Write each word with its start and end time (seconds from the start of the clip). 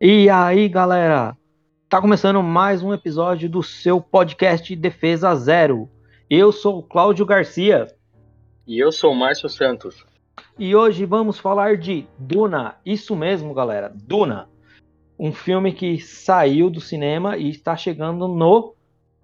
E 0.00 0.30
aí, 0.30 0.68
galera? 0.68 1.36
Tá 1.88 2.00
começando 2.00 2.40
mais 2.40 2.84
um 2.84 2.94
episódio 2.94 3.50
do 3.50 3.64
seu 3.64 4.00
podcast 4.00 4.76
Defesa 4.76 5.34
Zero. 5.34 5.90
Eu 6.30 6.52
sou 6.52 6.78
o 6.78 6.82
Cláudio 6.84 7.26
Garcia. 7.26 7.88
E 8.64 8.78
eu 8.78 8.92
sou 8.92 9.10
o 9.10 9.16
Márcio 9.16 9.48
Santos. 9.48 10.06
E 10.56 10.76
hoje 10.76 11.04
vamos 11.04 11.40
falar 11.40 11.76
de 11.76 12.06
Duna. 12.16 12.76
Isso 12.86 13.16
mesmo, 13.16 13.52
galera. 13.52 13.92
Duna. 13.92 14.48
Um 15.18 15.32
filme 15.32 15.72
que 15.72 15.98
saiu 15.98 16.70
do 16.70 16.80
cinema 16.80 17.36
e 17.36 17.50
está 17.50 17.76
chegando 17.76 18.28
no 18.28 18.76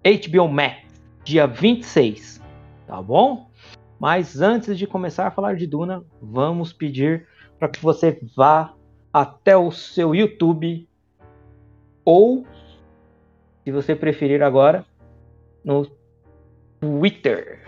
HBO 0.03 0.49
Max, 0.49 0.83
dia 1.23 1.47
26. 1.47 2.43
Tá 2.85 3.01
bom? 3.01 3.49
Mas 3.97 4.41
antes 4.41 4.77
de 4.77 4.85
começar 4.85 5.27
a 5.27 5.31
falar 5.31 5.55
de 5.55 5.67
Duna, 5.67 6.03
vamos 6.21 6.73
pedir 6.73 7.29
para 7.57 7.69
que 7.69 7.81
você 7.81 8.19
vá 8.35 8.73
até 9.15 9.55
o 9.55 9.71
seu 9.71 10.13
YouTube 10.13 10.89
ou, 12.03 12.45
se 13.63 13.71
você 13.71 13.95
preferir 13.95 14.43
agora, 14.43 14.85
no 15.63 15.89
Twitter. 16.81 17.65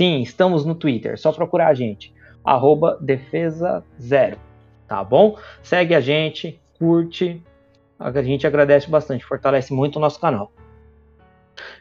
Sim, 0.00 0.22
estamos 0.22 0.64
no 0.64 0.74
Twitter. 0.74 1.20
Só 1.20 1.32
procurar 1.32 1.68
a 1.68 1.74
gente. 1.74 2.14
Arroba 2.42 2.96
Defesa 2.98 3.84
Zero. 4.00 4.38
Tá 4.88 5.04
bom? 5.04 5.38
Segue 5.62 5.94
a 5.94 6.00
gente, 6.00 6.58
curte. 6.78 7.42
A 7.98 8.22
gente 8.22 8.46
agradece 8.46 8.88
bastante, 8.88 9.22
fortalece 9.22 9.74
muito 9.74 9.96
o 9.96 10.00
nosso 10.00 10.18
canal. 10.18 10.50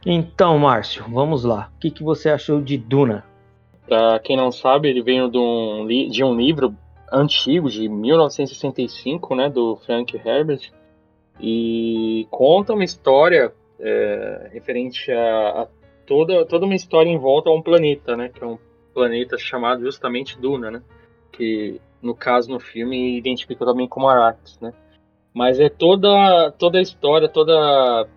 Então, 0.06 0.60
Márcio, 0.60 1.06
vamos 1.08 1.46
lá. 1.46 1.72
O 1.74 1.80
que, 1.80 1.90
que 1.90 2.04
você 2.04 2.30
achou 2.30 2.62
de 2.62 2.78
Duna? 2.78 3.24
Para 3.88 4.20
quem 4.20 4.36
não 4.36 4.52
sabe, 4.52 4.90
ele 4.90 5.02
veio 5.02 5.32
de 5.32 5.38
um, 5.38 5.88
de 5.88 6.22
um 6.22 6.36
livro 6.36 6.76
antigo, 7.12 7.70
de 7.70 7.88
1965, 7.88 9.36
né, 9.36 9.50
do 9.50 9.76
Frank 9.78 10.16
Herbert, 10.16 10.72
e 11.40 12.28
conta 12.30 12.74
uma 12.74 12.84
história 12.84 13.54
é, 13.80 14.50
referente 14.54 15.12
a, 15.12 15.64
a, 15.64 15.68
toda, 16.06 16.46
toda 16.46 16.66
uma 16.66 16.76
história 16.76 17.10
em 17.10 17.18
volta 17.18 17.50
a 17.50 17.54
um 17.54 17.62
planeta, 17.62 18.16
né, 18.16 18.30
que 18.30 18.44
é 18.44 18.48
um 18.48 18.58
planeta 18.94 19.38
chamado 19.38 19.82
justamente 19.84 20.40
Duna, 20.40 20.72
né, 20.72 20.82
que 21.32 21.80
no 22.02 22.16
caso 22.16 22.50
no 22.50 22.60
filme 22.60 23.18
identifica 23.18 23.66
também 23.66 23.88
como 23.88 24.08
Arrakis, 24.08 24.60
né. 24.60 24.74
Mas 25.34 25.60
é 25.60 25.68
toda 25.68 26.50
toda 26.52 26.78
a 26.78 26.82
história, 26.82 27.28
toda 27.28 28.08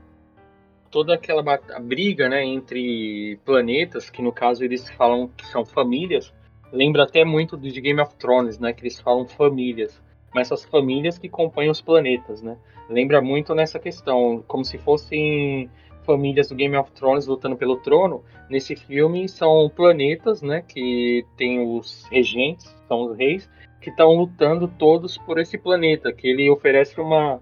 toda 0.91 1.15
aquela 1.15 1.43
briga, 1.81 2.29
né, 2.29 2.45
entre 2.45 3.39
planetas, 3.45 4.09
que 4.09 4.23
no 4.23 4.33
caso 4.33 4.65
eles 4.65 4.89
falam 4.91 5.29
que 5.37 5.47
são 5.47 5.65
famílias, 5.65 6.33
lembra 6.73 7.05
até 7.05 7.25
muito 7.25 7.57
do 7.57 7.71
de 7.71 7.81
Game 7.81 8.01
of 8.01 8.15
Thrones, 8.17 8.59
né, 8.59 8.73
que 8.73 8.83
eles 8.83 9.01
falam 9.01 9.27
famílias, 9.27 10.01
mas 10.35 10.49
essas 10.49 10.65
famílias 10.65 11.19
que 11.19 11.29
compõem 11.29 11.71
os 11.71 11.81
planetas, 11.81 12.43
né. 12.43 12.57
Lembra 12.89 13.21
muito 13.21 13.55
nessa 13.55 13.79
questão, 13.79 14.43
como 14.47 14.65
se 14.65 14.79
fossem 14.79 15.71
famílias 16.05 16.49
do 16.49 16.55
Game 16.55 16.75
of 16.75 16.91
Thrones 16.93 17.27
lutando 17.27 17.55
pelo 17.55 17.77
trono. 17.77 18.25
Nesse 18.49 18.75
filme 18.75 19.29
são 19.29 19.69
planetas, 19.69 20.41
né, 20.41 20.63
que 20.67 21.25
tem 21.37 21.61
os 21.61 22.07
regentes, 22.11 22.75
são 22.89 23.03
os 23.03 23.17
reis, 23.17 23.49
que 23.81 23.91
estão 23.91 24.15
lutando 24.17 24.67
todos 24.67 25.19
por 25.19 25.39
esse 25.39 25.59
planeta, 25.59 26.13
que 26.13 26.27
ele 26.27 26.49
oferece 26.51 26.99
uma 27.01 27.41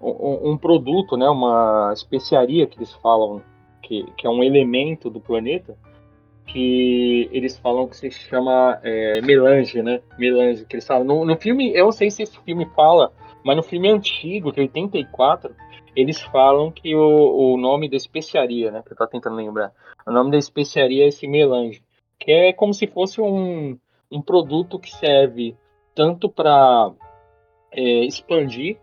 um, 0.00 0.50
um, 0.50 0.58
produto, 0.58 1.16
né, 1.16 1.28
uma 1.28 1.90
especiaria 1.92 2.66
que 2.66 2.78
eles 2.78 2.92
falam 2.94 3.42
que, 3.82 4.04
que 4.16 4.26
é 4.26 4.30
um 4.30 4.42
elemento 4.42 5.08
do 5.08 5.20
planeta, 5.20 5.76
que 6.46 7.28
eles 7.32 7.58
falam 7.58 7.88
que 7.88 7.96
se 7.96 8.10
chama 8.10 8.78
é, 8.82 9.20
melange, 9.20 9.82
né? 9.82 10.00
Melange, 10.18 10.64
que 10.64 10.76
eles 10.76 10.86
falam. 10.86 11.04
No, 11.04 11.24
no 11.24 11.36
filme, 11.36 11.74
eu 11.74 11.86
não 11.86 11.92
sei 11.92 12.10
se 12.10 12.22
esse 12.22 12.38
filme 12.40 12.66
fala, 12.74 13.12
mas 13.44 13.56
no 13.56 13.62
filme 13.62 13.88
antigo, 13.88 14.52
de 14.52 14.60
84, 14.60 15.54
eles 15.94 16.22
falam 16.22 16.70
que 16.70 16.94
o, 16.94 17.54
o 17.54 17.56
nome 17.56 17.88
da 17.88 17.96
especiaria, 17.96 18.70
né? 18.70 18.82
Que 18.84 18.92
eu 18.92 18.96
tô 18.96 19.06
tentando 19.06 19.36
lembrar. 19.36 19.72
O 20.06 20.12
nome 20.12 20.30
da 20.30 20.38
especiaria 20.38 21.04
é 21.04 21.08
esse 21.08 21.26
melange, 21.26 21.82
que 22.18 22.30
é 22.30 22.52
como 22.52 22.72
se 22.72 22.86
fosse 22.86 23.20
um, 23.20 23.78
um 24.10 24.22
produto 24.22 24.78
que 24.78 24.90
serve 24.90 25.56
tanto 25.94 26.28
para 26.28 26.92
é, 27.72 28.04
expandir 28.04 28.78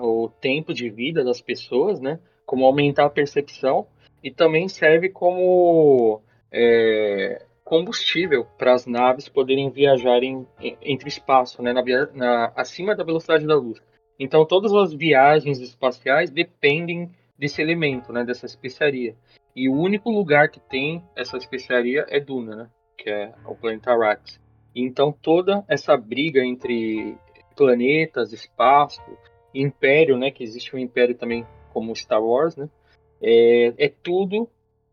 o 0.00 0.28
tempo 0.40 0.72
de 0.72 0.88
vida 0.90 1.24
das 1.24 1.40
pessoas, 1.40 2.00
né? 2.00 2.20
Como 2.46 2.64
aumentar 2.64 3.06
a 3.06 3.10
percepção 3.10 3.86
e 4.22 4.30
também 4.30 4.68
serve 4.68 5.08
como 5.08 6.20
é, 6.52 7.44
combustível 7.68 8.46
para 8.56 8.72
as 8.74 8.86
naves 8.86 9.28
poderem 9.28 9.70
viajar 9.70 10.22
em, 10.22 10.46
entre 10.82 11.08
espaço, 11.08 11.62
né? 11.62 11.72
Na, 11.72 11.82
na, 12.14 12.52
acima 12.56 12.96
da 12.96 13.04
velocidade 13.04 13.46
da 13.46 13.54
luz. 13.54 13.80
Então 14.18 14.44
todas 14.46 14.72
as 14.72 14.92
viagens 14.92 15.60
espaciais 15.60 16.30
dependem 16.30 17.10
desse 17.38 17.60
elemento, 17.60 18.12
né? 18.12 18.24
Dessa 18.24 18.46
especiaria. 18.46 19.14
E 19.54 19.68
o 19.68 19.74
único 19.74 20.10
lugar 20.10 20.48
que 20.48 20.60
tem 20.60 21.02
essa 21.14 21.36
especiaria 21.36 22.06
é 22.08 22.18
Duna, 22.18 22.56
né? 22.56 22.70
Que 22.96 23.10
é 23.10 23.34
o 23.44 23.54
planeta 23.54 23.92
Arrakis. 23.92 24.40
Então 24.74 25.12
toda 25.12 25.62
essa 25.68 25.96
briga 25.96 26.42
entre 26.42 27.16
planetas, 27.54 28.32
espaço, 28.32 29.02
império, 29.54 30.16
né? 30.16 30.30
Que 30.30 30.42
existe 30.42 30.74
um 30.74 30.78
império 30.78 31.14
também 31.14 31.46
como 31.72 31.94
Star 31.94 32.22
Wars, 32.22 32.56
né? 32.56 32.68
É, 33.20 33.74
é 33.76 33.88
tudo 34.02 34.48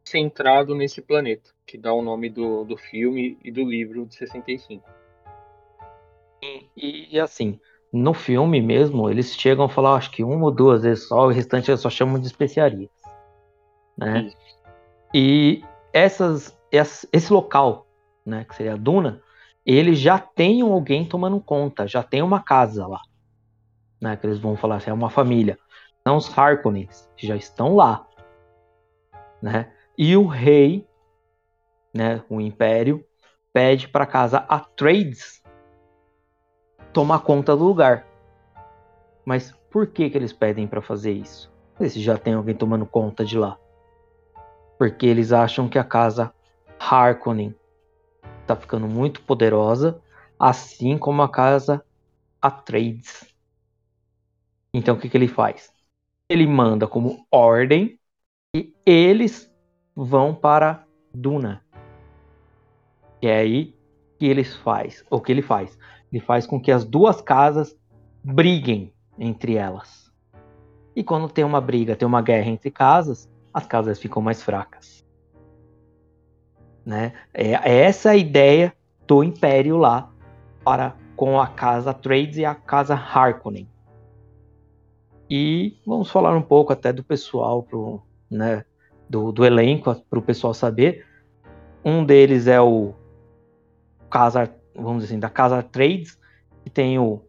centrado 0.06 0.76
nesse 0.76 1.02
planeta, 1.02 1.50
que 1.66 1.78
dá 1.78 1.94
o 1.94 2.02
nome 2.02 2.30
do, 2.30 2.64
do 2.64 2.78
filme 2.78 3.38
e 3.44 3.52
do 3.52 3.64
livro 3.64 4.06
de 4.06 4.16
65. 4.16 4.88
E, 6.78 7.16
e 7.16 7.20
assim, 7.20 7.60
no 7.92 8.14
filme 8.14 8.62
mesmo, 8.62 9.10
eles 9.10 9.36
chegam 9.36 9.66
a 9.66 9.70
falar, 9.70 9.96
acho 9.96 10.12
que 10.12 10.24
uma 10.24 10.46
ou 10.46 10.52
duas 10.52 10.84
vezes 10.84 11.08
só, 11.08 11.26
o 11.26 11.32
restante 11.32 11.72
eles 11.72 11.82
só 11.82 11.90
chamam 11.90 12.20
de 12.20 12.28
especiarias. 12.28 12.90
Né? 13.98 14.28
Isso. 14.28 14.38
E 15.14 15.64
essas, 15.92 16.60
esse 16.72 17.34
local, 17.34 17.88
né, 18.26 18.46
que 18.48 18.56
seria 18.56 18.74
a 18.74 18.78
Duna, 18.78 19.22
ele 19.66 19.96
já 19.96 20.20
tem 20.20 20.62
alguém 20.62 21.06
tomando 21.06 21.40
conta, 21.40 21.88
já 21.88 22.04
tem 22.04 22.22
uma 22.22 22.44
casa 22.44 22.86
lá 22.86 23.02
né, 24.06 24.16
que 24.16 24.28
eles 24.28 24.40
vão 24.40 24.56
falar 24.56 24.78
assim, 24.78 24.90
é 24.90 24.94
uma 24.94 25.10
família. 25.10 25.58
São 26.08 26.18
os 26.18 26.38
Harkonnens, 26.38 27.10
que 27.18 27.26
já 27.26 27.36
estão 27.36 27.76
lá. 27.76 28.06
Né? 29.42 29.72
E 29.98 30.16
o 30.18 30.26
rei, 30.26 30.88
né, 31.94 32.24
o 32.30 32.42
império, 32.42 33.06
pede 33.54 33.88
para 33.88 34.06
casa 34.06 34.40
Atreides 34.40 35.42
tomar 36.92 37.20
conta 37.20 37.56
do 37.56 37.64
lugar. 37.64 38.06
Mas 39.26 39.52
por 39.72 39.88
que, 39.88 40.10
que 40.10 40.18
eles 40.18 40.34
pedem 40.34 40.68
para 40.68 40.82
fazer 40.82 41.12
isso? 41.12 41.52
Se 41.80 42.02
já 42.02 42.18
tem 42.18 42.34
alguém 42.34 42.56
tomando 42.56 42.86
conta 42.86 43.26
de 43.26 43.38
lá. 43.38 43.58
Porque 44.78 45.06
eles 45.06 45.32
acham 45.32 45.68
que 45.68 45.80
a 45.80 45.84
casa 45.84 46.34
Harkonnen 46.80 47.56
está 48.42 48.56
ficando 48.56 48.88
muito 48.88 49.22
poderosa, 49.22 50.02
assim 50.40 50.98
como 50.98 51.22
a 51.22 51.30
casa 51.30 51.84
Atreides. 52.42 53.34
Então 54.74 54.96
o 54.96 55.00
que, 55.00 55.10
que 55.10 55.18
ele 55.18 55.28
faz? 55.28 55.74
Ele 56.30 56.46
manda 56.46 56.88
como 56.88 57.26
ordem 57.32 58.00
e 58.54 58.74
eles 58.86 59.52
vão 59.96 60.34
para 60.34 60.84
Duna. 61.14 61.64
E 63.22 63.28
é 63.28 63.38
aí 63.38 63.76
que 64.20 64.26
eles 64.26 64.56
faz, 64.56 65.04
o 65.10 65.20
que 65.20 65.32
ele 65.32 65.42
faz? 65.42 65.78
Ele 66.12 66.22
faz 66.22 66.46
com 66.46 66.60
que 66.60 66.72
as 66.72 66.84
duas 66.84 67.22
casas 67.22 67.78
briguem 68.24 68.94
entre 69.18 69.56
elas. 69.56 70.12
E 70.96 71.04
quando 71.04 71.30
tem 71.30 71.44
uma 71.44 71.62
briga, 71.62 71.96
tem 71.96 72.08
uma 72.08 72.22
guerra 72.22 72.50
entre 72.50 72.72
casas, 72.72 73.30
as 73.54 73.66
casas 73.66 74.00
ficam 74.00 74.22
mais 74.22 74.42
fracas. 74.42 75.06
Né? 76.86 77.14
É, 77.34 77.52
é 77.54 77.82
essa 77.82 78.12
a 78.12 78.16
ideia 78.16 78.74
do 79.08 79.24
Império 79.24 79.78
lá 79.78 80.12
para 80.64 80.96
com 81.16 81.40
a 81.40 81.48
casa 81.48 81.94
Trades 81.94 82.38
e 82.38 82.46
a 82.46 82.54
casa 82.54 82.94
Harkonnen. 82.94 83.70
E 85.30 85.78
vamos 85.86 86.12
falar 86.12 86.36
um 86.36 86.42
pouco 86.42 86.72
até 86.72 86.94
do 86.94 87.04
pessoal, 87.04 87.64
pro, 87.64 88.02
né, 88.30 88.64
do, 89.10 89.32
do 89.32 89.46
elenco, 89.46 89.96
para 90.10 90.20
o 90.20 90.22
pessoal 90.22 90.54
saber. 90.54 91.06
Um 91.84 92.04
deles 92.04 92.48
é 92.48 92.60
o 92.60 92.94
Casa, 94.10 94.54
vamos 94.74 95.04
dizer 95.04 95.14
assim, 95.14 95.20
da 95.20 95.30
Casa 95.30 95.62
Trades, 95.62 96.20
que 96.64 96.70
tem 96.70 96.98
o 96.98 97.22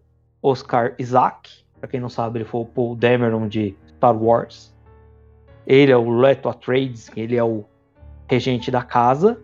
Oscar 0.42 0.94
Isaac. 0.98 1.64
Para 1.78 1.88
quem 1.88 2.00
não 2.00 2.08
sabe, 2.08 2.38
ele 2.38 2.44
foi 2.44 2.60
o 2.60 2.66
Paul 2.66 2.96
Dameron 2.96 3.48
de 3.48 3.76
Star 3.88 4.16
Wars. 4.16 4.74
Ele 5.66 5.90
é 5.90 5.96
o 5.96 6.08
Leto 6.10 6.48
Atreides, 6.48 7.10
ele 7.16 7.36
é 7.36 7.44
o 7.44 7.64
regente 8.28 8.70
da 8.70 8.82
casa. 8.82 9.40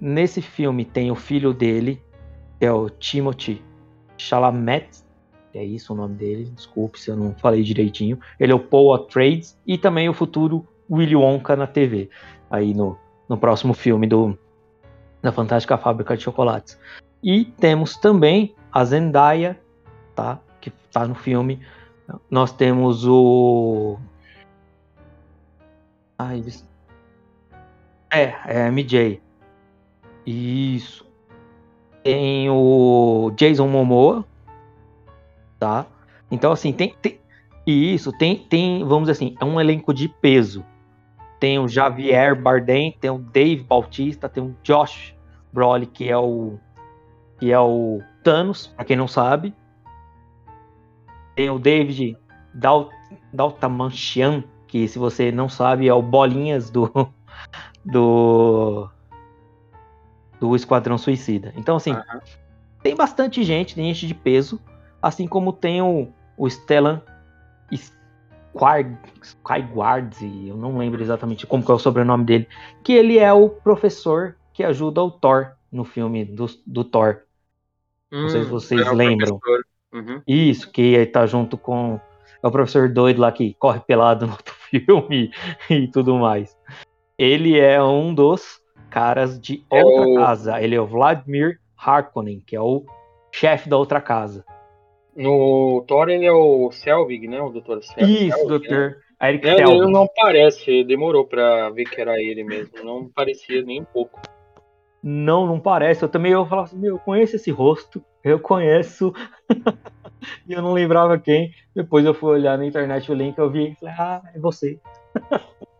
Nesse 0.00 0.42
filme 0.42 0.84
tem 0.84 1.10
o 1.10 1.14
filho 1.14 1.54
dele, 1.54 2.02
que 2.58 2.66
é 2.66 2.72
o 2.72 2.90
Timothy 2.90 3.62
Chalamet, 4.18 5.02
é 5.54 5.64
isso 5.64 5.92
o 5.92 5.96
nome 5.96 6.14
dele, 6.14 6.50
desculpe 6.54 6.98
se 6.98 7.10
eu 7.10 7.16
não 7.16 7.34
falei 7.34 7.62
direitinho. 7.62 8.18
Ele 8.40 8.52
é 8.52 8.54
o 8.54 8.60
Paul 8.60 8.94
Atreides 8.94 9.58
e 9.66 9.76
também 9.76 10.08
o 10.08 10.14
futuro 10.14 10.66
Willy 10.92 11.16
Wonka 11.16 11.56
na 11.56 11.66
TV, 11.66 12.10
aí 12.50 12.74
no, 12.74 12.98
no 13.28 13.38
próximo 13.38 13.72
filme 13.72 14.06
do 14.06 14.38
da 15.22 15.32
Fantástica 15.32 15.78
Fábrica 15.78 16.16
de 16.16 16.22
Chocolates. 16.22 16.78
E 17.22 17.44
temos 17.44 17.96
também 17.96 18.54
a 18.72 18.84
Zendaya, 18.84 19.58
tá? 20.14 20.40
Que 20.60 20.70
tá 20.92 21.06
no 21.06 21.14
filme 21.14 21.60
Nós 22.28 22.52
temos 22.52 23.06
o. 23.06 23.98
Ai, 26.18 26.44
é, 28.10 28.34
é 28.46 28.70
MJ. 28.70 29.20
Isso. 30.26 31.06
Tem 32.02 32.50
o 32.50 33.32
Jason 33.36 33.68
Momoa. 33.68 34.24
Tá? 35.58 35.86
Então, 36.30 36.52
assim, 36.52 36.72
tem. 36.72 36.94
tem 37.00 37.20
isso, 37.64 38.10
tem, 38.10 38.36
tem, 38.36 38.80
vamos 38.82 39.02
dizer 39.02 39.12
assim, 39.12 39.36
é 39.40 39.44
um 39.44 39.60
elenco 39.60 39.94
de 39.94 40.08
peso. 40.08 40.64
Tem 41.42 41.58
o 41.58 41.66
Javier 41.66 42.40
Bardem, 42.40 42.96
tem 43.00 43.10
o 43.10 43.18
Dave 43.18 43.64
Bautista, 43.64 44.28
tem 44.28 44.40
o 44.40 44.56
Josh 44.62 45.12
Brolin, 45.52 45.86
que 45.86 46.08
é 46.08 46.16
o 46.16 46.56
que 47.36 47.50
é 47.50 47.58
o 47.58 48.00
Thanos, 48.22 48.68
para 48.68 48.84
quem 48.84 48.96
não 48.96 49.08
sabe. 49.08 49.52
Tem 51.34 51.50
o 51.50 51.58
David 51.58 52.16
Dal 52.54 52.90
Daltamanchian, 53.32 54.44
que 54.68 54.86
se 54.86 55.00
você 55.00 55.32
não 55.32 55.48
sabe 55.48 55.88
é 55.88 55.92
o 55.92 56.00
Bolinhas 56.00 56.70
do 56.70 56.88
do 57.84 58.88
do 60.38 60.54
Esquadrão 60.54 60.96
Suicida. 60.96 61.52
Então 61.56 61.74
assim, 61.74 61.90
uhum. 61.90 62.20
tem 62.84 62.94
bastante 62.94 63.42
gente, 63.42 63.74
tem 63.74 63.92
gente 63.92 64.06
de 64.06 64.14
peso, 64.14 64.60
assim 65.02 65.26
como 65.26 65.52
tem 65.52 65.82
o, 65.82 66.06
o 66.36 66.48
Stellan 66.48 67.02
Skyguards, 69.22 70.20
eu 70.46 70.56
não 70.56 70.78
lembro 70.78 71.02
exatamente 71.02 71.46
como 71.46 71.64
é 71.66 71.72
o 71.72 71.78
sobrenome 71.78 72.24
dele, 72.24 72.48
que 72.82 72.92
ele 72.92 73.18
é 73.18 73.32
o 73.32 73.48
professor 73.48 74.36
que 74.52 74.62
ajuda 74.62 75.02
o 75.02 75.10
Thor 75.10 75.52
no 75.70 75.84
filme 75.84 76.24
do, 76.24 76.46
do 76.66 76.84
Thor. 76.84 77.22
Hum, 78.12 78.22
não 78.22 78.28
sei 78.28 78.42
se 78.42 78.48
hum, 78.48 78.50
vocês 78.50 78.86
é 78.86 78.92
lembram. 78.92 79.40
Uhum. 79.92 80.22
Isso, 80.26 80.70
que 80.70 81.06
tá 81.06 81.26
junto 81.26 81.56
com 81.56 82.00
é 82.42 82.46
o 82.46 82.50
professor 82.50 82.88
doido 82.88 83.20
lá 83.20 83.30
que 83.30 83.54
corre 83.54 83.80
pelado 83.80 84.26
no 84.26 84.32
outro 84.32 84.54
filme 84.68 85.30
e 85.70 85.86
tudo 85.88 86.16
mais. 86.16 86.56
Ele 87.16 87.58
é 87.58 87.82
um 87.82 88.12
dos 88.12 88.60
caras 88.90 89.40
de 89.40 89.64
é 89.70 89.82
outra 89.82 90.08
o... 90.08 90.14
casa. 90.16 90.60
Ele 90.60 90.74
é 90.74 90.80
o 90.80 90.86
Vladimir 90.86 91.60
Harkonnen, 91.76 92.42
que 92.44 92.56
é 92.56 92.60
o 92.60 92.84
chefe 93.30 93.68
da 93.68 93.76
outra 93.76 94.00
casa. 94.00 94.44
No 95.14 95.84
Thor 95.86 96.08
ele 96.08 96.24
é 96.24 96.32
o 96.32 96.70
Selvig, 96.70 97.28
né? 97.28 97.40
O 97.40 97.50
Dr. 97.50 97.82
Selvig. 97.82 98.28
Isso, 98.28 98.38
Selvig, 98.38 98.68
Dr. 98.68 98.74
Né? 98.74 98.96
Eric 99.22 99.48
é, 99.48 99.56
Selvig. 99.56 99.76
Ele 99.76 99.92
não 99.92 100.08
parece, 100.14 100.84
demorou 100.84 101.26
pra 101.26 101.70
ver 101.70 101.84
que 101.84 102.00
era 102.00 102.20
ele 102.20 102.44
mesmo. 102.44 102.72
Não 102.82 103.08
parecia 103.08 103.62
nem 103.62 103.82
um 103.82 103.84
pouco. 103.84 104.20
Não, 105.02 105.46
não 105.46 105.58
parece. 105.58 106.02
Eu 106.02 106.08
também 106.08 106.32
eu 106.32 106.46
falava 106.46 106.68
assim, 106.68 106.78
meu, 106.78 106.94
eu 106.94 106.98
conheço 106.98 107.36
esse 107.36 107.50
rosto, 107.50 108.02
eu 108.22 108.38
conheço. 108.38 109.12
e 110.46 110.52
eu 110.52 110.62
não 110.62 110.72
lembrava 110.72 111.18
quem. 111.18 111.52
Depois 111.74 112.04
eu 112.04 112.14
fui 112.14 112.30
olhar 112.30 112.56
na 112.56 112.66
internet 112.66 113.10
o 113.10 113.14
link, 113.14 113.36
eu 113.36 113.50
vi 113.50 113.72
e 113.72 113.74
falei, 113.74 113.94
ah, 113.98 114.22
é 114.34 114.38
você. 114.38 114.78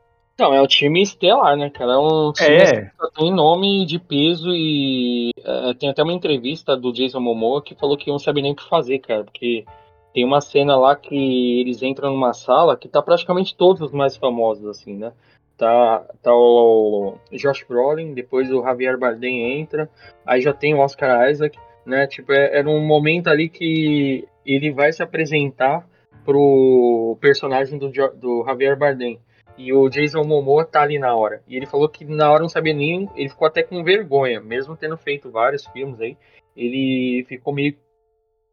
Não, 0.42 0.52
é 0.52 0.60
o 0.60 0.66
time 0.66 1.00
estelar, 1.00 1.56
né, 1.56 1.70
cara? 1.70 1.92
É 1.92 1.98
um 1.98 2.32
time 2.32 2.56
é. 2.56 2.86
que 2.86 3.14
tem 3.14 3.32
nome 3.32 3.86
de 3.86 4.00
peso 4.00 4.50
e 4.52 5.30
uh, 5.38 5.72
tem 5.74 5.88
até 5.88 6.02
uma 6.02 6.12
entrevista 6.12 6.76
do 6.76 6.92
Jason 6.92 7.20
Momoa 7.20 7.62
que 7.62 7.76
falou 7.76 7.96
que 7.96 8.10
não 8.10 8.18
sabe 8.18 8.42
nem 8.42 8.50
o 8.50 8.56
que 8.56 8.68
fazer, 8.68 8.98
cara, 8.98 9.22
porque 9.22 9.64
tem 10.12 10.24
uma 10.24 10.40
cena 10.40 10.74
lá 10.76 10.96
que 10.96 11.60
eles 11.60 11.80
entram 11.80 12.10
numa 12.10 12.32
sala 12.32 12.76
que 12.76 12.88
tá 12.88 13.00
praticamente 13.00 13.56
todos 13.56 13.80
os 13.82 13.92
mais 13.92 14.16
famosos, 14.16 14.66
assim, 14.66 14.96
né? 14.96 15.12
Tá, 15.56 16.04
tá 16.20 16.34
o 16.34 17.14
Josh 17.30 17.64
Brolin, 17.68 18.12
depois 18.12 18.50
o 18.50 18.64
Javier 18.64 18.98
Bardem 18.98 19.60
entra, 19.60 19.88
aí 20.26 20.40
já 20.40 20.52
tem 20.52 20.74
o 20.74 20.80
Oscar 20.80 21.30
Isaac, 21.30 21.56
né? 21.86 22.08
Tipo, 22.08 22.32
é, 22.32 22.58
era 22.58 22.68
um 22.68 22.84
momento 22.84 23.28
ali 23.28 23.48
que 23.48 24.26
ele 24.44 24.72
vai 24.72 24.92
se 24.92 25.04
apresentar 25.04 25.86
pro 26.24 27.16
personagem 27.20 27.78
do, 27.78 27.92
do 28.16 28.44
Javier 28.44 28.76
Bardem. 28.76 29.20
E 29.56 29.72
o 29.72 29.88
Jason 29.88 30.24
Momoa 30.24 30.64
tá 30.64 30.82
ali 30.82 30.98
na 30.98 31.14
hora. 31.14 31.42
E 31.46 31.56
ele 31.56 31.66
falou 31.66 31.88
que 31.88 32.04
na 32.04 32.30
hora 32.30 32.42
não 32.42 32.48
sabia 32.48 32.72
nem. 32.72 33.08
Ele 33.14 33.28
ficou 33.28 33.46
até 33.46 33.62
com 33.62 33.84
vergonha, 33.84 34.40
mesmo 34.40 34.76
tendo 34.76 34.96
feito 34.96 35.30
vários 35.30 35.66
filmes 35.66 36.00
aí. 36.00 36.16
Ele 36.56 37.24
ficou 37.28 37.52
meio 37.52 37.76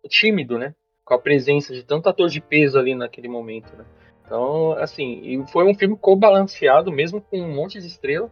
tímido, 0.08 0.58
né? 0.58 0.74
Com 1.06 1.14
a 1.14 1.20
presença 1.20 1.74
de 1.74 1.84
tanto 1.84 2.10
ator 2.10 2.30
de 2.30 2.42
peso 2.42 2.78
ali 2.78 2.94
naquele 2.96 3.28
momento, 3.28 3.76
né? 3.76 3.86
Então, 4.26 4.74
assim, 4.74 5.44
foi 5.52 5.66
um 5.66 5.74
filme 5.74 5.98
co-balanceado, 5.98 6.92
mesmo 6.92 7.20
com 7.20 7.40
um 7.40 7.54
monte 7.54 7.80
de 7.80 7.88
estrela. 7.88 8.30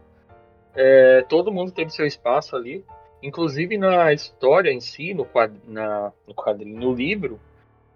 É, 0.74 1.24
todo 1.28 1.52
mundo 1.52 1.72
teve 1.72 1.90
seu 1.90 2.06
espaço 2.06 2.54
ali. 2.54 2.84
Inclusive 3.20 3.76
na 3.76 4.12
história 4.12 4.70
em 4.70 4.80
si, 4.80 5.12
no, 5.12 5.24
quad, 5.24 5.52
na, 5.66 6.12
no 6.26 6.34
quadrinho, 6.34 6.78
no 6.78 6.94
livro, 6.94 7.40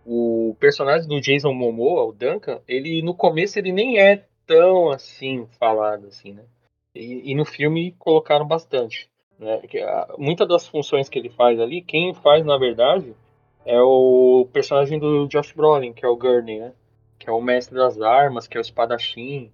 o 0.05 0.57
personagem 0.59 1.09
do 1.09 1.21
Jason 1.21 1.53
Momoa, 1.53 2.05
o 2.05 2.13
Duncan, 2.13 2.61
ele 2.67 3.03
no 3.03 3.15
começo 3.15 3.59
ele 3.59 3.71
nem 3.71 4.01
é 4.01 4.25
tão 4.53 4.91
assim 4.91 5.47
falado 5.59 6.07
assim, 6.07 6.33
né? 6.33 6.45
E, 6.95 7.33
e 7.33 7.35
no 7.35 7.45
filme 7.45 7.93
colocaram 7.99 8.47
bastante. 8.47 9.11
Né? 9.39 9.63
Muitas 10.19 10.47
das 10.47 10.69
funções 10.69 11.09
que 11.09 11.19
ele 11.19 11.31
faz 11.31 11.59
ali, 11.59 11.81
quem 11.81 12.13
faz 12.13 12.45
na 12.45 12.59
verdade 12.59 13.15
é 13.65 13.81
o 13.81 14.47
personagem 14.53 14.99
do 14.99 15.27
Josh 15.27 15.53
Brolin, 15.53 15.93
que 15.93 16.05
é 16.05 16.09
o 16.09 16.17
Gurney, 16.17 16.59
né? 16.59 16.73
Que 17.19 17.31
é 17.31 17.33
o 17.33 17.41
mestre 17.41 17.77
das 17.77 18.01
armas, 18.01 18.47
que 18.47 18.57
é 18.57 18.61
o 18.61 18.63
espadachim, 18.63 19.51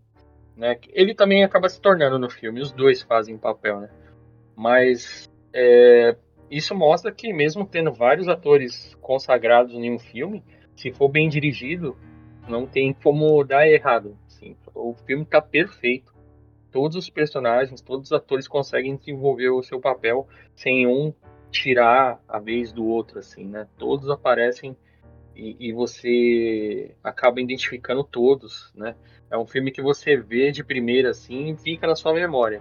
né? 0.56 0.78
Ele 0.92 1.14
também 1.14 1.44
acaba 1.44 1.68
se 1.68 1.80
tornando 1.80 2.18
no 2.18 2.28
filme, 2.28 2.60
os 2.60 2.72
dois 2.72 3.02
fazem 3.02 3.38
papel, 3.38 3.80
né? 3.80 3.90
Mas 4.56 5.30
é, 5.52 6.16
isso 6.50 6.74
mostra 6.74 7.12
que 7.12 7.32
mesmo 7.32 7.66
tendo 7.66 7.92
vários 7.92 8.28
atores 8.28 8.96
consagrados 9.00 9.74
em 9.74 9.92
um 9.92 9.98
filme, 9.98 10.42
se 10.74 10.90
for 10.92 11.08
bem 11.08 11.28
dirigido, 11.28 11.96
não 12.48 12.66
tem 12.66 12.92
como 12.92 13.44
dar 13.44 13.68
errado. 13.68 14.16
O 14.78 14.94
filme 14.94 15.24
está 15.24 15.40
perfeito. 15.40 16.14
Todos 16.70 16.96
os 16.96 17.10
personagens, 17.10 17.80
todos 17.80 18.06
os 18.06 18.12
atores 18.12 18.46
conseguem 18.46 18.96
desenvolver 18.96 19.50
o 19.50 19.62
seu 19.62 19.80
papel 19.80 20.28
sem 20.54 20.86
um 20.86 21.12
tirar 21.50 22.20
a 22.28 22.38
vez 22.38 22.72
do 22.72 22.86
outro, 22.86 23.18
assim, 23.18 23.44
né? 23.44 23.66
Todos 23.78 24.10
aparecem 24.10 24.76
e, 25.34 25.56
e, 25.58 25.72
você 25.72 26.94
acaba 27.02 27.40
identificando 27.40 28.04
todos, 28.04 28.72
né? 28.74 28.94
É 29.30 29.38
um 29.38 29.46
filme 29.46 29.70
que 29.70 29.80
você 29.80 30.16
vê 30.16 30.50
de 30.50 30.64
primeira, 30.64 31.10
assim, 31.10 31.50
e 31.50 31.56
fica 31.56 31.86
na 31.86 31.94
sua 31.94 32.12
memória. 32.12 32.60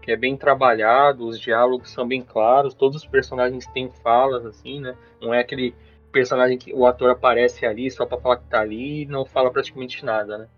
Que 0.00 0.12
é 0.12 0.16
bem 0.16 0.36
trabalhado, 0.36 1.26
os 1.26 1.38
diálogos 1.38 1.90
são 1.90 2.06
bem 2.06 2.22
claros, 2.22 2.74
todos 2.74 2.96
os 2.98 3.06
personagens 3.06 3.66
têm 3.68 3.90
falas, 4.02 4.44
assim, 4.44 4.80
né? 4.80 4.96
Não 5.20 5.32
é 5.32 5.40
aquele 5.40 5.74
personagem 6.12 6.58
que 6.58 6.72
o 6.74 6.86
ator 6.86 7.10
aparece 7.10 7.64
ali 7.64 7.90
só 7.90 8.04
para 8.04 8.20
falar 8.20 8.36
que 8.36 8.48
tá 8.48 8.60
ali 8.60 9.02
e 9.02 9.06
não 9.06 9.24
fala 9.24 9.50
praticamente 9.50 10.04
nada, 10.04 10.38
né? 10.38 10.48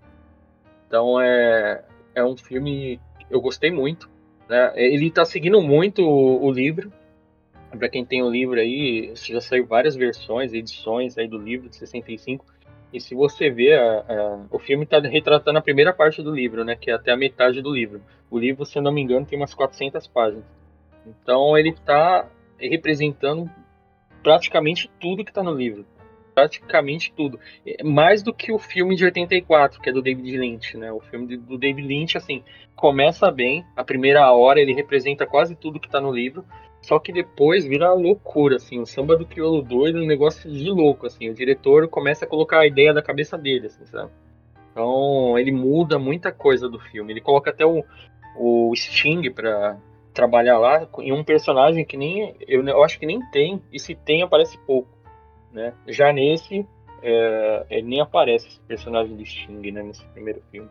Então 0.87 1.21
é, 1.21 1.85
é 2.15 2.25
um 2.25 2.37
filme 2.37 3.01
eu 3.31 3.41
gostei 3.41 3.71
muito. 3.71 4.09
Né? 4.49 4.73
Ele 4.77 5.09
está 5.09 5.25
seguindo 5.25 5.61
muito 5.61 6.03
o, 6.03 6.45
o 6.45 6.53
livro. 6.53 6.93
Para 7.77 7.89
quem 7.89 8.05
tem 8.05 8.23
o 8.23 8.31
livro 8.31 8.61
aí, 8.61 9.13
já 9.17 9.41
saiu 9.41 9.67
várias 9.67 9.97
versões, 9.97 10.53
edições 10.53 11.19
aí 11.19 11.27
do 11.27 11.39
livro 11.39 11.69
de 11.69 11.77
65. 11.77 12.47
E 12.93 13.01
se 13.01 13.15
você 13.15 13.51
ver, 13.51 13.77
a, 13.77 14.05
a, 14.09 14.47
o 14.49 14.59
filme 14.61 14.85
está 14.85 15.01
retratando 15.01 15.59
a 15.59 15.63
primeira 15.63 15.93
parte 15.93 16.23
do 16.23 16.33
livro, 16.33 16.65
né? 16.65 16.77
Que 16.77 16.93
é 16.93 16.95
até 16.95 17.11
a 17.11 17.17
metade 17.17 17.61
do 17.61 17.75
livro. 17.75 18.01
O 18.31 18.39
livro, 18.39 18.65
se 18.65 18.79
eu 18.79 18.83
não 18.83 18.93
me 18.93 19.01
engano, 19.01 19.27
tem 19.27 19.37
umas 19.37 19.53
400 19.53 20.07
páginas. 20.07 20.45
Então 21.05 21.59
ele 21.59 21.71
está 21.71 22.29
representando 22.57 23.51
praticamente 24.23 24.89
tudo 25.01 25.25
que 25.25 25.33
está 25.33 25.43
no 25.43 25.53
livro 25.53 25.85
praticamente 26.35 27.13
tudo. 27.17 27.39
Mais 27.83 28.23
do 28.23 28.35
que 28.35 28.53
o 28.53 28.59
filme 28.59 28.97
de 28.97 29.05
84, 29.05 29.81
que 29.81 29.89
é 29.89 29.93
do 29.93 30.03
David 30.03 30.37
Lynch, 30.37 30.77
né? 30.77 30.93
O 30.93 31.01
filme 31.01 31.37
do 31.37 31.57
David 31.57 31.87
Lynch, 31.87 32.17
assim, 32.17 32.43
começa 32.75 33.31
bem, 33.31 33.65
a 33.77 33.85
primeira 33.85 34.31
hora 34.33 34.61
ele 34.61 34.75
representa 34.75 35.27
quase 35.27 35.55
tudo 35.55 35.79
que 35.79 35.89
tá 35.89 36.01
no 36.01 36.13
livro, 36.13 36.45
só 36.83 36.99
que 36.99 37.13
depois 37.13 37.65
vira 37.65 37.93
loucura, 37.95 38.57
assim, 38.57 38.79
o 38.79 38.85
samba 38.85 39.17
do 39.17 39.25
crioulo 39.25 39.63
doido, 39.63 40.01
um 40.03 40.07
negócio 40.07 40.51
de 40.51 40.69
louco, 40.69 41.07
assim, 41.07 41.31
o 41.31 41.35
diretor 41.35 41.89
começa 41.89 42.25
a 42.25 42.29
colocar 42.29 42.59
a 42.59 42.67
ideia 42.67 42.93
da 42.93 43.01
cabeça 43.01 43.39
dele, 43.39 43.69
assim, 43.69 43.87
sabe? 43.87 44.11
Então, 44.71 45.39
ele 45.39 45.53
muda 45.53 45.99
muita 45.99 46.33
coisa 46.33 46.69
do 46.69 46.79
filme, 46.79 47.13
ele 47.13 47.21
coloca 47.21 47.51
até 47.51 47.65
o, 47.65 47.83
o 48.37 48.75
Sting 48.75 49.31
pra 49.31 49.79
trabalhar 50.13 50.59
lá, 50.59 50.87
em 50.99 51.13
um 51.13 51.25
personagem 51.25 51.85
que 51.85 51.97
nem, 51.97 52.35
eu, 52.47 52.63
eu 52.67 52.85
acho 52.85 52.99
que 52.99 53.07
nem 53.07 53.21
tem, 53.31 53.63
e 53.73 53.79
se 53.79 53.95
tem 53.95 54.23
aparece 54.23 54.59
pouco 54.67 54.94
né? 55.55 55.73
Já 55.89 56.13
nesse, 56.13 56.67
é, 57.03 57.67
ele 57.71 57.89
nem 57.89 58.01
aparece 58.03 58.49
esse 58.49 58.61
personagem 58.61 59.17
do 59.17 59.25
Sting, 59.25 59.71
né, 59.71 59.83
nesse 59.83 60.05
primeiro 60.09 60.43
filme. 60.51 60.69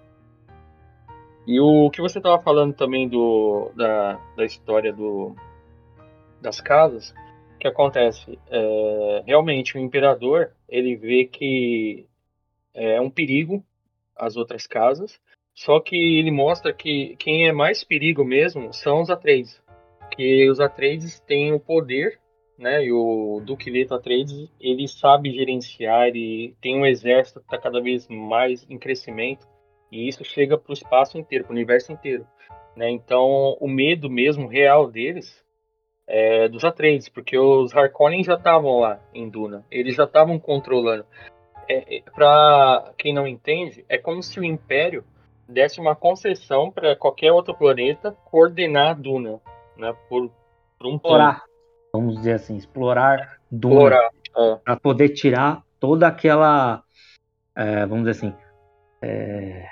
E 1.47 1.59
o 1.59 1.89
que 1.89 2.01
você 2.01 2.19
estava 2.19 2.41
falando 2.41 2.75
também 2.75 3.09
do, 3.09 3.71
da, 3.75 4.19
da 4.37 4.45
história 4.45 4.93
do, 4.93 5.35
das 6.39 6.61
casas, 6.61 7.13
que 7.63 7.67
acontece? 7.69 8.37
É, 8.49 9.23
realmente, 9.25 9.77
o 9.77 9.79
imperador 9.79 10.51
ele 10.67 10.97
vê 10.97 11.23
que 11.23 12.05
é 12.73 12.99
um 12.99 13.09
perigo 13.09 13.63
as 14.17 14.35
outras 14.35 14.67
casas, 14.67 15.17
só 15.55 15.79
que 15.79 15.95
ele 15.95 16.29
mostra 16.29 16.73
que 16.73 17.15
quem 17.17 17.47
é 17.47 17.53
mais 17.53 17.83
perigo 17.83 18.25
mesmo 18.25 18.73
são 18.73 19.01
os 19.01 19.09
Atreides, 19.09 19.61
que 20.11 20.49
os 20.49 20.59
Atreides 20.59 21.21
têm 21.21 21.53
o 21.53 21.59
poder 21.59 22.19
né? 22.57 22.85
E 22.85 22.91
o 22.91 23.41
Duque 23.43 23.69
Leto 23.69 23.93
Atreides, 23.93 24.49
ele 24.59 24.87
sabe 24.87 25.31
gerenciar, 25.31 26.07
ele 26.07 26.55
tem 26.61 26.75
um 26.75 26.85
exército 26.85 27.39
que 27.39 27.45
está 27.45 27.57
cada 27.57 27.81
vez 27.81 28.07
mais 28.07 28.65
em 28.69 28.77
crescimento 28.77 29.47
e 29.91 30.07
isso 30.07 30.23
chega 30.23 30.57
para 30.57 30.71
o 30.71 30.73
espaço 30.73 31.17
inteiro, 31.17 31.45
para 31.45 31.51
o 31.51 31.55
universo 31.55 31.91
inteiro, 31.91 32.25
né? 32.75 32.89
Então, 32.89 33.55
o 33.59 33.67
medo 33.67 34.09
mesmo 34.09 34.47
real 34.47 34.89
deles 34.89 35.43
é 36.07 36.47
dos 36.47 36.63
Atreides, 36.63 37.09
porque 37.09 37.37
os 37.37 37.75
Harkonnen 37.75 38.23
já 38.23 38.35
estavam 38.35 38.79
lá 38.79 38.99
em 39.13 39.29
Duna, 39.29 39.65
eles 39.69 39.95
já 39.95 40.03
estavam 40.03 40.39
controlando. 40.39 41.05
É, 41.69 41.97
é 41.97 42.01
para 42.13 42.91
quem 42.97 43.13
não 43.13 43.27
entende, 43.27 43.85
é 43.87 43.97
como 43.97 44.21
se 44.21 44.39
o 44.39 44.43
Império 44.43 45.03
desse 45.47 45.79
uma 45.79 45.95
concessão 45.95 46.71
para 46.71 46.95
qualquer 46.95 47.31
outro 47.31 47.53
planeta 47.53 48.11
coordenar 48.25 48.99
Duna, 48.99 49.39
né? 49.77 49.95
Por, 50.09 50.31
por 50.77 50.87
um 50.87 50.95
Explorar, 50.95 51.43
vamos 51.93 52.15
dizer 52.15 52.33
assim, 52.33 52.57
explorar 52.57 53.37
Duna. 53.51 53.95
É. 54.35 54.55
Para 54.63 54.75
poder 54.77 55.09
tirar 55.09 55.63
toda 55.79 56.07
aquela, 56.07 56.83
é, 57.55 57.85
vamos 57.85 58.05
dizer 58.05 58.11
assim, 58.11 58.33
é, 59.01 59.67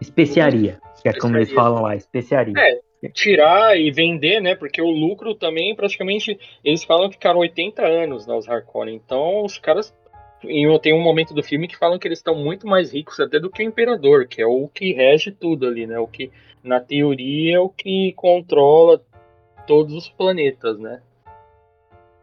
especiaria, 0.00 0.80
que 1.02 1.08
é 1.08 1.12
como 1.12 1.36
eles 1.36 1.52
falam 1.52 1.82
lá, 1.82 1.96
especiaria. 1.96 2.54
É, 2.56 3.08
tirar 3.08 3.76
e 3.76 3.90
vender, 3.90 4.40
né? 4.40 4.54
Porque 4.54 4.80
o 4.80 4.90
lucro 4.90 5.34
também, 5.34 5.74
praticamente, 5.74 6.38
eles 6.64 6.84
falam 6.84 7.08
que 7.08 7.16
ficaram 7.16 7.40
80 7.40 7.84
anos 7.84 8.26
nos 8.26 8.48
Harkonnen. 8.48 8.94
Então, 8.94 9.44
os 9.44 9.58
caras 9.58 9.92
e 10.44 10.78
tem 10.78 10.94
um 10.94 11.02
momento 11.02 11.34
do 11.34 11.42
filme 11.42 11.66
que 11.66 11.76
falam 11.76 11.98
que 11.98 12.06
eles 12.06 12.20
estão 12.20 12.36
muito 12.36 12.64
mais 12.64 12.92
ricos 12.92 13.18
até 13.18 13.40
do 13.40 13.50
que 13.50 13.60
o 13.60 13.66
imperador, 13.66 14.28
que 14.28 14.40
é 14.40 14.46
o 14.46 14.68
que 14.68 14.92
rege 14.92 15.32
tudo 15.32 15.66
ali, 15.66 15.84
né? 15.84 15.98
O 15.98 16.06
que, 16.06 16.30
na 16.62 16.78
teoria, 16.78 17.56
é 17.56 17.60
o 17.60 17.68
que 17.68 18.12
controla 18.12 19.02
todos 19.66 19.92
os 19.94 20.08
planetas, 20.08 20.78
né? 20.78 21.02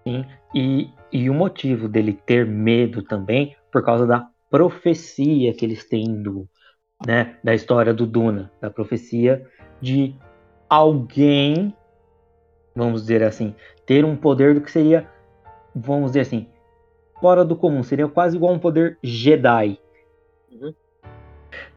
Sim, 0.08 0.24
e, 0.54 0.90
e 1.12 1.30
o 1.30 1.34
motivo 1.34 1.90
dele 1.90 2.14
ter 2.14 2.46
medo 2.46 3.02
também, 3.02 3.56
por 3.72 3.84
causa 3.84 4.06
da 4.06 4.30
profecia 4.50 5.54
que 5.54 5.66
eles 5.66 5.84
têm 5.88 6.22
do, 6.22 6.48
né, 7.06 7.38
da 7.44 7.56
história 7.56 7.94
do 7.94 8.06
Duna, 8.06 8.52
da 8.62 8.70
profecia 8.70 9.50
de 9.82 10.16
alguém, 10.70 11.76
vamos 12.76 13.02
dizer 13.02 13.24
assim, 13.24 13.56
ter 13.86 14.06
um 14.06 14.16
poder 14.16 14.54
do 14.54 14.62
que 14.62 14.72
seria, 14.72 15.10
vamos 15.76 16.12
dizer 16.12 16.22
assim, 16.22 16.48
fora 17.20 17.44
do 17.44 17.56
comum, 17.56 17.82
seria 17.82 18.08
quase 18.08 18.38
igual 18.38 18.54
um 18.54 18.60
poder 18.60 19.00
Jedi. 19.04 19.80
Uhum. 20.52 20.74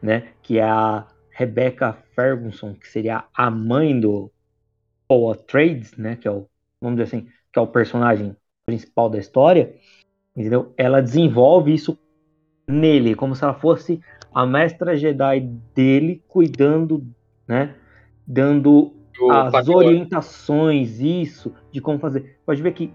Né? 0.01 0.33
Que 0.43 0.59
é 0.59 0.63
a 0.63 1.07
Rebecca 1.31 1.93
Ferguson, 2.15 2.75
que 2.75 2.87
seria 2.87 3.25
a 3.33 3.49
mãe 3.49 3.99
do 3.99 4.31
Paul 5.07 5.31
Atreides, 5.31 5.97
né? 5.97 6.15
Que 6.15 6.27
é 6.27 6.31
o, 6.31 6.47
vamos 6.81 6.99
dizer 6.99 7.15
assim, 7.15 7.27
que 7.51 7.59
é 7.59 7.61
o 7.61 7.67
personagem 7.67 8.35
principal 8.65 9.09
da 9.09 9.17
história, 9.17 9.75
entendeu? 10.35 10.73
Ela 10.77 11.01
desenvolve 11.01 11.73
isso 11.73 11.97
nele, 12.67 13.15
como 13.15 13.35
se 13.35 13.43
ela 13.43 13.53
fosse 13.53 13.99
a 14.33 14.45
mestra 14.45 14.95
Jedi 14.95 15.39
dele, 15.73 16.23
cuidando, 16.27 17.05
né? 17.47 17.75
Dando 18.27 18.93
as 19.31 19.67
orientações, 19.67 20.99
isso, 20.99 21.53
de 21.71 21.81
como 21.81 21.99
fazer. 21.99 22.37
Pode 22.45 22.61
ver 22.61 22.73
que 22.73 22.93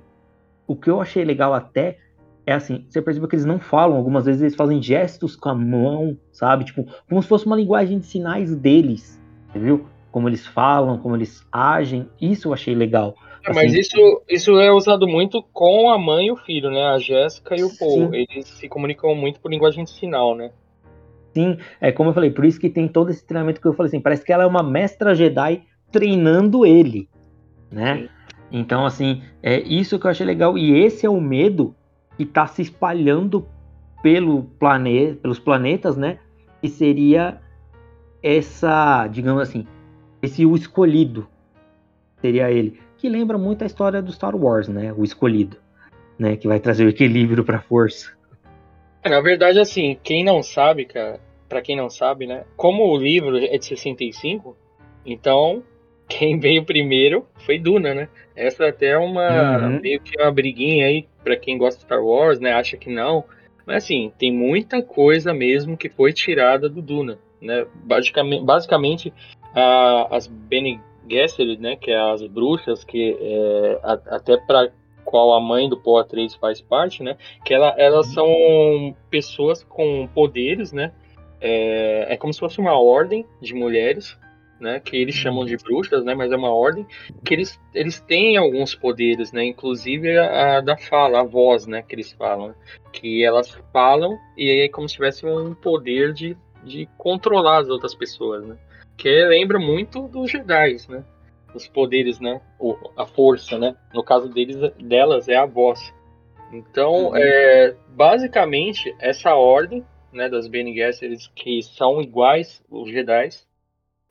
o 0.66 0.76
que 0.76 0.88
eu 0.88 1.00
achei 1.00 1.24
legal 1.24 1.52
até 1.52 1.98
é 2.46 2.52
assim, 2.52 2.84
você 2.88 3.00
percebe 3.00 3.26
que 3.26 3.34
eles 3.34 3.46
não 3.46 3.58
falam, 3.58 3.96
algumas 3.96 4.26
vezes 4.26 4.42
eles 4.42 4.54
fazem 4.54 4.80
gestos 4.80 5.34
com 5.34 5.48
a 5.48 5.54
mão, 5.54 6.16
sabe? 6.30 6.64
Tipo, 6.64 6.86
como 7.08 7.22
se 7.22 7.28
fosse 7.28 7.46
uma 7.46 7.56
linguagem 7.56 7.98
de 7.98 8.06
sinais 8.06 8.54
deles, 8.54 9.20
viu? 9.54 9.86
Como 10.10 10.28
eles 10.28 10.46
falam, 10.46 10.98
como 10.98 11.16
eles 11.16 11.44
agem, 11.50 12.08
isso 12.20 12.48
eu 12.48 12.52
achei 12.52 12.74
legal. 12.74 13.16
É, 13.44 13.50
assim, 13.50 13.60
mas 13.60 13.74
isso, 13.74 14.22
isso 14.28 14.58
é 14.58 14.72
usado 14.72 15.06
muito 15.06 15.42
com 15.52 15.90
a 15.90 15.98
mãe 15.98 16.26
e 16.26 16.32
o 16.32 16.36
filho, 16.36 16.70
né? 16.70 16.84
A 16.86 16.98
Jéssica 16.98 17.54
e 17.56 17.62
o 17.62 17.76
Paul. 17.76 18.10
Sim. 18.10 18.26
Eles 18.30 18.46
se 18.46 18.68
comunicam 18.68 19.14
muito 19.14 19.40
por 19.40 19.50
linguagem 19.50 19.84
de 19.84 19.90
sinal, 19.90 20.34
né? 20.34 20.50
Sim, 21.32 21.58
é 21.80 21.90
como 21.90 22.10
eu 22.10 22.14
falei, 22.14 22.30
por 22.30 22.44
isso 22.44 22.60
que 22.60 22.70
tem 22.70 22.86
todo 22.86 23.10
esse 23.10 23.26
treinamento 23.26 23.60
que 23.60 23.66
eu 23.66 23.74
falei 23.74 23.88
assim, 23.88 24.00
parece 24.00 24.24
que 24.24 24.32
ela 24.32 24.44
é 24.44 24.46
uma 24.46 24.62
mestra 24.62 25.16
Jedi 25.16 25.62
treinando 25.90 26.64
ele, 26.64 27.08
né? 27.70 27.96
Sim. 27.96 28.08
Então, 28.52 28.86
assim, 28.86 29.22
é 29.42 29.58
isso 29.60 29.98
que 29.98 30.06
eu 30.06 30.10
achei 30.10 30.24
legal. 30.24 30.56
E 30.56 30.78
esse 30.78 31.04
é 31.04 31.10
o 31.10 31.20
medo 31.20 31.74
que 32.16 32.22
está 32.22 32.46
se 32.46 32.62
espalhando 32.62 33.46
pelo 34.00 34.44
planeta, 34.44 35.16
pelos 35.16 35.40
planetas, 35.40 35.96
né? 35.96 36.18
Que 36.60 36.68
seria 36.68 37.40
essa, 38.22 39.08
digamos 39.08 39.42
assim, 39.42 39.66
esse 40.22 40.46
o 40.46 40.54
escolhido 40.54 41.26
seria 42.20 42.50
ele, 42.50 42.78
que 43.04 43.08
lembra 43.10 43.36
muito 43.36 43.62
a 43.62 43.66
história 43.66 44.00
do 44.00 44.10
Star 44.10 44.34
Wars, 44.34 44.66
né? 44.66 44.90
O 44.96 45.04
escolhido, 45.04 45.58
né? 46.18 46.38
Que 46.38 46.48
vai 46.48 46.58
trazer 46.58 46.86
o 46.86 46.88
equilíbrio 46.88 47.44
para 47.44 47.58
a 47.58 47.60
força. 47.60 48.10
É, 49.02 49.10
na 49.10 49.20
verdade, 49.20 49.60
assim, 49.60 49.98
quem 50.02 50.24
não 50.24 50.42
sabe, 50.42 50.86
cara, 50.86 51.20
para 51.46 51.60
quem 51.60 51.76
não 51.76 51.90
sabe, 51.90 52.26
né? 52.26 52.44
Como 52.56 52.82
o 52.82 52.96
livro 52.96 53.36
é 53.36 53.58
de 53.58 53.66
65, 53.66 54.56
então 55.04 55.62
quem 56.08 56.38
veio 56.38 56.64
primeiro 56.64 57.26
foi 57.44 57.58
Duna, 57.58 57.92
né? 57.92 58.08
Essa 58.34 58.68
até 58.68 58.92
é 58.92 58.96
uma 58.96 59.58
uhum. 59.58 59.80
meio 59.82 60.00
que 60.00 60.18
uma 60.18 60.32
briguinha 60.32 60.86
aí 60.86 61.06
para 61.22 61.36
quem 61.36 61.58
gosta 61.58 61.80
de 61.80 61.84
Star 61.84 62.02
Wars, 62.02 62.40
né? 62.40 62.54
Acha 62.54 62.78
que 62.78 62.88
não, 62.88 63.22
mas 63.66 63.84
assim 63.84 64.10
tem 64.18 64.32
muita 64.32 64.80
coisa 64.80 65.34
mesmo 65.34 65.76
que 65.76 65.90
foi 65.90 66.14
tirada 66.14 66.70
do 66.70 66.80
Duna, 66.80 67.18
né? 67.38 67.66
Basicamente, 67.84 68.42
basicamente 68.42 69.12
a, 69.54 70.08
as 70.10 70.26
Bene 70.26 70.80
Gesserit, 71.08 71.60
né? 71.60 71.76
Que 71.76 71.90
é 71.90 71.98
as 71.98 72.26
bruxas 72.26 72.84
que 72.84 73.16
é, 73.20 73.80
a, 73.82 73.92
até 74.16 74.36
para 74.36 74.70
qual 75.04 75.34
a 75.34 75.40
mãe 75.40 75.68
do 75.68 75.76
Paul 75.76 75.98
Atreides 75.98 76.34
faz 76.34 76.60
parte, 76.60 77.02
né? 77.02 77.16
Que 77.44 77.54
ela, 77.54 77.74
elas 77.78 78.08
uhum. 78.08 78.14
são 78.14 78.96
pessoas 79.10 79.62
com 79.64 80.08
poderes, 80.08 80.72
né? 80.72 80.92
É, 81.40 82.14
é 82.14 82.16
como 82.16 82.32
se 82.32 82.40
fosse 82.40 82.58
uma 82.58 82.78
ordem 82.78 83.26
de 83.40 83.54
mulheres 83.54 84.16
né, 84.60 84.80
que 84.80 84.96
eles 84.96 85.14
chamam 85.14 85.44
de 85.44 85.56
bruxas, 85.56 86.04
né, 86.04 86.14
mas 86.14 86.32
é 86.32 86.36
uma 86.36 86.50
ordem, 86.50 86.86
que 87.24 87.34
eles, 87.34 87.60
eles 87.74 88.00
têm 88.00 88.36
alguns 88.36 88.74
poderes, 88.74 89.32
né, 89.32 89.44
inclusive 89.44 90.16
a, 90.16 90.56
a 90.56 90.60
da 90.60 90.76
fala, 90.76 91.20
a 91.20 91.24
voz, 91.24 91.66
né, 91.66 91.82
que 91.82 91.94
eles 91.94 92.12
falam, 92.12 92.48
né, 92.48 92.54
que 92.92 93.24
elas 93.24 93.50
falam 93.72 94.18
e 94.36 94.64
é 94.64 94.68
como 94.68 94.88
se 94.88 94.94
tivesse 94.94 95.26
um 95.26 95.54
poder 95.54 96.12
de, 96.12 96.36
de 96.62 96.88
controlar 96.96 97.58
as 97.58 97.68
outras 97.68 97.94
pessoas, 97.94 98.44
né, 98.46 98.56
que 98.96 99.24
lembra 99.26 99.58
muito 99.58 100.08
dos 100.08 100.30
Jedi, 100.30 100.76
né, 100.88 101.04
os 101.54 101.68
poderes, 101.68 102.20
né, 102.20 102.40
a 102.96 103.06
força, 103.06 103.58
né, 103.58 103.76
no 103.92 104.02
caso 104.02 104.28
deles, 104.28 104.56
delas 104.78 105.28
é 105.28 105.36
a 105.36 105.46
voz. 105.46 105.92
Então, 106.52 107.08
uhum. 107.08 107.16
é, 107.16 107.74
basicamente, 107.88 108.94
essa 109.00 109.34
ordem, 109.34 109.84
né, 110.12 110.28
das 110.28 110.46
Bene 110.46 110.74
Gesserit, 110.74 111.30
que 111.34 111.62
são 111.62 112.00
iguais 112.00 112.62
os 112.70 112.90
Jedi, 112.90 113.30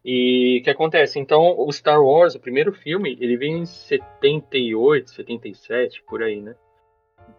e 0.05 0.59
o 0.59 0.63
que 0.63 0.69
acontece? 0.69 1.17
Então, 1.17 1.55
o 1.57 1.71
Star 1.71 2.03
Wars, 2.03 2.35
o 2.35 2.39
primeiro 2.39 2.73
filme, 2.73 3.17
ele 3.21 3.37
vem 3.37 3.59
em 3.59 3.65
78, 3.65 5.11
77, 5.11 6.03
por 6.03 6.21
aí, 6.21 6.41
né? 6.41 6.55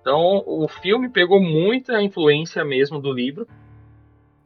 Então, 0.00 0.42
o 0.46 0.66
filme 0.66 1.10
pegou 1.10 1.40
muita 1.40 2.00
influência 2.02 2.64
mesmo 2.64 2.98
do 2.98 3.12
livro. 3.12 3.46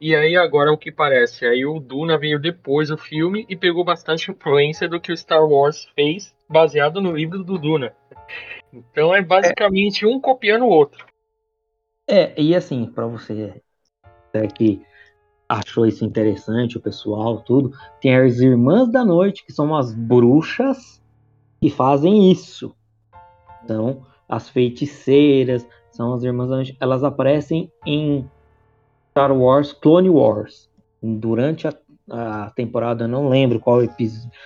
E 0.01 0.15
aí, 0.15 0.37
agora, 0.37 0.71
o 0.71 0.77
que 0.77 0.91
parece? 0.91 1.45
Aí 1.45 1.65
o 1.65 1.79
Duna 1.79 2.17
veio 2.17 2.39
depois 2.39 2.87
do 2.87 2.97
filme 2.97 3.45
e 3.49 3.55
pegou 3.55 3.83
bastante 3.83 4.31
influência 4.31 4.87
do 4.87 4.99
que 4.99 5.11
o 5.11 5.17
Star 5.17 5.45
Wars 5.45 5.89
fez, 5.93 6.33
baseado 6.47 7.01
no 7.01 7.11
livro 7.11 7.43
do 7.43 7.57
Duna. 7.57 7.93
Então, 8.71 9.13
é 9.13 9.21
basicamente 9.21 10.05
é... 10.05 10.07
um 10.07 10.19
copiando 10.19 10.63
o 10.63 10.69
outro. 10.69 11.05
É, 12.09 12.33
e 12.41 12.55
assim, 12.55 12.85
para 12.85 13.07
você 13.07 13.61
é 14.33 14.47
que 14.47 14.81
achou 15.49 15.85
isso 15.85 16.05
interessante, 16.05 16.77
o 16.77 16.81
pessoal, 16.81 17.41
tudo. 17.41 17.71
Tem 17.99 18.15
as 18.15 18.39
Irmãs 18.39 18.89
da 18.89 19.03
Noite, 19.03 19.43
que 19.45 19.51
são 19.51 19.75
as 19.75 19.93
bruxas 19.93 21.01
que 21.59 21.69
fazem 21.69 22.31
isso. 22.31 22.73
Então, 23.63 24.05
as 24.29 24.47
feiticeiras 24.47 25.67
são 25.91 26.13
as 26.13 26.23
Irmãs 26.23 26.49
da 26.49 26.55
Noite. 26.55 26.77
Elas 26.79 27.03
aparecem 27.03 27.71
em 27.85 28.29
Star 29.19 29.33
Wars 29.33 29.73
Clone 29.73 30.09
Wars. 30.09 30.69
Durante 31.03 31.67
a, 31.67 31.73
a 32.09 32.51
temporada, 32.51 33.05
não 33.05 33.27
lembro 33.27 33.59
qual, 33.59 33.81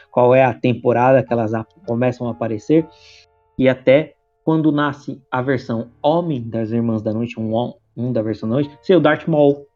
qual 0.09 0.33
é 0.33 0.43
a 0.43 0.53
temporada 0.53 1.23
que 1.23 1.31
elas 1.31 1.53
a, 1.53 1.63
começam 1.85 2.27
a 2.27 2.31
aparecer. 2.31 2.87
E 3.55 3.69
até 3.69 4.15
quando 4.43 4.71
nasce 4.71 5.21
a 5.29 5.43
versão 5.43 5.91
Homem 6.01 6.41
das 6.41 6.71
Irmãs 6.71 7.03
da 7.03 7.13
Noite, 7.13 7.39
um, 7.39 7.73
um 7.95 8.11
da 8.11 8.23
versão 8.23 8.49
da 8.49 8.55
Noite, 8.55 8.75
seria 8.81 8.97
o 8.97 9.01
Darth 9.01 9.27
Maul 9.27 9.67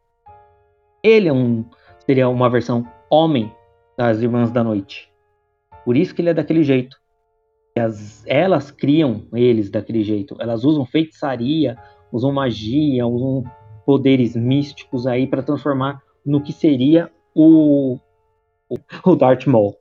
ele 1.03 1.27
é 1.29 1.33
um, 1.33 1.63
seria 2.05 2.27
uma 2.27 2.49
versão 2.49 2.83
homem 3.07 3.51
das 3.95 4.19
Irmãs 4.21 4.49
da 4.49 4.63
Noite. 4.63 5.11
Por 5.85 5.95
isso 5.95 6.13
que 6.13 6.23
ele 6.23 6.29
é 6.29 6.33
daquele 6.33 6.63
jeito. 6.63 6.97
As, 7.77 8.25
elas 8.25 8.71
criam 8.71 9.27
eles 9.31 9.69
daquele 9.69 10.03
jeito. 10.03 10.35
Elas 10.39 10.63
usam 10.63 10.85
feitiçaria, 10.87 11.77
usam 12.11 12.31
magia, 12.31 13.05
usam 13.05 13.43
poderes 13.87 14.35
místicos 14.35 15.07
aí 15.07 15.25
para 15.25 15.41
transformar 15.41 16.03
no 16.25 16.43
que 16.43 16.51
seria 16.51 17.09
o, 17.33 17.97
o, 19.05 19.15
Darth 19.15 19.45
Maul. 19.47 19.77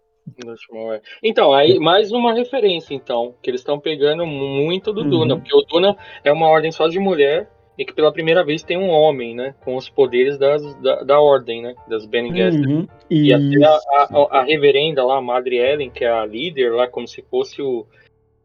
Então, 1.20 1.52
aí 1.52 1.80
mais 1.80 2.12
uma 2.12 2.32
referência, 2.32 2.94
então, 2.94 3.34
que 3.42 3.50
eles 3.50 3.62
estão 3.62 3.80
pegando 3.80 4.24
muito 4.24 4.92
do 4.92 5.00
uhum. 5.00 5.10
Duna, 5.10 5.36
porque 5.36 5.56
o 5.56 5.62
Duna 5.62 5.96
é 6.22 6.30
uma 6.30 6.46
ordem 6.46 6.70
só 6.70 6.86
de 6.86 7.00
mulher 7.00 7.50
e 7.76 7.84
que 7.84 7.92
pela 7.92 8.12
primeira 8.12 8.44
vez 8.44 8.62
tem 8.62 8.78
um 8.78 8.90
homem, 8.90 9.34
né, 9.34 9.56
com 9.64 9.74
os 9.74 9.88
poderes 9.88 10.38
das, 10.38 10.62
da, 10.76 11.02
da 11.02 11.20
ordem, 11.20 11.62
né, 11.62 11.74
das 11.88 12.06
Bene 12.06 12.32
Gesserit. 12.32 12.68
Uhum. 12.68 12.88
E 13.10 13.34
até 13.34 13.64
a, 13.64 13.74
a, 13.74 14.38
a, 14.38 14.44
reverenda 14.44 15.04
lá, 15.04 15.16
a 15.16 15.20
Madre 15.20 15.56
Ellen, 15.56 15.90
que 15.90 16.04
é 16.04 16.08
a 16.08 16.24
líder 16.24 16.72
lá, 16.72 16.86
como 16.86 17.08
se 17.08 17.22
fosse 17.22 17.60
o, 17.60 17.84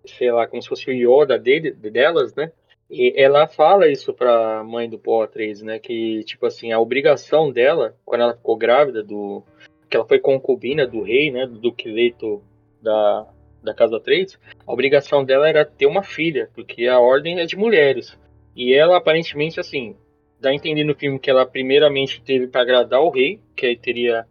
sei 0.06 0.32
lá, 0.32 0.48
como 0.48 0.60
se 0.60 0.68
fosse 0.68 0.89
o 0.89 0.91
Yoda 0.91 1.38
dele, 1.38 1.72
delas, 1.72 2.34
né, 2.34 2.51
e 2.91 3.13
ela 3.15 3.48
fala 3.48 3.88
isso 3.88 4.13
pra 4.13 4.63
mãe 4.65 4.89
do 4.89 5.00
Paul 5.00 5.24
Atreides, 5.24 5.62
né, 5.62 5.79
que, 5.79 6.25
tipo 6.25 6.45
assim, 6.45 6.74
a 6.74 6.79
obrigação 6.79 7.50
dela, 7.50 7.95
quando 8.03 8.21
ela 8.21 8.36
ficou 8.36 8.57
grávida 8.57 9.01
do... 9.01 9.41
que 9.89 9.95
ela 9.95 10.05
foi 10.05 10.19
concubina 10.19 10.86
do 10.86 11.01
rei, 11.01 11.31
né, 11.31 11.48
do 11.48 11.57
Duque 11.57 11.89
Leto 11.89 12.43
da, 12.81 13.25
da 13.63 13.74
Casa 13.74 13.95
Atreides, 13.95 14.38
a 14.67 14.74
obrigação 14.74 15.24
dela 15.24 15.48
era 15.48 15.63
ter 15.63 15.86
uma 15.86 16.03
filha, 16.03 16.50
porque 16.53 16.86
a 16.86 17.00
ordem 17.00 17.39
é 17.39 17.45
de 17.45 17.55
mulheres. 17.55 18.19
E 18.53 18.74
ela 18.74 18.98
aparentemente, 18.98 19.57
assim, 19.57 19.95
dá 20.38 20.50
a 20.50 20.53
entender 20.53 20.83
no 20.83 20.93
filme 20.93 21.17
que 21.17 21.29
ela 21.29 21.45
primeiramente 21.45 22.21
teve 22.21 22.48
para 22.48 22.62
agradar 22.62 23.01
o 23.01 23.10
rei, 23.10 23.39
que 23.55 23.67
aí 23.67 23.77
teria 23.77 24.25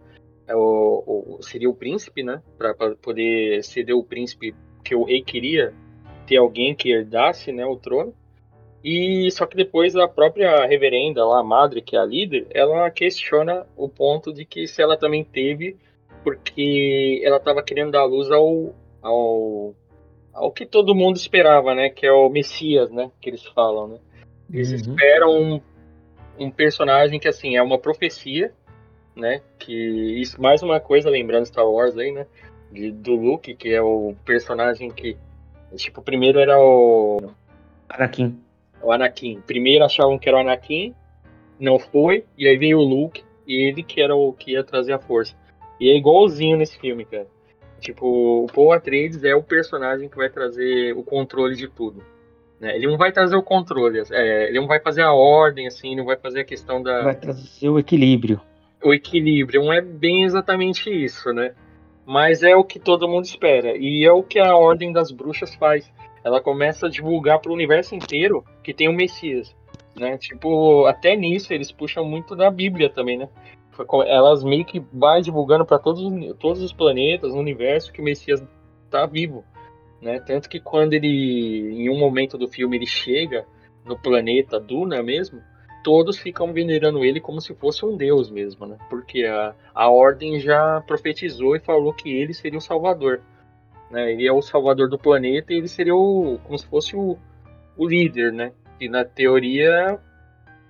é, 0.46 0.54
o, 0.54 1.38
o, 1.38 1.42
seria 1.42 1.70
o 1.70 1.74
príncipe, 1.74 2.22
né, 2.22 2.42
para 2.58 2.74
poder 2.96 3.62
ceder 3.64 3.96
o 3.96 4.04
príncipe 4.04 4.54
que 4.84 4.94
o 4.94 5.04
rei 5.04 5.22
queria 5.22 5.72
ter 6.26 6.36
alguém 6.36 6.74
que 6.74 6.90
herdasse, 6.90 7.52
né, 7.52 7.64
o 7.64 7.76
trono. 7.76 8.12
E 8.82 9.30
só 9.30 9.46
que 9.46 9.56
depois 9.56 9.94
a 9.94 10.08
própria 10.08 10.64
reverenda 10.66 11.24
lá, 11.24 11.40
a 11.40 11.44
madre, 11.44 11.82
que 11.82 11.96
é 11.96 11.98
a 11.98 12.04
líder, 12.04 12.46
ela 12.50 12.90
questiona 12.90 13.66
o 13.76 13.88
ponto 13.88 14.32
de 14.32 14.44
que 14.44 14.66
se 14.66 14.80
ela 14.82 14.96
também 14.96 15.22
teve 15.22 15.76
porque 16.24 17.20
ela 17.24 17.36
estava 17.36 17.62
querendo 17.62 17.92
dar 17.92 18.04
luz 18.04 18.30
ao, 18.30 18.74
ao 19.02 19.74
ao 20.32 20.52
que 20.52 20.64
todo 20.64 20.94
mundo 20.94 21.16
esperava, 21.16 21.74
né, 21.74 21.90
que 21.90 22.06
é 22.06 22.12
o 22.12 22.28
Messias, 22.28 22.90
né, 22.90 23.10
que 23.20 23.30
eles 23.30 23.44
falam, 23.46 23.88
né? 23.88 23.98
Eles 24.52 24.70
uhum. 24.70 24.76
esperam 24.76 25.42
um, 25.42 25.60
um 26.38 26.50
personagem 26.50 27.20
que, 27.20 27.28
assim, 27.28 27.56
é 27.56 27.62
uma 27.62 27.78
profecia, 27.78 28.52
né? 29.14 29.40
Que 29.58 29.72
isso, 30.20 30.40
mais 30.40 30.62
uma 30.62 30.80
coisa, 30.80 31.08
lembrando 31.08 31.46
Star 31.46 31.68
Wars 31.68 31.96
aí, 31.96 32.10
né? 32.10 32.26
De, 32.72 32.90
do 32.90 33.14
Luke, 33.14 33.54
que 33.54 33.72
é 33.72 33.80
o 33.80 34.14
personagem 34.24 34.90
que. 34.90 35.16
Tipo, 35.76 36.02
primeiro 36.02 36.40
era 36.40 36.58
o. 36.58 37.30
Anakin. 37.88 38.40
O 38.82 38.92
Anakin. 38.92 39.40
Primeiro 39.46 39.84
achavam 39.84 40.18
que 40.18 40.28
era 40.28 40.38
o 40.38 40.40
Anakin, 40.40 40.94
não 41.58 41.78
foi, 41.78 42.24
e 42.36 42.46
aí 42.46 42.56
veio 42.56 42.78
o 42.78 42.84
Luke, 42.84 43.22
e 43.46 43.68
ele 43.68 43.82
que 43.82 44.00
era 44.00 44.14
o 44.14 44.32
que 44.32 44.52
ia 44.52 44.64
trazer 44.64 44.92
a 44.92 44.98
força. 44.98 45.34
E 45.78 45.90
é 45.90 45.96
igualzinho 45.96 46.56
nesse 46.56 46.78
filme, 46.78 47.04
cara. 47.04 47.26
Tipo, 47.80 48.44
o 48.44 48.46
Paul 48.46 48.72
Atreides 48.72 49.24
é 49.24 49.34
o 49.34 49.42
personagem 49.42 50.08
que 50.08 50.16
vai 50.16 50.28
trazer 50.28 50.94
o 50.94 51.02
controle 51.02 51.56
de 51.56 51.66
tudo. 51.66 52.02
Né? 52.60 52.76
Ele 52.76 52.86
não 52.86 52.98
vai 52.98 53.10
trazer 53.10 53.36
o 53.36 53.42
controle, 53.42 54.02
é, 54.10 54.48
ele 54.48 54.60
não 54.60 54.66
vai 54.66 54.80
fazer 54.80 55.00
a 55.00 55.12
ordem, 55.12 55.66
assim, 55.66 55.96
não 55.96 56.04
vai 56.04 56.16
fazer 56.16 56.40
a 56.40 56.44
questão 56.44 56.82
da. 56.82 57.02
Vai 57.02 57.14
trazer 57.14 57.70
o 57.70 57.78
equilíbrio. 57.78 58.40
O 58.84 58.92
equilíbrio, 58.92 59.62
não 59.62 59.72
é 59.72 59.80
bem 59.80 60.24
exatamente 60.24 60.90
isso, 60.90 61.32
né? 61.32 61.54
Mas 62.06 62.42
é 62.42 62.54
o 62.54 62.64
que 62.64 62.78
todo 62.78 63.08
mundo 63.08 63.24
espera. 63.24 63.76
E 63.76 64.04
é 64.04 64.12
o 64.12 64.22
que 64.22 64.38
a 64.38 64.54
Ordem 64.54 64.92
das 64.92 65.10
Bruxas 65.10 65.54
faz. 65.54 65.90
Ela 66.22 66.40
começa 66.40 66.86
a 66.86 66.90
divulgar 66.90 67.38
para 67.38 67.50
o 67.50 67.54
universo 67.54 67.94
inteiro 67.94 68.44
que 68.62 68.74
tem 68.74 68.88
o 68.88 68.92
Messias. 68.92 69.54
Né? 69.96 70.16
Tipo, 70.18 70.86
até 70.86 71.16
nisso 71.16 71.52
eles 71.52 71.72
puxam 71.72 72.04
muito 72.04 72.36
da 72.36 72.50
Bíblia 72.50 72.88
também, 72.90 73.18
né? 73.18 73.28
Elas 74.06 74.44
meio 74.44 74.64
que 74.64 74.82
vai 74.92 75.22
divulgando 75.22 75.64
para 75.64 75.78
todos, 75.78 76.02
todos 76.38 76.60
os 76.60 76.72
planetas, 76.72 77.32
o 77.32 77.38
universo, 77.38 77.92
que 77.92 78.00
o 78.00 78.04
Messias 78.04 78.42
está 78.84 79.06
vivo. 79.06 79.44
Né? 80.02 80.20
Tanto 80.20 80.48
que 80.48 80.60
quando 80.60 80.92
ele, 80.92 81.72
em 81.72 81.88
um 81.88 81.98
momento 81.98 82.36
do 82.36 82.48
filme, 82.48 82.76
ele 82.76 82.86
chega 82.86 83.46
no 83.84 83.98
planeta 83.98 84.60
Duna 84.60 85.02
mesmo, 85.02 85.40
todos 85.82 86.18
ficam 86.18 86.52
venerando 86.52 87.04
ele 87.04 87.20
como 87.20 87.40
se 87.40 87.54
fosse 87.54 87.84
um 87.84 87.96
deus 87.96 88.30
mesmo, 88.30 88.66
né? 88.66 88.76
Porque 88.88 89.24
a, 89.24 89.54
a 89.74 89.88
ordem 89.88 90.38
já 90.38 90.82
profetizou 90.86 91.56
e 91.56 91.60
falou 91.60 91.92
que 91.92 92.10
ele 92.10 92.34
seria 92.34 92.58
o 92.58 92.62
salvador. 92.62 93.22
Né? 93.90 94.12
Ele 94.12 94.26
é 94.26 94.32
o 94.32 94.42
salvador 94.42 94.88
do 94.88 94.98
planeta 94.98 95.52
e 95.52 95.56
ele 95.56 95.68
seria 95.68 95.94
o, 95.94 96.38
como 96.44 96.58
se 96.58 96.66
fosse 96.66 96.94
o, 96.96 97.18
o 97.76 97.86
líder, 97.86 98.32
né? 98.32 98.52
E 98.80 98.88
na 98.88 99.04
teoria, 99.04 99.98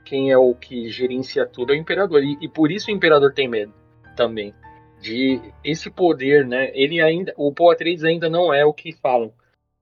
quem 0.04 0.30
é 0.30 0.38
o 0.38 0.54
que 0.54 0.88
gerencia 0.88 1.46
tudo 1.46 1.72
é 1.72 1.76
o 1.76 1.78
imperador. 1.78 2.24
E, 2.24 2.38
e 2.40 2.48
por 2.48 2.70
isso 2.70 2.90
o 2.90 2.94
imperador 2.94 3.32
tem 3.32 3.48
medo 3.48 3.72
também 4.16 4.54
de 5.00 5.40
esse 5.64 5.90
poder, 5.90 6.46
né? 6.46 6.70
Ele 6.74 7.00
ainda, 7.00 7.32
o 7.36 7.52
Paul 7.52 7.70
Atreides 7.70 8.04
ainda 8.04 8.28
não 8.28 8.52
é 8.52 8.64
o 8.64 8.74
que 8.74 8.92
falam, 8.92 9.32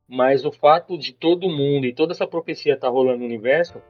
mas 0.07 0.45
o 0.45 0.53
fato 0.53 0.97
de 0.97 1.13
todo 1.13 1.49
mundo 1.49 1.87
e 1.87 1.93
toda 1.93 2.13
essa 2.13 2.27
profecia 2.27 2.75
estar 2.75 2.87
tá 2.87 2.93
rolando 2.93 3.19
no 3.19 3.25
universo 3.25 3.83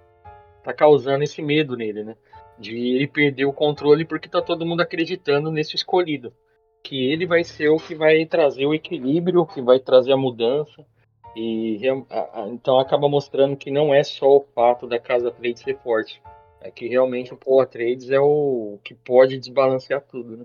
tá 0.65 0.73
causando 0.73 1.23
esse 1.23 1.43
medo 1.43 1.77
nele, 1.77 2.03
né? 2.03 2.17
De 2.59 2.77
ele 2.77 3.07
perder 3.07 3.45
o 3.45 3.53
controle 3.53 4.05
porque 4.05 4.29
tá 4.29 4.41
todo 4.41 4.67
mundo 4.67 4.81
acreditando 4.81 5.51
nesse 5.53 5.77
escolhido, 5.77 6.33
que 6.83 7.11
ele 7.11 7.27
vai 7.27 7.45
ser 7.45 7.69
o 7.69 7.77
que 7.79 7.95
vai 7.95 8.25
trazer 8.27 8.67
o 8.67 8.75
equilíbrio, 8.75 9.47
que 9.47 9.61
vai 9.61 9.79
trazer 9.79 10.13
a 10.13 10.17
mudança. 10.17 10.85
E 11.37 11.79
então 12.49 12.79
acaba 12.79 13.09
mostrando 13.09 13.57
que 13.57 13.71
não 13.71 13.95
é 13.95 14.03
só 14.03 14.39
o 14.39 14.47
fato 14.55 14.87
da 14.87 14.99
casa 14.99 15.29
Atreides 15.29 15.63
ser 15.63 15.79
forte, 15.79 16.21
é 16.61 16.71
que 16.71 16.89
realmente 16.89 17.33
o 17.33 17.37
Paul 17.37 17.61
Atreides 17.61 18.11
é 18.11 18.19
o 18.19 18.79
que 18.83 18.95
pode 18.95 19.39
desbalancear 19.39 20.01
tudo, 20.01 20.37
né? 20.37 20.45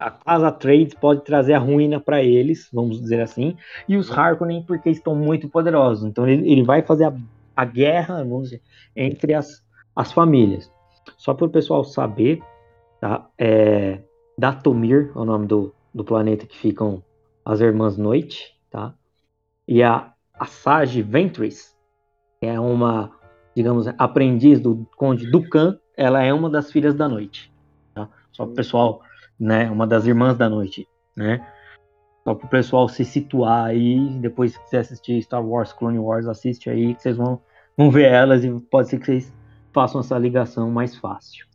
a 0.00 0.10
casa 0.10 0.50
Trades 0.50 0.94
pode 0.94 1.22
trazer 1.22 1.52
a 1.52 1.58
ruína 1.58 2.00
para 2.00 2.22
eles, 2.22 2.70
vamos 2.72 2.98
dizer 2.98 3.20
assim, 3.20 3.54
e 3.86 3.98
os 3.98 4.10
Harkonnen 4.10 4.62
porque 4.62 4.88
estão 4.88 5.14
muito 5.14 5.46
poderosos. 5.46 6.08
Então 6.08 6.26
ele, 6.26 6.50
ele 6.50 6.62
vai 6.62 6.80
fazer 6.80 7.04
a, 7.04 7.14
a 7.54 7.64
guerra 7.66 8.24
vamos 8.24 8.44
dizer, 8.44 8.62
entre 8.96 9.34
as, 9.34 9.62
as 9.94 10.10
famílias. 10.10 10.72
Só 11.18 11.34
para 11.34 11.46
o 11.46 11.50
pessoal 11.50 11.84
saber, 11.84 12.40
tá? 12.98 13.28
É, 13.38 14.00
Datomir 14.40 15.12
é 15.14 15.18
o 15.18 15.24
nome 15.24 15.46
do, 15.46 15.74
do 15.94 16.04
planeta 16.04 16.46
que 16.46 16.56
ficam 16.56 17.02
as 17.44 17.60
Irmãs 17.60 17.96
Noite, 17.96 18.56
tá? 18.70 18.94
E 19.68 19.82
a, 19.82 20.12
a 20.34 20.46
Sage 20.46 21.02
Ventress, 21.02 21.76
que 22.40 22.46
é 22.46 22.58
uma, 22.58 23.12
digamos, 23.54 23.86
aprendiz 23.98 24.60
do 24.60 24.86
Conde 24.96 25.30
Dukan, 25.30 25.78
ela 25.96 26.22
é 26.22 26.32
uma 26.32 26.50
das 26.50 26.72
filhas 26.72 26.94
da 26.94 27.08
noite. 27.08 27.52
Tá? 27.94 28.08
Só 28.32 28.44
para 28.44 28.52
o 28.52 28.56
pessoal 28.56 29.02
né? 29.40 29.70
Uma 29.70 29.86
das 29.86 30.06
irmãs 30.06 30.36
da 30.36 30.50
noite, 30.50 30.86
né? 31.16 31.44
Só 32.22 32.34
para 32.34 32.46
o 32.46 32.50
pessoal 32.50 32.86
se 32.88 33.04
situar 33.04 33.64
aí, 33.64 34.10
depois 34.20 34.52
se 34.52 34.62
quiser 34.64 34.80
assistir 34.80 35.22
Star 35.22 35.42
Wars, 35.42 35.72
Clone 35.72 35.98
Wars, 35.98 36.26
assiste 36.26 36.68
aí, 36.68 36.94
que 36.94 37.00
vocês 37.00 37.16
vão, 37.16 37.40
vão 37.76 37.90
ver 37.90 38.12
elas 38.12 38.44
e 38.44 38.50
pode 38.70 38.90
ser 38.90 38.98
que 38.98 39.06
vocês 39.06 39.32
façam 39.72 40.02
essa 40.02 40.18
ligação 40.18 40.70
mais 40.70 40.94
fácil. 40.94 41.46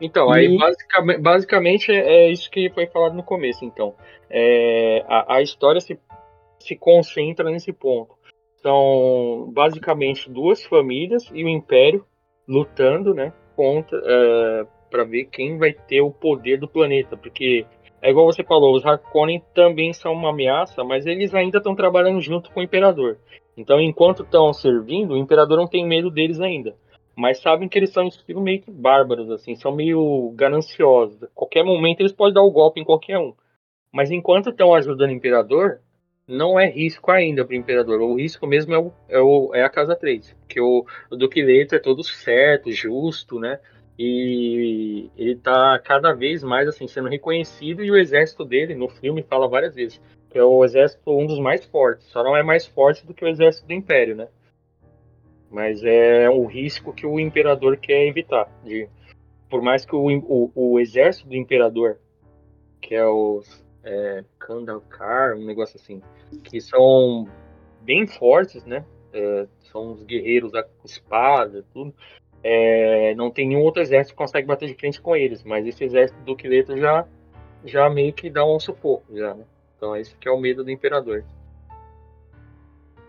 Então, 0.00 0.28
e... 0.34 0.38
aí 0.38 0.58
basicamente, 0.58 1.20
basicamente 1.20 1.92
é 1.92 2.30
isso 2.30 2.50
que 2.50 2.70
foi 2.70 2.86
falado 2.86 3.14
no 3.14 3.22
começo, 3.22 3.64
então. 3.64 3.94
É, 4.28 5.04
a, 5.08 5.36
a 5.36 5.42
história 5.42 5.80
se, 5.80 5.98
se 6.58 6.76
concentra 6.76 7.50
nesse 7.50 7.72
ponto. 7.72 8.14
São 8.56 9.50
basicamente 9.52 10.30
duas 10.30 10.64
famílias 10.64 11.30
e 11.32 11.44
o 11.44 11.48
Império 11.48 12.04
lutando, 12.48 13.14
né, 13.14 13.32
contra, 13.54 13.98
uh, 13.98 14.68
para 14.90 15.04
ver 15.04 15.24
quem 15.26 15.58
vai 15.58 15.72
ter 15.72 16.00
o 16.00 16.10
poder 16.10 16.58
do 16.58 16.68
planeta, 16.68 17.16
porque 17.16 17.66
é 18.00 18.10
igual 18.10 18.26
você 18.26 18.44
falou, 18.44 18.74
os 18.76 18.84
Harkonnen 18.84 19.42
também 19.54 19.92
são 19.92 20.12
uma 20.12 20.30
ameaça, 20.30 20.84
mas 20.84 21.06
eles 21.06 21.34
ainda 21.34 21.58
estão 21.58 21.74
trabalhando 21.74 22.20
junto 22.20 22.50
com 22.50 22.60
o 22.60 22.62
Imperador. 22.62 23.18
Então, 23.56 23.80
enquanto 23.80 24.22
estão 24.22 24.52
servindo, 24.52 25.14
o 25.14 25.16
Imperador 25.16 25.56
não 25.56 25.66
tem 25.66 25.86
medo 25.86 26.10
deles 26.10 26.40
ainda. 26.40 26.76
Mas 27.16 27.40
sabem 27.40 27.68
que 27.68 27.78
eles 27.78 27.90
são 27.90 28.06
estilo 28.06 28.40
meio 28.40 28.60
que 28.60 28.70
bárbaros, 28.70 29.30
assim, 29.30 29.56
são 29.56 29.74
meio 29.74 30.32
gananciosos. 30.36 31.22
A 31.22 31.28
qualquer 31.28 31.64
momento 31.64 32.00
eles 32.00 32.12
podem 32.12 32.34
dar 32.34 32.42
o 32.42 32.48
um 32.50 32.52
golpe 32.52 32.80
em 32.80 32.84
qualquer 32.84 33.18
um. 33.18 33.34
Mas 33.90 34.10
enquanto 34.10 34.50
estão 34.50 34.74
ajudando 34.74 35.10
o 35.10 35.14
Imperador, 35.14 35.80
não 36.28 36.60
é 36.60 36.68
risco 36.68 37.10
ainda 37.10 37.44
para 37.44 37.54
o 37.54 37.56
Imperador. 37.56 38.00
O 38.02 38.16
risco 38.16 38.46
mesmo 38.46 38.74
é, 38.74 38.78
o, 38.78 38.92
é, 39.08 39.20
o, 39.20 39.54
é 39.54 39.64
a 39.64 39.70
Casa 39.70 39.96
3. 39.96 40.36
Porque 40.40 40.60
o, 40.60 40.84
o 41.10 41.16
Duque 41.16 41.42
Leto 41.42 41.74
é 41.74 41.78
todo 41.78 42.04
certo, 42.04 42.70
justo, 42.70 43.40
né? 43.40 43.58
E 43.98 45.10
ele 45.16 45.32
está 45.32 45.78
cada 45.78 46.12
vez 46.12 46.44
mais 46.44 46.68
assim 46.68 46.86
sendo 46.86 47.08
reconhecido 47.08 47.82
e 47.82 47.90
o 47.90 47.96
exército 47.96 48.44
dele 48.44 48.74
no 48.74 48.88
filme 48.90 49.22
fala 49.22 49.48
várias 49.48 49.74
vezes 49.74 49.98
que 50.36 50.38
é 50.38 50.44
o 50.44 50.62
exército 50.66 51.10
um 51.10 51.26
dos 51.26 51.38
mais 51.38 51.64
fortes, 51.64 52.06
só 52.08 52.22
não 52.22 52.36
é 52.36 52.42
mais 52.42 52.66
forte 52.66 53.06
do 53.06 53.14
que 53.14 53.24
o 53.24 53.28
exército 53.28 53.66
do 53.66 53.72
Império, 53.72 54.14
né? 54.14 54.28
Mas 55.56 55.82
é 55.82 56.28
o 56.28 56.44
risco 56.44 56.92
que 56.92 57.06
o 57.06 57.18
imperador 57.18 57.78
quer 57.78 58.06
evitar. 58.06 58.46
De, 58.62 58.90
por 59.48 59.62
mais 59.62 59.86
que 59.86 59.96
o, 59.96 60.06
o, 60.06 60.52
o 60.54 60.78
exército 60.78 61.30
do 61.30 61.34
imperador, 61.34 61.96
que 62.78 62.94
é 62.94 63.06
os 63.06 63.64
é, 63.82 64.22
Kandalkar, 64.38 65.34
um 65.34 65.46
negócio 65.46 65.80
assim, 65.80 66.02
que 66.44 66.60
são 66.60 67.26
bem 67.80 68.06
fortes, 68.06 68.66
né? 68.66 68.84
É, 69.14 69.46
são 69.72 69.92
os 69.92 70.02
guerreiros 70.02 70.52
da 70.52 70.62
espada, 70.84 71.64
tudo. 71.72 71.94
É, 72.44 73.14
não 73.14 73.30
tem 73.30 73.48
nenhum 73.48 73.62
outro 73.62 73.80
exército 73.80 74.12
que 74.12 74.18
consegue 74.18 74.46
bater 74.46 74.68
de 74.68 74.74
frente 74.74 75.00
com 75.00 75.16
eles, 75.16 75.42
mas 75.42 75.66
esse 75.66 75.82
exército 75.82 76.20
do 76.20 76.36
Quileto 76.36 76.76
já 76.76 77.06
já 77.64 77.88
meio 77.88 78.12
que 78.12 78.28
dá 78.28 78.44
um 78.44 78.60
sufoco, 78.60 79.16
já, 79.16 79.32
né? 79.32 79.46
Então 79.78 79.96
esse 79.96 80.14
que 80.16 80.28
é 80.28 80.30
o 80.30 80.38
medo 80.38 80.62
do 80.62 80.70
imperador. 80.70 81.24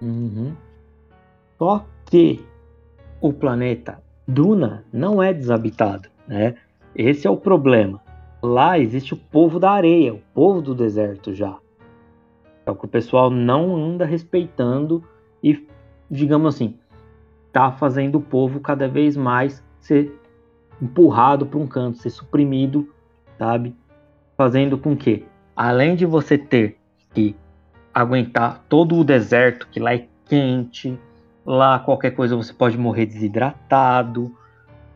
Uhum. 0.01 0.55
Só 1.57 1.85
que 2.09 2.43
o 3.21 3.31
planeta 3.31 4.01
Duna 4.27 4.83
não 4.91 5.21
é 5.21 5.33
desabitado, 5.33 6.09
né? 6.27 6.55
Esse 6.95 7.27
é 7.27 7.29
o 7.29 7.37
problema. 7.37 8.01
Lá 8.41 8.77
existe 8.77 9.13
o 9.13 9.17
povo 9.17 9.59
da 9.59 9.71
areia, 9.71 10.13
o 10.13 10.21
povo 10.33 10.61
do 10.61 10.75
deserto 10.75 11.33
já. 11.33 11.57
É 12.65 12.71
o 12.71 12.75
que 12.75 12.85
o 12.85 12.89
pessoal 12.89 13.29
não 13.29 13.75
anda 13.75 14.05
respeitando 14.05 15.03
e, 15.41 15.65
digamos 16.09 16.55
assim, 16.55 16.75
tá 17.51 17.71
fazendo 17.71 18.15
o 18.17 18.21
povo 18.21 18.59
cada 18.59 18.87
vez 18.87 19.15
mais 19.15 19.63
ser 19.79 20.19
empurrado 20.81 21.45
para 21.45 21.59
um 21.59 21.67
canto, 21.67 21.97
ser 21.97 22.09
suprimido, 22.09 22.89
sabe? 23.37 23.75
Fazendo 24.35 24.77
com 24.77 24.95
que, 24.95 25.25
além 25.55 25.95
de 25.95 26.05
você 26.05 26.37
ter 26.37 26.77
que 27.13 27.35
aguentar 27.93 28.63
todo 28.69 28.95
o 28.95 29.03
deserto, 29.03 29.67
que 29.71 29.79
lá 29.79 29.93
é 29.93 30.07
quente, 30.25 30.99
lá 31.47 31.79
qualquer 31.79 32.11
coisa 32.11 32.35
você 32.35 32.53
pode 32.53 32.77
morrer 32.77 33.05
desidratado. 33.05 34.35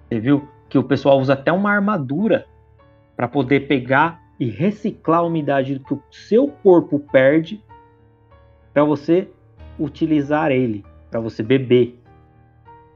Você 0.10 0.20
viu 0.20 0.46
que 0.68 0.78
o 0.78 0.84
pessoal 0.84 1.18
usa 1.18 1.34
até 1.34 1.52
uma 1.52 1.72
armadura 1.72 2.46
para 3.16 3.28
poder 3.28 3.68
pegar 3.68 4.22
e 4.38 4.50
reciclar 4.50 5.20
a 5.20 5.24
umidade 5.24 5.80
que 5.80 5.94
o 5.94 6.04
seu 6.12 6.50
corpo 6.50 7.00
perde 7.00 7.64
para 8.74 8.84
você 8.84 9.30
utilizar 9.80 10.52
ele, 10.52 10.84
para 11.10 11.22
você 11.22 11.42
beber. 11.42 11.98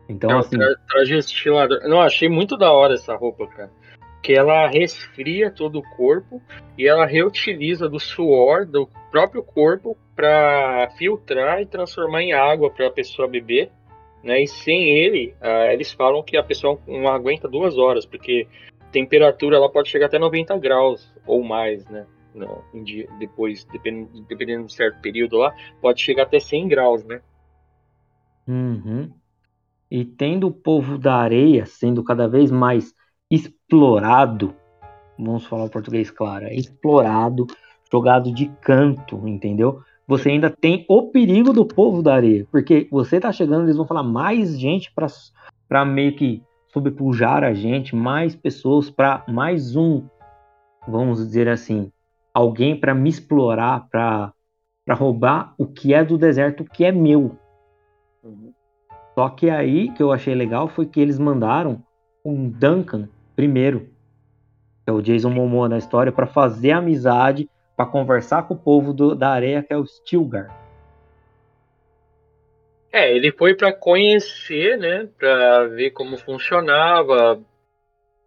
Então, 0.09 0.29
é 0.31 0.37
assim. 0.39 0.57
Tra 0.57 0.75
traje 0.87 1.17
estilador. 1.17 1.87
Não, 1.87 2.01
achei 2.01 2.27
muito 2.27 2.57
da 2.57 2.71
hora 2.71 2.93
essa 2.93 3.15
roupa, 3.15 3.47
cara. 3.47 3.71
Que 4.25 4.33
ela 4.33 4.67
resfria 4.67 5.51
todo 5.51 5.77
o 5.77 5.95
corpo 5.95 6.41
e 6.75 6.87
ela 6.87 7.05
reutiliza 7.05 7.87
do 7.87 7.99
suor 7.99 8.65
do 8.65 8.89
próprio 9.11 9.43
corpo 9.43 9.95
para 10.15 10.89
filtrar 10.97 11.61
e 11.61 11.67
transformar 11.67 12.23
em 12.23 12.33
água 12.33 12.71
para 12.71 12.87
a 12.87 12.91
pessoa 12.91 13.27
beber. 13.27 13.71
Né? 14.23 14.41
E 14.41 14.47
sem 14.47 14.97
ele, 14.97 15.35
uh, 15.39 15.71
eles 15.71 15.91
falam 15.91 16.23
que 16.23 16.35
a 16.35 16.41
pessoa 16.41 16.79
não 16.87 17.07
aguenta 17.07 17.47
duas 17.47 17.77
horas, 17.77 18.03
porque 18.03 18.47
temperatura 18.91 19.57
ela 19.57 19.69
pode 19.69 19.89
chegar 19.89 20.07
até 20.07 20.17
90 20.17 20.57
graus 20.57 21.13
ou 21.27 21.43
mais, 21.43 21.87
né? 21.87 22.07
No, 22.33 22.63
dia, 22.83 23.07
depois, 23.19 23.63
dependendo, 23.65 24.25
dependendo 24.27 24.59
de 24.61 24.65
um 24.65 24.69
certo 24.69 24.99
período 25.01 25.37
lá, 25.37 25.53
pode 25.79 26.01
chegar 26.01 26.23
até 26.23 26.39
100 26.39 26.67
graus, 26.67 27.05
né? 27.05 27.21
Uhum. 28.47 29.11
E 29.91 30.03
tendo 30.03 30.47
o 30.47 30.51
povo 30.51 30.97
da 30.97 31.13
areia 31.13 31.67
sendo 31.67 32.03
cada 32.03 32.27
vez 32.27 32.49
mais 32.49 32.95
explorado, 33.65 34.55
vamos 35.17 35.45
falar 35.45 35.65
o 35.65 35.69
português 35.69 36.11
claro, 36.11 36.45
é 36.45 36.53
explorado, 36.53 37.47
jogado 37.91 38.31
de 38.31 38.47
canto, 38.61 39.27
entendeu? 39.27 39.81
Você 40.07 40.29
ainda 40.29 40.51
tem 40.51 40.85
o 40.87 41.09
perigo 41.09 41.51
do 41.51 41.65
povo 41.65 42.03
da 42.03 42.13
areia, 42.13 42.47
porque 42.51 42.87
você 42.91 43.19
tá 43.19 43.31
chegando, 43.31 43.63
eles 43.63 43.75
vão 43.75 43.87
falar 43.87 44.03
mais 44.03 44.59
gente 44.59 44.93
para 45.67 45.83
meio 45.83 46.15
que 46.15 46.43
sobrepujar 46.71 47.43
a 47.43 47.53
gente, 47.53 47.95
mais 47.95 48.35
pessoas 48.35 48.89
para 48.89 49.23
mais 49.27 49.75
um, 49.75 50.05
vamos 50.87 51.17
dizer 51.17 51.47
assim, 51.47 51.91
alguém 52.31 52.79
para 52.79 52.93
me 52.93 53.09
explorar, 53.09 53.87
para 53.89 54.33
roubar 54.91 55.55
o 55.57 55.65
que 55.65 55.93
é 55.93 56.03
do 56.03 56.19
deserto, 56.19 56.61
o 56.61 56.69
que 56.69 56.85
é 56.85 56.91
meu. 56.91 57.35
Uhum. 58.23 58.53
Só 59.15 59.29
que 59.29 59.49
aí 59.49 59.91
que 59.91 60.03
eu 60.03 60.11
achei 60.11 60.35
legal 60.35 60.67
foi 60.67 60.85
que 60.85 60.99
eles 60.99 61.17
mandaram 61.17 61.81
um 62.23 62.49
Duncan 62.49 63.07
primeiro, 63.35 63.89
que 64.83 64.89
é 64.89 64.91
o 64.91 65.01
Jason 65.01 65.29
Momoa 65.29 65.69
na 65.69 65.77
história, 65.77 66.11
para 66.11 66.27
fazer 66.27 66.71
amizade, 66.71 67.49
para 67.75 67.85
conversar 67.85 68.47
com 68.47 68.53
o 68.53 68.57
povo 68.57 68.93
do, 68.93 69.15
da 69.15 69.29
areia, 69.29 69.63
que 69.63 69.73
é 69.73 69.77
o 69.77 69.85
Stilgar. 69.85 70.49
É, 72.91 73.13
ele 73.13 73.31
foi 73.31 73.55
para 73.55 73.73
conhecer, 73.73 74.77
né, 74.77 75.09
para 75.17 75.67
ver 75.67 75.91
como 75.91 76.17
funcionava. 76.17 77.41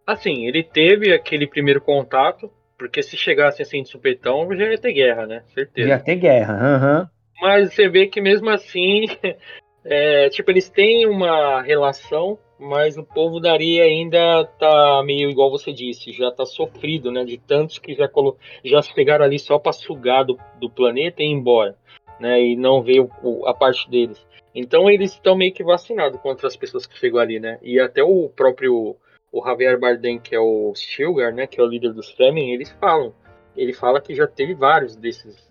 Assim, 0.05 0.45
ele 0.45 0.63
teve 0.63 1.11
aquele 1.11 1.47
primeiro 1.47 1.81
contato, 1.81 2.51
porque 2.77 3.01
se 3.01 3.17
chegasse 3.17 3.61
assim 3.61 3.81
de 3.81 3.89
supetão, 3.89 4.47
já 4.55 4.65
ia 4.65 4.77
ter 4.77 4.93
guerra, 4.93 5.25
né? 5.25 5.43
Certeza. 5.53 5.87
Já 5.87 5.95
ia 5.95 6.03
ter 6.03 6.15
guerra, 6.15 6.53
aham. 6.53 6.99
Uhum. 7.01 7.07
Mas 7.41 7.73
você 7.73 7.87
vê 7.87 8.05
que 8.05 8.19
mesmo 8.19 8.49
assim 8.49 9.05
É, 9.83 10.29
tipo, 10.29 10.51
eles 10.51 10.69
têm 10.69 11.07
uma 11.07 11.61
relação, 11.61 12.37
mas 12.59 12.97
o 12.97 13.03
povo 13.03 13.39
da 13.39 13.53
areia 13.53 13.83
ainda 13.83 14.43
tá 14.59 15.01
meio 15.05 15.29
igual 15.29 15.49
você 15.49 15.71
disse, 15.71 16.11
já 16.11 16.29
tá 16.29 16.45
sofrido, 16.45 17.11
né? 17.11 17.23
De 17.23 17.37
tantos 17.37 17.79
que 17.79 17.95
já, 17.95 18.07
colo... 18.07 18.37
já 18.63 18.81
pegaram 18.93 19.23
ali 19.23 19.39
só 19.39 19.57
para 19.57 19.71
sugar 19.71 20.25
do, 20.25 20.37
do 20.59 20.69
planeta 20.69 21.23
e 21.23 21.25
ir 21.25 21.31
embora, 21.31 21.77
né? 22.19 22.41
E 22.41 22.55
não 22.57 22.81
ver 22.81 22.99
o, 22.99 23.09
o, 23.23 23.47
a 23.47 23.53
parte 23.53 23.89
deles. 23.89 24.27
Então 24.53 24.89
eles 24.89 25.13
estão 25.13 25.35
meio 25.35 25.53
que 25.53 25.63
vacinados 25.63 26.19
contra 26.19 26.47
as 26.47 26.57
pessoas 26.57 26.85
que 26.85 26.97
chegam 26.97 27.19
ali, 27.19 27.39
né? 27.39 27.57
E 27.61 27.79
até 27.79 28.03
o 28.03 28.27
próprio 28.29 28.97
o 29.31 29.45
Javier 29.45 29.79
Bardem, 29.79 30.19
que 30.19 30.35
é 30.35 30.39
o 30.39 30.73
Stilgar, 30.75 31.33
né? 31.33 31.47
Que 31.47 31.61
é 31.61 31.63
o 31.63 31.67
líder 31.67 31.93
dos 31.93 32.11
Fremen, 32.11 32.53
eles 32.53 32.71
falam. 32.79 33.13
Ele 33.55 33.73
fala 33.73 34.01
que 34.01 34.13
já 34.13 34.27
teve 34.27 34.53
vários 34.53 34.95
desses 34.95 35.49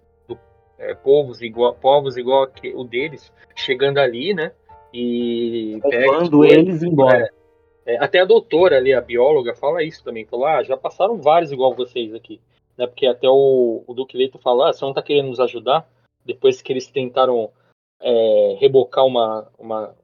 é, 0.79 0.95
povos 0.95 1.43
igual 1.43 1.75
povos 1.75 2.17
igual 2.17 2.47
que 2.47 2.73
o 2.75 2.85
deles 2.85 3.33
chegando 3.55 3.99
ali, 3.99 4.35
né? 4.35 4.53
E 4.93 5.81
levando 5.85 6.45
eles 6.45 6.83
embora. 6.83 7.31
É, 7.87 7.95
é, 7.95 7.99
até 7.99 8.21
a 8.21 8.25
doutora 8.25 8.77
ali, 8.77 8.93
a 8.93 9.01
bióloga, 9.01 9.55
fala 9.55 9.83
isso 9.83 10.03
também. 10.05 10.25
Falou, 10.25 10.47
ah, 10.47 10.63
já 10.63 10.77
passaram 10.77 11.17
vários 11.21 11.53
igual 11.53 11.75
vocês 11.75 12.15
aqui. 12.15 12.41
Né? 12.77 12.87
Porque 12.87 13.07
até 13.07 13.29
o, 13.29 13.83
o 13.87 13.95
Duque 13.95 14.17
Leito 14.17 14.39
falou, 14.39 14.65
ah, 14.65 14.73
você 14.73 14.85
não 14.85 14.93
tá 14.93 15.03
querendo 15.03 15.29
nos 15.29 15.41
ajudar? 15.41 15.89
Depois 16.25 16.61
que 16.61 16.73
eles 16.73 16.87
tentaram 16.91 17.51
é, 18.01 18.57
rebocar 18.61 19.05
uma, 19.05 19.49
uma, 19.59 19.95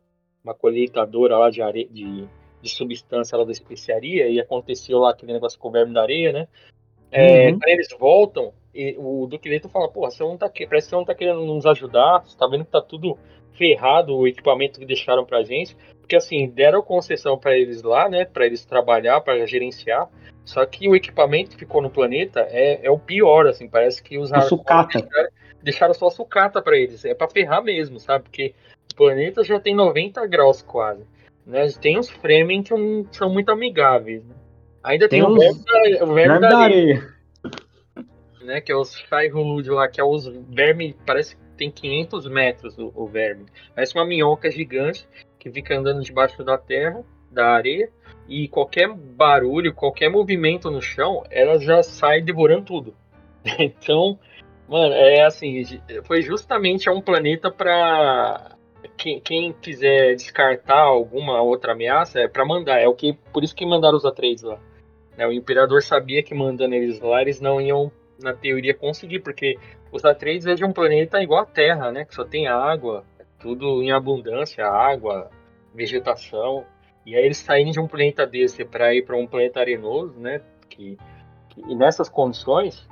uma 0.42 0.54
colheitadora 0.54 1.38
lá 1.38 1.50
de, 1.50 1.62
areia, 1.62 1.88
de, 1.88 2.26
de 2.60 2.68
substância 2.70 3.36
lá 3.36 3.44
da 3.44 3.52
especiaria 3.52 4.28
e 4.28 4.40
aconteceu 4.40 4.98
lá 4.98 5.10
aquele 5.10 5.32
negócio 5.32 5.58
com 5.58 5.68
o 5.68 5.72
verme 5.72 5.94
da 5.94 6.02
areia, 6.02 6.32
né? 6.32 6.48
É, 7.10 7.46
uhum. 7.46 7.58
Quando 7.58 7.68
eles 7.68 7.88
voltam, 7.98 8.52
e 8.74 8.96
o 8.98 9.26
Duque 9.26 9.48
Leito 9.48 9.68
fala, 9.68 9.88
porra, 9.88 10.10
você 10.10 10.22
não 10.24 10.36
tá, 10.36 10.48
parece 10.48 10.86
que 10.86 10.90
você 10.90 10.96
não 10.96 11.04
tá 11.04 11.14
querendo 11.14 11.44
nos 11.44 11.64
ajudar, 11.64 12.24
você 12.24 12.36
tá 12.36 12.46
vendo 12.46 12.64
que 12.64 12.72
tá 12.72 12.82
tudo 12.82 13.16
ferrado 13.54 14.16
o 14.16 14.26
equipamento 14.26 14.78
que 14.78 14.86
deixaram 14.86 15.24
pra 15.24 15.42
gente, 15.42 15.76
porque 16.00 16.16
assim, 16.16 16.48
deram 16.48 16.82
concessão 16.82 17.38
para 17.38 17.56
eles 17.56 17.82
lá, 17.82 18.08
né, 18.08 18.24
para 18.24 18.46
eles 18.46 18.64
trabalhar, 18.64 19.20
para 19.20 19.46
gerenciar, 19.46 20.08
só 20.44 20.64
que 20.66 20.88
o 20.88 20.94
equipamento 20.94 21.50
que 21.50 21.58
ficou 21.58 21.80
no 21.80 21.90
planeta 21.90 22.46
é, 22.50 22.84
é 22.84 22.90
o 22.90 22.98
pior, 22.98 23.46
assim, 23.46 23.68
parece 23.68 24.02
que 24.02 24.18
os 24.18 24.30
sucata. 24.48 25.00
Deixaram, 25.00 25.28
deixaram 25.62 25.94
só 25.94 26.10
sucata 26.10 26.60
para 26.60 26.76
eles, 26.76 27.04
é 27.04 27.14
para 27.14 27.28
ferrar 27.28 27.62
mesmo, 27.62 27.98
sabe, 27.98 28.24
porque 28.24 28.54
o 28.92 28.94
planeta 28.94 29.42
já 29.42 29.58
tem 29.58 29.74
90 29.74 30.26
graus 30.26 30.62
quase, 30.62 31.04
né, 31.46 31.66
tem 31.80 31.98
uns 31.98 32.10
Fremen 32.10 32.62
que 32.62 32.72
não 32.72 33.06
são 33.10 33.30
muito 33.30 33.50
amigáveis, 33.50 34.24
né? 34.24 34.34
Ainda 34.82 35.08
tem, 35.08 35.22
tem 35.22 35.30
o 35.30 35.34
verme 35.34 35.64
da, 35.64 36.04
o 36.04 36.12
verme 36.12 36.40
da 36.40 36.58
areia 36.58 37.14
né? 38.44 38.60
Que 38.60 38.70
é 38.70 38.76
os 38.76 38.94
Shai-Hulud 38.94 39.68
lá, 39.70 39.88
que 39.88 40.00
é 40.00 40.04
os 40.04 40.26
vermes, 40.48 40.94
parece 41.04 41.36
tem 41.56 41.70
500 41.70 42.26
metros 42.28 42.78
o, 42.78 42.92
o, 42.94 43.06
verme. 43.06 43.46
Parece 43.74 43.94
uma 43.94 44.04
minhoca 44.04 44.50
gigante 44.50 45.06
que 45.38 45.50
fica 45.50 45.76
andando 45.76 46.02
debaixo 46.02 46.42
da 46.44 46.58
terra, 46.58 47.04
da 47.30 47.48
areia, 47.48 47.90
e 48.28 48.48
qualquer 48.48 48.88
barulho, 48.92 49.74
qualquer 49.74 50.08
movimento 50.08 50.70
no 50.70 50.80
chão, 50.80 51.22
ela 51.30 51.58
já 51.58 51.82
sai 51.82 52.20
devorando 52.20 52.64
tudo. 52.64 52.94
Então, 53.58 54.18
mano, 54.66 54.94
é 54.94 55.22
assim, 55.22 55.62
foi 56.04 56.22
justamente 56.22 56.88
um 56.88 57.02
planeta 57.02 57.50
para 57.50 58.56
quem, 58.96 59.20
quem, 59.20 59.52
quiser 59.52 60.14
descartar 60.14 60.80
alguma 60.80 61.42
outra 61.42 61.72
ameaça 61.72 62.20
é 62.20 62.28
para 62.28 62.44
mandar. 62.46 62.80
É 62.80 62.88
o 62.88 62.94
que 62.94 63.12
por 63.32 63.44
isso 63.44 63.54
que 63.54 63.66
mandaram 63.66 63.96
os 63.96 64.04
Atreides 64.04 64.44
lá. 64.44 64.58
É, 65.16 65.26
o 65.26 65.32
imperador 65.32 65.82
sabia 65.82 66.22
que 66.22 66.34
mandando 66.34 66.74
eles 66.74 67.00
lá 67.00 67.20
eles 67.22 67.40
não 67.40 67.60
iam 67.60 67.92
na 68.20 68.33
teoria, 68.33 68.74
conseguir, 68.74 69.20
porque 69.20 69.59
os 69.90 70.05
Atreides 70.05 70.46
é 70.46 70.55
de 70.55 70.64
um 70.64 70.72
planeta 70.72 71.22
igual 71.22 71.42
a 71.42 71.46
Terra, 71.46 71.90
né? 71.90 72.05
Que 72.05 72.14
só 72.14 72.24
tem 72.24 72.46
água, 72.46 73.05
tudo 73.38 73.83
em 73.83 73.92
abundância, 73.92 74.66
água, 74.66 75.31
vegetação. 75.74 76.64
E 77.05 77.14
aí 77.14 77.24
eles 77.24 77.38
saírem 77.38 77.72
de 77.72 77.81
um 77.81 77.87
planeta 77.87 78.27
desse 78.27 78.64
para 78.64 78.94
ir 78.94 79.05
para 79.05 79.16
um 79.16 79.27
planeta 79.27 79.61
arenoso, 79.61 80.18
né? 80.18 80.40
Que, 80.68 80.98
que, 81.50 81.61
e 81.61 81.74
nessas 81.74 82.09
condições, 82.09 82.88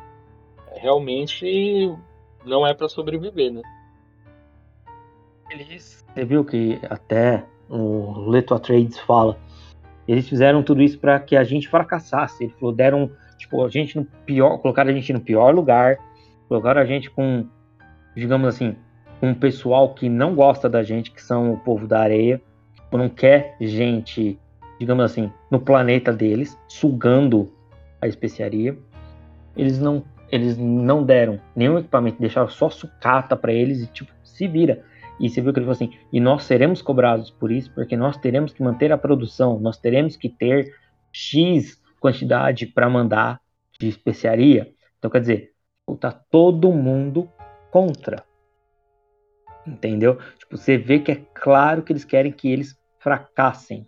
realmente 0.75 1.95
não 2.45 2.67
é 2.67 2.75
para 2.75 2.89
sobreviver, 2.89 3.53
né? 3.53 3.63
Você 6.15 6.25
viu 6.25 6.45
que 6.45 6.81
até 6.89 7.45
o 7.69 8.29
Leto 8.31 8.55
Atreides 8.55 8.99
fala, 8.99 9.39
eles 10.07 10.29
fizeram 10.29 10.63
tudo 10.63 10.83
isso 10.83 10.99
para 10.99 11.19
que 11.21 11.37
a 11.37 11.45
gente 11.45 11.69
fracassasse. 11.69 12.45
Ele 12.45 12.53
falou, 12.53 12.75
deram 12.75 13.11
tipo, 13.43 13.65
a 13.65 13.69
gente 13.69 13.97
no 13.97 14.05
pior, 14.05 14.59
colocaram 14.59 14.91
a 14.91 14.95
gente 14.95 15.13
no 15.13 15.21
pior 15.21 15.55
lugar, 15.55 15.99
colocaram 16.49 16.81
a 16.81 16.85
gente 16.85 17.11
com, 17.11 17.47
digamos 18.17 18.49
assim, 18.49 18.77
um 19.21 19.35
pessoal 19.35 19.95
que 19.95 20.09
não 20.09 20.35
gosta 20.35 20.69
da 20.69 20.83
gente, 20.83 21.11
que 21.11 21.23
são 21.23 21.53
o 21.53 21.59
povo 21.59 21.87
da 21.87 22.01
areia, 22.01 22.41
tipo, 22.75 22.99
não 22.99 23.09
quer 23.09 23.57
gente, 23.61 24.39
digamos 24.79 25.05
assim, 25.05 25.31
no 25.51 25.61
planeta 25.61 26.13
deles, 26.13 26.59
sugando 26.69 27.53
a 28.01 28.07
especiaria. 28.07 28.77
eles 29.57 29.79
não 29.79 30.05
eles 30.31 30.57
não 30.57 31.05
deram 31.05 31.39
nenhum 31.55 31.79
equipamento, 31.79 32.19
deixaram 32.19 32.49
só 32.49 32.71
sucata 32.71 33.37
para 33.37 33.53
eles 33.53 33.83
e 33.83 33.87
tipo, 33.87 34.11
se 34.25 34.49
vira. 34.49 34.83
E 35.21 35.29
você 35.29 35.43
viu 35.43 35.53
que 35.53 35.59
ele 35.59 35.67
falou 35.67 35.77
assim: 35.77 35.93
e 36.11 36.19
nós 36.19 36.45
seremos 36.45 36.81
cobrados 36.81 37.31
por 37.31 37.53
isso, 37.53 37.71
porque 37.75 37.99
nós 37.99 38.17
teremos 38.17 38.51
que 38.51 38.63
manter 38.63 38.91
a 38.93 38.97
produção, 38.97 39.61
nós 39.61 39.77
teremos 39.77 40.17
que 40.17 40.31
ter 40.31 40.75
X 41.13 41.82
quantidade 42.03 42.67
para 42.67 42.91
mandar 42.91 43.41
de 43.79 43.89
especiaria. 43.89 44.73
Então, 44.99 45.11
quer 45.11 45.21
dizer, 45.21 45.53
tá 45.99 46.11
todo 46.11 46.73
mundo 46.73 47.31
contra. 47.71 48.25
Entendeu? 49.67 50.19
Tipo, 50.39 50.57
você 50.57 50.77
vê 50.77 50.99
que 50.99 51.13
é 51.13 51.23
claro 51.33 51.83
que 51.83 51.93
eles 51.93 52.05
querem 52.05 52.33
que 52.33 52.51
eles 52.51 52.77
fracassem. 52.99 53.87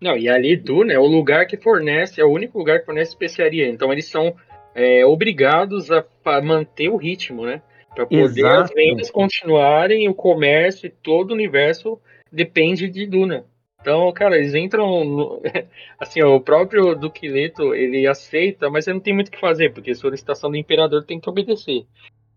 Não, 0.00 0.16
e 0.16 0.28
ali 0.28 0.56
Duna 0.56 0.92
é 0.92 0.98
o 0.98 1.06
lugar 1.06 1.46
que 1.46 1.56
fornece, 1.56 2.20
é 2.20 2.24
o 2.24 2.30
único 2.30 2.58
lugar 2.58 2.80
que 2.80 2.86
fornece 2.86 3.12
especiaria. 3.12 3.68
Então 3.68 3.92
eles 3.92 4.06
são 4.06 4.34
é, 4.74 5.04
obrigados 5.04 5.90
a, 5.90 6.04
a, 6.24 6.40
manter 6.42 6.88
o 6.88 6.96
ritmo, 6.96 7.44
né? 7.44 7.62
Para 7.94 8.06
poder 8.06 8.22
Exato. 8.22 8.62
as 8.62 8.70
vendas 8.70 9.10
continuarem, 9.10 10.08
o 10.08 10.14
comércio 10.14 10.86
e 10.86 10.90
todo 10.90 11.30
o 11.30 11.34
universo 11.34 11.98
depende 12.30 12.88
de 12.88 13.06
Duna. 13.06 13.46
Então, 13.84 14.10
cara, 14.14 14.38
eles 14.38 14.54
entram. 14.54 15.04
No, 15.04 15.42
assim, 16.00 16.22
ó, 16.22 16.34
o 16.34 16.40
próprio 16.40 16.94
Duque 16.94 17.28
Leto, 17.28 17.74
ele 17.74 18.06
aceita, 18.06 18.70
mas 18.70 18.86
ele 18.86 18.94
não 18.94 19.02
tem 19.02 19.12
muito 19.12 19.28
o 19.28 19.30
que 19.30 19.38
fazer, 19.38 19.74
porque 19.74 19.94
solicitação 19.94 20.50
do 20.50 20.56
imperador 20.56 21.04
tem 21.04 21.20
que 21.20 21.28
obedecer. 21.28 21.84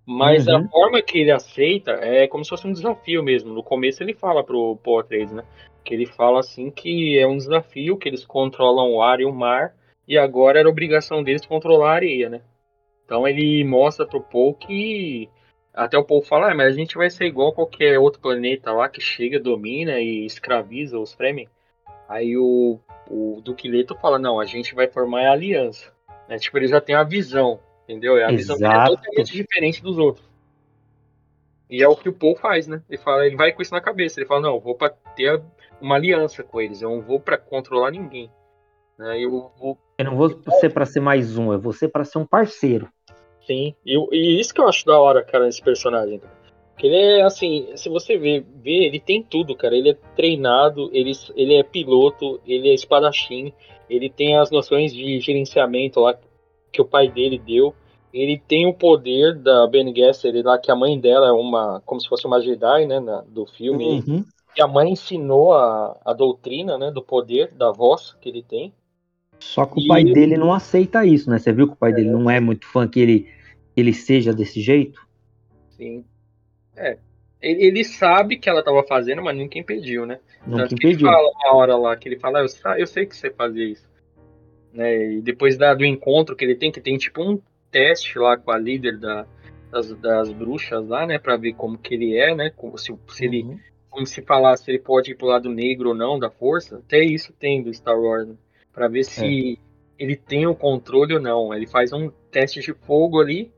Mas 0.06 0.46
uhum. 0.46 0.58
a 0.58 0.68
forma 0.68 1.02
que 1.02 1.20
ele 1.20 1.32
aceita 1.32 1.92
é 2.02 2.28
como 2.28 2.44
se 2.44 2.50
fosse 2.50 2.68
um 2.68 2.74
desafio 2.74 3.24
mesmo. 3.24 3.54
No 3.54 3.64
começo 3.64 4.04
ele 4.04 4.14
fala 4.14 4.44
pro 4.44 4.78
Paul 4.84 5.00
Atreides, 5.00 5.32
né? 5.32 5.46
Que 5.86 5.94
ele 5.94 6.06
fala 6.06 6.42
assim 6.42 6.70
que 6.70 7.18
é 7.18 7.26
um 7.26 7.38
desafio, 7.38 7.98
que 7.98 8.10
eles 8.10 8.26
controlam 8.26 8.96
o 8.96 9.02
ar 9.02 9.22
e 9.22 9.26
o 9.26 9.32
mar, 9.32 9.74
e 10.06 10.18
agora 10.18 10.60
era 10.60 10.70
obrigação 10.70 11.24
deles 11.24 11.46
controlar 11.46 11.92
a 11.92 11.96
areia, 11.96 12.30
né? 12.30 12.42
Então 13.06 13.26
ele 13.26 13.64
mostra 13.64 14.06
pro 14.06 14.20
Paul 14.20 14.54
que 14.54 15.30
até 15.78 15.98
o 15.98 16.04
Paul 16.04 16.24
fala, 16.24 16.52
ah, 16.52 16.56
mas 16.56 16.74
a 16.74 16.76
gente 16.76 16.98
vai 16.98 17.10
ser 17.10 17.26
igual 17.26 17.50
a 17.50 17.54
qualquer 17.54 18.00
outro 18.00 18.20
planeta 18.20 18.72
lá 18.72 18.90
que 18.90 19.00
chega, 19.00 19.40
domina 19.40 20.00
e 20.00 20.26
escraviza 20.26 20.98
os 20.98 21.14
Fremen. 21.14 21.48
Aí 22.10 22.36
o, 22.36 22.80
o 23.08 23.40
Duque 23.44 23.70
Leto 23.70 23.96
fala, 23.96 24.18
não, 24.18 24.40
a 24.40 24.46
gente 24.46 24.74
vai 24.74 24.88
formar 24.88 25.28
a 25.28 25.34
aliança. 25.34 25.94
Né? 26.28 26.40
Tipo, 26.40 26.58
ele 26.58 26.68
já 26.68 26.82
tem 26.82 26.96
a 26.96 27.04
visão, 27.04 27.60
entendeu? 27.84 28.18
É 28.18 28.26
a 28.26 28.32
Exato. 28.32 28.60
visão 28.60 28.72
é 28.72 28.86
totalmente 28.88 29.32
diferente 29.32 29.84
dos 29.84 30.00
outros. 30.00 30.28
E 31.70 31.84
é 31.84 31.88
o 31.88 31.96
que 31.96 32.10
o 32.10 32.14
Paul 32.14 32.36
faz, 32.36 32.66
né? 32.66 32.82
Ele 32.90 32.98
fala, 32.98 33.28
ele 33.28 33.36
vai 33.36 33.52
com 33.52 33.62
isso 33.62 33.74
na 33.74 33.82
cabeça. 33.82 34.20
Ele 34.20 34.28
fala, 34.28 34.42
não, 34.42 34.56
eu 34.56 34.60
vou 34.60 34.74
para 34.74 34.90
ter 34.90 35.44
uma 35.80 35.96
aliança 35.96 36.44
com 36.44 36.60
eles, 36.60 36.82
eu 36.82 36.90
não 36.90 37.02
vou 37.02 37.20
para 37.20 37.38
controlar 37.38 37.92
ninguém. 37.92 38.32
Né? 38.98 39.20
Eu, 39.20 39.52
vou... 39.60 39.78
eu 39.98 40.06
não 40.06 40.16
vou 40.16 40.30
ser 40.60 40.72
para 40.72 40.86
ser 40.86 41.02
mais 41.02 41.38
um, 41.38 41.54
eu 41.54 41.60
vou 41.60 41.72
ser 41.72 41.90
para 41.90 42.04
ser 42.04 42.18
um 42.18 42.26
parceiro. 42.26 42.90
Sim, 43.48 43.74
e, 43.86 43.98
e, 44.12 44.40
isso 44.42 44.54
que 44.54 44.60
eu 44.60 44.68
acho 44.68 44.86
da 44.86 45.00
hora, 45.00 45.24
cara, 45.24 45.46
nesse 45.46 45.62
personagem. 45.62 46.22
Que 46.78 46.86
ele 46.86 46.96
é 46.96 47.24
assim, 47.24 47.70
se 47.76 47.88
você 47.90 48.18
ver, 48.18 48.46
vê, 48.62 48.86
ele 48.86 49.00
tem 49.00 49.24
tudo, 49.24 49.56
cara. 49.56 49.76
Ele 49.76 49.92
é 49.92 49.98
treinado, 50.16 50.90
ele, 50.94 51.14
ele 51.36 51.56
é 51.56 51.64
piloto, 51.64 52.40
ele 52.46 52.70
é 52.70 52.74
espadachim, 52.74 53.54
ele 53.90 54.10
tem 54.10 54.38
as 54.38 54.52
noções 54.52 54.94
de 54.94 55.20
gerenciamento 55.22 56.02
lá 56.02 56.16
que 56.72 56.82
o 56.82 56.86
pai 56.86 57.10
dele 57.10 57.40
deu. 57.40 57.74
Ele 58.14 58.38
tem 58.38 58.68
o 58.68 58.74
poder 58.74 59.36
da 59.36 59.66
Ben 59.66 59.96
Gesserit 59.96 60.44
lá, 60.44 60.58
que 60.58 60.70
a 60.70 60.76
mãe 60.76 61.00
dela 61.00 61.30
é 61.30 61.32
uma, 61.32 61.82
como 61.86 62.02
se 62.02 62.08
fosse 62.08 62.28
uma 62.28 62.42
Jedi, 62.42 62.86
né, 62.86 63.00
na, 63.00 63.22
do 63.22 63.46
filme. 63.46 64.04
Uhum. 64.08 64.26
E 64.56 64.62
a 64.62 64.68
mãe 64.68 64.92
ensinou 64.92 65.54
a, 65.54 65.98
a 66.04 66.14
doutrina, 66.14 66.78
né, 66.78 66.92
do 66.92 67.02
poder, 67.02 67.52
da 67.54 67.72
voz 67.72 68.16
que 68.20 68.28
ele 68.28 68.44
tem. 68.44 68.74
Só 69.40 69.66
que 69.66 69.84
o 69.84 69.88
pai 69.88 70.04
dele 70.04 70.38
não 70.38 70.54
aceita 70.54 71.06
isso, 71.06 71.30
né? 71.30 71.38
Você 71.38 71.52
viu 71.52 71.68
que 71.68 71.74
o 71.74 71.78
pai 71.78 71.92
é. 71.92 71.96
dele 71.96 72.10
não 72.10 72.30
é 72.30 72.40
muito 72.40 72.66
fã 72.68 72.88
que 72.88 73.00
ele, 73.00 73.28
ele 73.78 73.94
seja 73.94 74.34
desse 74.34 74.60
jeito? 74.60 75.00
Sim. 75.70 76.04
É. 76.76 76.98
Ele, 77.40 77.66
ele 77.66 77.84
sabe 77.84 78.38
que 78.38 78.50
ela 78.50 78.60
estava 78.60 78.84
fazendo, 78.84 79.22
mas 79.22 79.38
nunca 79.38 79.60
impediu, 79.60 80.06
né? 80.06 80.20
Nunca 80.46 80.64
Tanto 80.64 80.74
impediu. 80.74 81.08
ele 81.08 81.16
fala 81.16 81.30
uma 81.30 81.56
hora 81.56 81.78
lá, 81.78 81.96
que 81.96 82.10
ele 82.10 82.20
fala, 82.20 82.40
ah, 82.40 82.80
eu, 82.80 82.88
sei 82.88 83.06
que 83.06 83.16
você 83.16 83.30
fazia 83.30 83.66
isso. 83.66 83.88
Né? 84.74 85.14
E 85.14 85.22
depois 85.22 85.56
da, 85.58 85.76
do 85.76 85.86
encontro 85.86 86.36
que 86.36 86.44
ele 86.44 86.56
tem, 86.56 86.72
que 86.72 86.82
tem 86.82 86.98
tipo 86.98 87.22
um 87.22 87.40
teste 87.72 88.18
lá 88.18 88.36
com 88.36 88.50
a 88.50 88.58
líder 88.58 88.98
da, 88.98 89.28
das, 89.72 89.94
das 89.94 90.32
bruxas 90.32 90.88
lá, 90.88 91.06
né? 91.06 91.20
Pra 91.20 91.38
ver 91.38 91.54
como 91.54 91.78
que 91.78 91.94
ele 91.94 92.18
é, 92.18 92.34
né? 92.34 92.52
Como 92.56 92.78
se, 92.78 92.94
se 93.10 93.26
ele. 93.26 93.44
Uhum. 93.44 93.60
Como 93.90 94.06
se 94.06 94.22
falasse 94.22 94.66
se 94.66 94.72
ele 94.72 94.80
pode 94.80 95.12
ir 95.12 95.16
pro 95.16 95.28
lado 95.28 95.50
negro 95.50 95.90
ou 95.90 95.96
não 95.96 96.20
da 96.20 96.30
força. 96.30 96.78
Até 96.78 97.04
isso 97.04 97.34
tem 97.34 97.64
do 97.64 97.74
Star 97.74 98.00
Wars, 98.00 98.28
né? 98.28 98.36
Pra 98.74 98.88
ver 98.88 99.04
se 99.04 99.54
é. 99.54 100.04
ele 100.04 100.16
tem 100.16 100.46
o 100.46 100.56
controle 100.56 101.16
ou 101.16 101.22
não. 101.22 101.54
Ele 101.54 101.66
faz 101.66 101.92
um 101.94 102.12
teste 102.32 102.60
de 102.60 102.74
fogo 102.74 103.20
ali, 103.20 103.52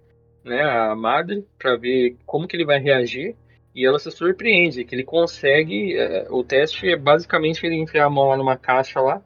né? 0.43 0.61
A 0.61 0.95
madre, 0.95 1.45
pra 1.57 1.75
ver 1.75 2.17
como 2.25 2.47
que 2.47 2.55
ele 2.55 2.65
vai 2.65 2.79
reagir. 2.79 3.35
E 3.75 3.85
ela 3.85 3.99
se 3.99 4.09
surpreende, 4.11 4.83
que 4.83 4.95
ele 4.95 5.03
consegue. 5.03 5.95
É, 5.95 6.27
o 6.29 6.43
teste 6.43 6.89
é 6.89 6.97
basicamente 6.97 7.65
ele 7.65 7.75
enfiar 7.75 8.05
a 8.05 8.09
mão 8.09 8.27
lá 8.27 8.37
numa 8.37 8.57
caixa 8.57 8.99
lá 8.99 9.21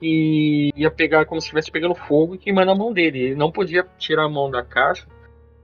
que 0.00 0.70
ia 0.74 0.90
pegar 0.90 1.26
como 1.26 1.40
se 1.40 1.46
estivesse 1.46 1.70
pegando 1.70 1.94
fogo 1.94 2.34
e 2.34 2.38
queimando 2.38 2.70
a 2.70 2.74
mão 2.74 2.90
dele. 2.90 3.18
Ele 3.18 3.34
não 3.34 3.52
podia 3.52 3.86
tirar 3.98 4.24
a 4.24 4.28
mão 4.28 4.50
da 4.50 4.64
caixa, 4.64 5.06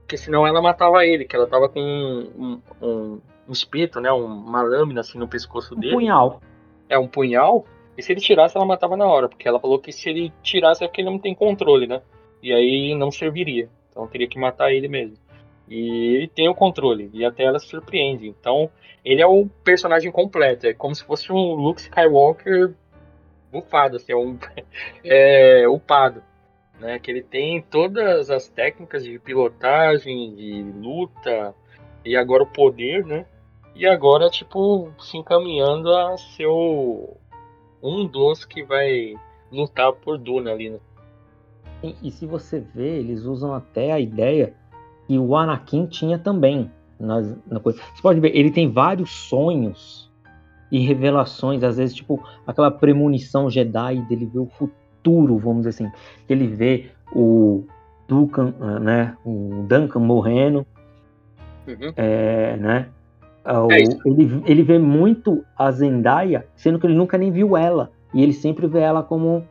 porque 0.01 0.15
senão 0.15 0.45
ela 0.45 0.61
matava 0.61 1.03
ele, 1.05 1.25
que 1.25 1.35
ela 1.35 1.47
tava 1.47 1.67
com 1.67 1.81
um, 1.81 2.61
um, 2.79 3.21
um 3.49 3.51
espeto, 3.51 3.99
né? 3.99 4.11
Uma 4.11 4.61
lâmina 4.61 5.01
assim 5.01 5.17
no 5.17 5.27
pescoço 5.27 5.75
um 5.75 5.79
dele. 5.79 5.95
Um 5.95 5.97
punhal. 5.97 6.41
É, 6.87 6.99
um 6.99 7.07
punhal. 7.07 7.65
E 7.97 8.03
se 8.03 8.11
ele 8.11 8.21
tirasse, 8.21 8.55
ela 8.55 8.65
matava 8.65 8.95
na 8.95 9.07
hora, 9.07 9.27
porque 9.27 9.47
ela 9.47 9.59
falou 9.59 9.79
que 9.79 9.91
se 9.91 10.07
ele 10.07 10.31
tirasse 10.43 10.83
é 10.83 10.87
porque 10.87 11.01
ele 11.01 11.09
não 11.09 11.17
tem 11.17 11.33
controle, 11.33 11.87
né? 11.87 12.01
E 12.43 12.53
aí 12.53 12.93
não 12.93 13.09
serviria. 13.09 13.67
Então 13.97 14.07
teria 14.07 14.27
que 14.27 14.37
matar 14.37 14.71
ele 14.71 14.87
mesmo. 14.87 15.17
E 15.67 16.15
ele 16.15 16.27
tem 16.27 16.47
o 16.47 16.53
controle, 16.53 17.09
e 17.11 17.25
até 17.25 17.43
ela 17.43 17.59
se 17.59 17.67
surpreende. 17.67 18.27
Então, 18.27 18.69
ele 19.03 19.21
é 19.21 19.27
o 19.27 19.47
personagem 19.63 20.11
completo. 20.11 20.67
É 20.67 20.73
como 20.73 20.93
se 20.93 21.03
fosse 21.03 21.31
um 21.31 21.55
Luke 21.55 21.81
Skywalker 21.81 22.73
bufado, 23.51 23.97
assim, 23.97 24.11
é 24.11 24.15
um 24.15 24.37
é, 25.03 25.67
upado. 25.67 26.21
Né, 26.79 26.99
que 26.99 27.09
ele 27.09 27.23
tem 27.23 27.59
todas 27.59 28.29
as 28.29 28.47
técnicas 28.47 29.03
de 29.03 29.17
pilotagem, 29.17 30.35
de 30.35 30.61
luta, 30.61 31.55
e 32.05 32.15
agora 32.15 32.43
o 32.43 32.47
poder, 32.47 33.03
né? 33.03 33.25
E 33.73 33.87
agora, 33.87 34.29
tipo, 34.29 34.91
se 34.99 35.17
encaminhando 35.17 35.91
a 35.91 36.15
ser 36.17 36.45
o, 36.45 37.17
um 37.81 38.05
dos 38.05 38.45
que 38.45 38.61
vai 38.61 39.15
lutar 39.51 39.91
por 39.91 40.19
Duna 40.19 40.51
ali, 40.51 40.69
né? 40.69 40.79
E, 41.83 41.95
e 42.03 42.11
se 42.11 42.25
você 42.25 42.59
vê, 42.59 42.99
eles 42.99 43.23
usam 43.23 43.53
até 43.53 43.91
a 43.91 43.99
ideia 43.99 44.53
que 45.07 45.17
o 45.17 45.35
Anakin 45.35 45.85
tinha 45.85 46.17
também. 46.17 46.71
Nas, 46.99 47.37
na 47.45 47.59
coisa. 47.59 47.79
Você 47.93 48.01
pode 48.01 48.19
ver, 48.19 48.35
ele 48.35 48.49
tem 48.49 48.71
vários 48.71 49.11
sonhos 49.11 50.11
e 50.71 50.79
revelações, 50.79 51.63
às 51.63 51.77
vezes, 51.77 51.95
tipo, 51.95 52.23
aquela 52.45 52.71
premonição 52.71 53.49
Jedi 53.49 54.01
dele 54.09 54.25
ver 54.25 54.39
o 54.39 54.47
futuro, 54.47 55.37
vamos 55.37 55.59
dizer 55.59 55.69
assim. 55.69 55.91
Ele 56.27 56.47
vê 56.47 56.89
o 57.15 57.65
Duncan, 58.07 58.53
né, 58.81 59.15
o 59.23 59.63
Duncan 59.67 59.99
morrendo, 59.99 60.65
uhum. 61.67 61.93
é, 61.95 62.57
né, 62.57 62.89
é 63.69 64.09
ele, 64.09 64.43
ele 64.45 64.63
vê 64.63 64.77
muito 64.77 65.43
a 65.57 65.71
Zendaya, 65.71 66.45
sendo 66.55 66.79
que 66.79 66.85
ele 66.85 66.95
nunca 66.95 67.17
nem 67.17 67.31
viu 67.31 67.55
ela. 67.55 67.91
E 68.13 68.21
ele 68.21 68.33
sempre 68.33 68.67
vê 68.67 68.79
ela 68.79 69.01
como, 69.01 69.45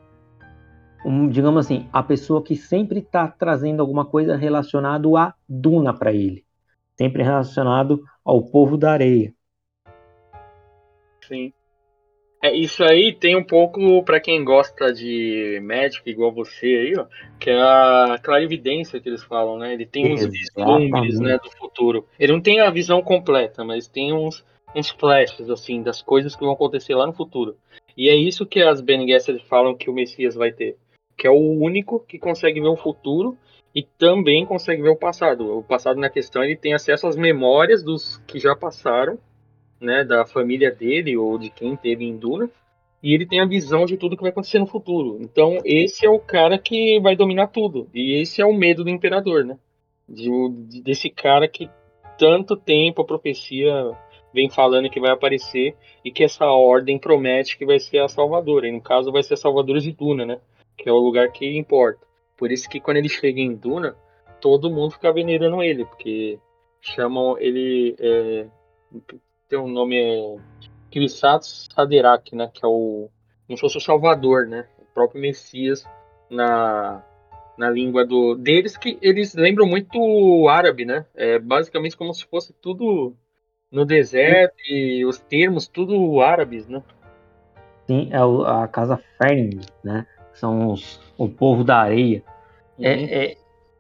um, 1.07 1.29
digamos 1.29 1.65
assim, 1.65 1.89
a 1.93 2.03
pessoa 2.03 2.43
que 2.43 2.57
sempre 2.57 2.99
está 2.99 3.29
trazendo 3.29 3.81
alguma 3.81 4.05
coisa 4.05 4.37
relacionado 4.37 5.17
a 5.17 5.33
Duna 5.49 5.97
para 5.97 6.13
ele. 6.13 6.45
Sempre 6.99 7.23
relacionado 7.23 8.03
ao 8.25 8.43
povo 8.43 8.77
da 8.77 8.93
areia. 8.93 9.33
Sim. 11.23 11.53
É, 12.43 12.55
isso 12.55 12.83
aí 12.85 13.13
tem 13.13 13.37
um 13.37 13.45
pouco 13.45 14.03
para 14.05 14.21
quem 14.21 14.45
gosta 14.45 14.93
de 14.93 15.61
médico 15.63 16.09
igual 16.09 16.33
você 16.33 16.67
aí, 16.67 16.95
ó, 16.99 17.07
que 17.39 17.51
é 17.51 17.61
a 17.61 18.19
clarividência 18.23 19.01
que 19.01 19.09
eles 19.09 19.23
falam, 19.23 19.59
né? 19.59 19.75
Ele 19.75 19.87
tem 19.87 20.13
uns 20.13 20.27
vislumbres, 20.27 21.21
né, 21.21 21.39
do 21.39 21.51
futuro. 21.53 22.07
Ele 22.19 22.33
não 22.33 22.41
tem 22.41 22.61
a 22.61 22.71
visão 22.71 23.01
completa, 23.01 23.65
mas 23.65 23.89
tem 23.89 24.13
uns, 24.13 24.45
uns 24.75 24.91
flashes 24.91 25.49
assim 25.49 25.83
das 25.83 26.03
coisas 26.03 26.35
que 26.35 26.45
vão 26.45 26.53
acontecer 26.53 26.95
lá 26.95 27.07
no 27.07 27.13
futuro. 27.13 27.57
E 27.97 28.09
é 28.09 28.15
isso 28.15 28.45
que 28.45 28.61
as 28.61 28.81
Bene 28.81 29.09
Gesserit 29.09 29.45
falam 29.47 29.77
que 29.77 29.89
o 29.89 29.95
Messias 29.95 30.35
vai 30.35 30.53
ter, 30.53 30.77
que 31.17 31.27
é 31.27 31.31
o 31.31 31.61
único 31.61 32.01
que 32.01 32.19
consegue 32.19 32.61
ver 32.61 32.69
o 32.69 32.77
futuro 32.77 33.37
e 33.75 33.83
também 33.83 34.45
consegue 34.45 34.83
ver 34.83 34.91
o 34.91 34.97
passado. 34.97 35.59
O 35.59 35.63
passado 35.63 36.01
na 36.01 36.11
questão 36.11 36.43
ele 36.43 36.57
tem 36.57 36.75
acesso 36.75 37.07
às 37.07 37.17
memórias 37.17 37.83
dos 37.83 38.19
que 38.27 38.39
já 38.39 38.55
passaram 38.55 39.19
né, 39.81 40.05
da 40.05 40.25
família 40.25 40.71
dele 40.71 41.17
ou 41.17 41.39
de 41.39 41.51
quem 41.51 41.77
teve 41.77 42.05
em 42.05 42.17
Duna, 42.17 42.51
e 43.03 43.15
ele 43.15 43.27
tem 43.27 43.41
a 43.41 43.47
visão 43.47 43.85
de 43.85 43.97
tudo 43.97 44.17
que 44.17 44.23
vai 44.23 44.31
acontecer 44.31 44.59
no 44.59 44.67
futuro. 44.67 45.19
Então, 45.21 45.59
esse 45.65 46.07
é 46.07 46.11
o 46.11 46.19
cara 46.19 46.59
que 46.59 46.99
vai 47.01 47.15
dominar 47.15 47.49
tudo. 47.49 47.89
E 47.95 48.21
esse 48.21 48.41
é 48.41 48.47
o 48.47 48.55
medo 48.55 48.83
do 48.83 48.91
imperador, 48.91 49.45
né? 49.45 49.59
De, 50.09 50.29
de, 50.67 50.83
desse 50.83 51.11
cara 51.11 51.47
que 51.47 51.71
tanto 52.19 52.57
tempo 52.57 53.03
a 53.03 53.05
profecia 53.05 53.71
vem 54.33 54.51
falando 54.51 54.91
que 54.91 55.01
vai 55.01 55.11
aparecer 55.11 55.77
e 56.05 56.11
que 56.11 56.25
essa 56.25 56.47
ordem 56.47 56.99
promete 56.99 57.57
que 57.59 57.67
vai 57.67 57.79
ser 57.79 57.99
a 57.99 58.09
salvadora. 58.09 58.67
E 58.67 58.73
no 58.73 58.81
caso 58.81 59.13
vai 59.13 59.23
ser 59.23 59.35
a 59.35 59.39
salvadora 59.39 59.79
de 59.79 59.93
Duna, 59.93 60.25
né? 60.25 60.41
Que 60.77 60.89
é 60.89 60.93
o 60.93 60.99
lugar 60.99 61.31
que 61.33 61.57
importa. 61.57 62.07
Por 62.37 62.53
isso 62.53 62.69
que 62.69 62.81
quando 62.81 62.99
ele 62.99 63.09
chega 63.09 63.41
em 63.41 63.55
Duna, 63.55 63.97
todo 64.41 64.71
mundo 64.71 64.93
fica 64.93 65.13
venerando 65.13 65.63
ele, 65.63 65.85
porque 65.85 66.39
chamam 66.81 67.39
ele. 67.39 67.97
É, 67.99 68.47
tem 69.49 69.59
um 69.59 69.69
nome. 69.69 69.97
É, 69.99 70.37
Kirisats 70.91 71.69
Haderach, 71.77 72.35
né? 72.35 72.51
Que 72.53 72.65
é 72.65 72.69
o. 72.69 73.09
Como 73.47 73.57
se 73.57 73.61
fosse 73.61 73.79
o 73.79 73.81
Salvador, 73.81 74.47
né? 74.47 74.67
O 74.79 74.85
próprio 74.95 75.21
Messias 75.21 75.85
na, 76.31 77.03
na 77.57 77.71
língua 77.71 78.05
do, 78.05 78.35
deles, 78.35 78.77
que 78.77 78.99
eles 79.01 79.35
lembram 79.35 79.67
muito 79.67 79.99
o 79.99 80.49
árabe, 80.49 80.85
né? 80.85 81.07
É 81.15 81.39
basicamente 81.39 81.97
como 81.97 82.13
se 82.13 82.25
fosse 82.27 82.53
tudo 82.53 83.15
no 83.71 83.85
deserto 83.85 84.57
e 84.69 85.05
os 85.05 85.19
termos 85.19 85.67
tudo 85.67 86.21
árabes, 86.21 86.67
né? 86.69 86.83
Sim, 87.87 88.11
é 88.13 88.19
a 88.19 88.67
casa 88.69 89.01
Fern, 89.19 89.61
né? 89.83 90.07
São 90.37 90.71
os, 90.71 91.01
o 91.19 91.29
povo 91.29 91.65
da 91.65 91.79
areia. 91.79 92.23
É, 92.79 92.95
uhum. 92.95 93.03
É, 93.03 93.25
é, 93.25 93.37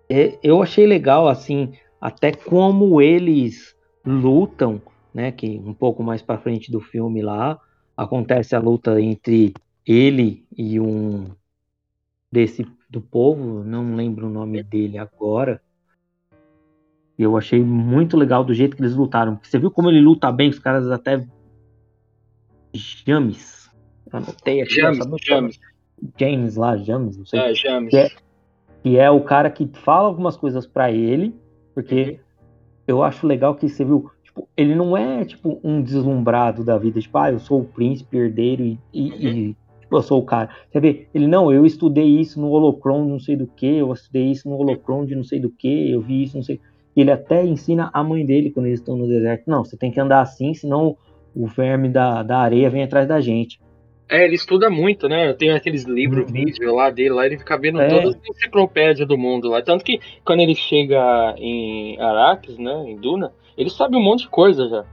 é, 0.08 0.38
eu 0.42 0.62
achei 0.62 0.86
legal, 0.86 1.28
assim, 1.28 1.72
até 2.00 2.32
como 2.32 3.00
eles 3.00 3.76
lutam, 4.04 4.80
né? 5.12 5.32
Que 5.32 5.58
um 5.64 5.74
pouco 5.74 6.02
mais 6.02 6.22
para 6.22 6.38
frente 6.38 6.70
do 6.70 6.80
filme 6.80 7.22
lá 7.22 7.60
acontece 7.96 8.54
a 8.54 8.58
luta 8.58 9.00
entre 9.00 9.54
ele 9.86 10.44
e 10.56 10.78
um 10.80 11.30
desse 12.30 12.66
do 12.88 13.00
povo, 13.00 13.64
não 13.64 13.94
lembro 13.94 14.26
o 14.26 14.30
nome 14.30 14.62
dele 14.62 14.98
agora. 14.98 15.60
Eu 17.18 17.36
achei 17.36 17.62
muito 17.62 18.16
legal 18.16 18.44
do 18.44 18.52
jeito 18.52 18.76
que 18.76 18.82
eles 18.82 18.94
lutaram. 18.94 19.40
Você 19.42 19.58
viu 19.58 19.70
como 19.70 19.88
ele 19.88 20.00
luta 20.00 20.30
bem? 20.30 20.50
Os 20.50 20.58
caras 20.58 20.90
até 20.90 21.26
James. 22.74 23.70
Anotei 24.12 24.60
aqui. 24.60 24.74
James, 24.74 24.98
James. 25.22 25.60
James 26.18 26.56
lá, 26.56 26.76
James, 26.76 27.16
não 27.16 27.26
sei. 27.26 27.40
É, 27.40 27.54
James. 27.54 27.90
Que 27.90 27.96
é, 27.96 28.10
que 28.82 28.98
é 28.98 29.10
o 29.10 29.20
cara 29.20 29.50
que 29.50 29.68
fala 29.72 30.08
algumas 30.08 30.36
coisas 30.36 30.66
para 30.66 30.90
ele, 30.90 31.34
porque 31.74 32.02
uhum. 32.02 32.18
eu 32.86 33.02
acho 33.02 33.26
legal 33.26 33.54
que 33.54 33.68
você 33.68 33.84
viu, 33.84 34.10
tipo, 34.22 34.48
ele 34.56 34.74
não 34.74 34.96
é 34.96 35.24
tipo 35.24 35.60
um 35.64 35.82
deslumbrado 35.82 36.64
da 36.64 36.78
vida, 36.78 37.00
tipo, 37.00 37.16
ah, 37.18 37.32
eu 37.32 37.38
sou 37.38 37.60
o 37.60 37.64
príncipe 37.64 38.16
herdeiro 38.16 38.62
e, 38.62 38.78
e, 38.92 39.02
uhum. 39.02 39.32
e 39.32 39.56
tipo, 39.80 39.96
eu 39.96 40.02
sou 40.02 40.20
o 40.20 40.24
cara. 40.24 40.50
Você 40.70 40.80
vê, 40.80 41.08
ele 41.14 41.26
não, 41.26 41.52
eu 41.52 41.64
estudei 41.64 42.06
isso 42.06 42.40
no 42.40 42.50
Holocron, 42.50 43.04
não 43.04 43.18
sei 43.18 43.36
do 43.36 43.46
que, 43.46 43.66
eu 43.66 43.92
estudei 43.92 44.30
isso 44.30 44.48
no 44.48 44.56
Holocron 44.56 45.04
de 45.04 45.14
não 45.14 45.24
sei 45.24 45.40
do 45.40 45.50
que, 45.50 45.90
eu 45.90 46.00
vi 46.00 46.24
isso, 46.24 46.36
não 46.36 46.44
sei. 46.44 46.60
Ele 46.94 47.10
até 47.10 47.44
ensina 47.44 47.90
a 47.92 48.02
mãe 48.02 48.24
dele 48.24 48.50
quando 48.50 48.66
eles 48.66 48.80
estão 48.80 48.96
no 48.96 49.06
deserto. 49.06 49.50
Não, 49.50 49.64
você 49.64 49.76
tem 49.76 49.90
que 49.90 50.00
andar 50.00 50.22
assim, 50.22 50.54
senão 50.54 50.96
o 51.34 51.46
verme 51.46 51.90
da, 51.90 52.22
da 52.22 52.38
areia 52.38 52.70
vem 52.70 52.82
atrás 52.82 53.06
da 53.06 53.20
gente. 53.20 53.60
É, 54.08 54.24
ele 54.24 54.36
estuda 54.36 54.70
muito, 54.70 55.08
né? 55.08 55.32
Tem 55.32 55.50
aqueles 55.50 55.84
livros, 55.84 56.26
uhum. 56.26 56.32
vídeos 56.32 56.72
lá 56.72 56.90
dele, 56.90 57.10
lá 57.10 57.26
ele 57.26 57.38
fica 57.38 57.58
vendo 57.58 57.80
é. 57.80 57.88
todas 57.88 58.14
as 58.14 58.28
enciclopédias 58.28 59.08
do 59.08 59.18
mundo 59.18 59.48
lá. 59.48 59.60
Tanto 59.62 59.84
que 59.84 60.00
quando 60.24 60.40
ele 60.40 60.54
chega 60.54 61.34
em 61.38 62.00
Arrakis, 62.00 62.56
né, 62.56 62.84
em 62.86 62.96
Duna, 62.96 63.32
ele 63.58 63.70
sabe 63.70 63.96
um 63.96 64.02
monte 64.02 64.22
de 64.22 64.28
coisa 64.28 64.68
já. 64.68 64.84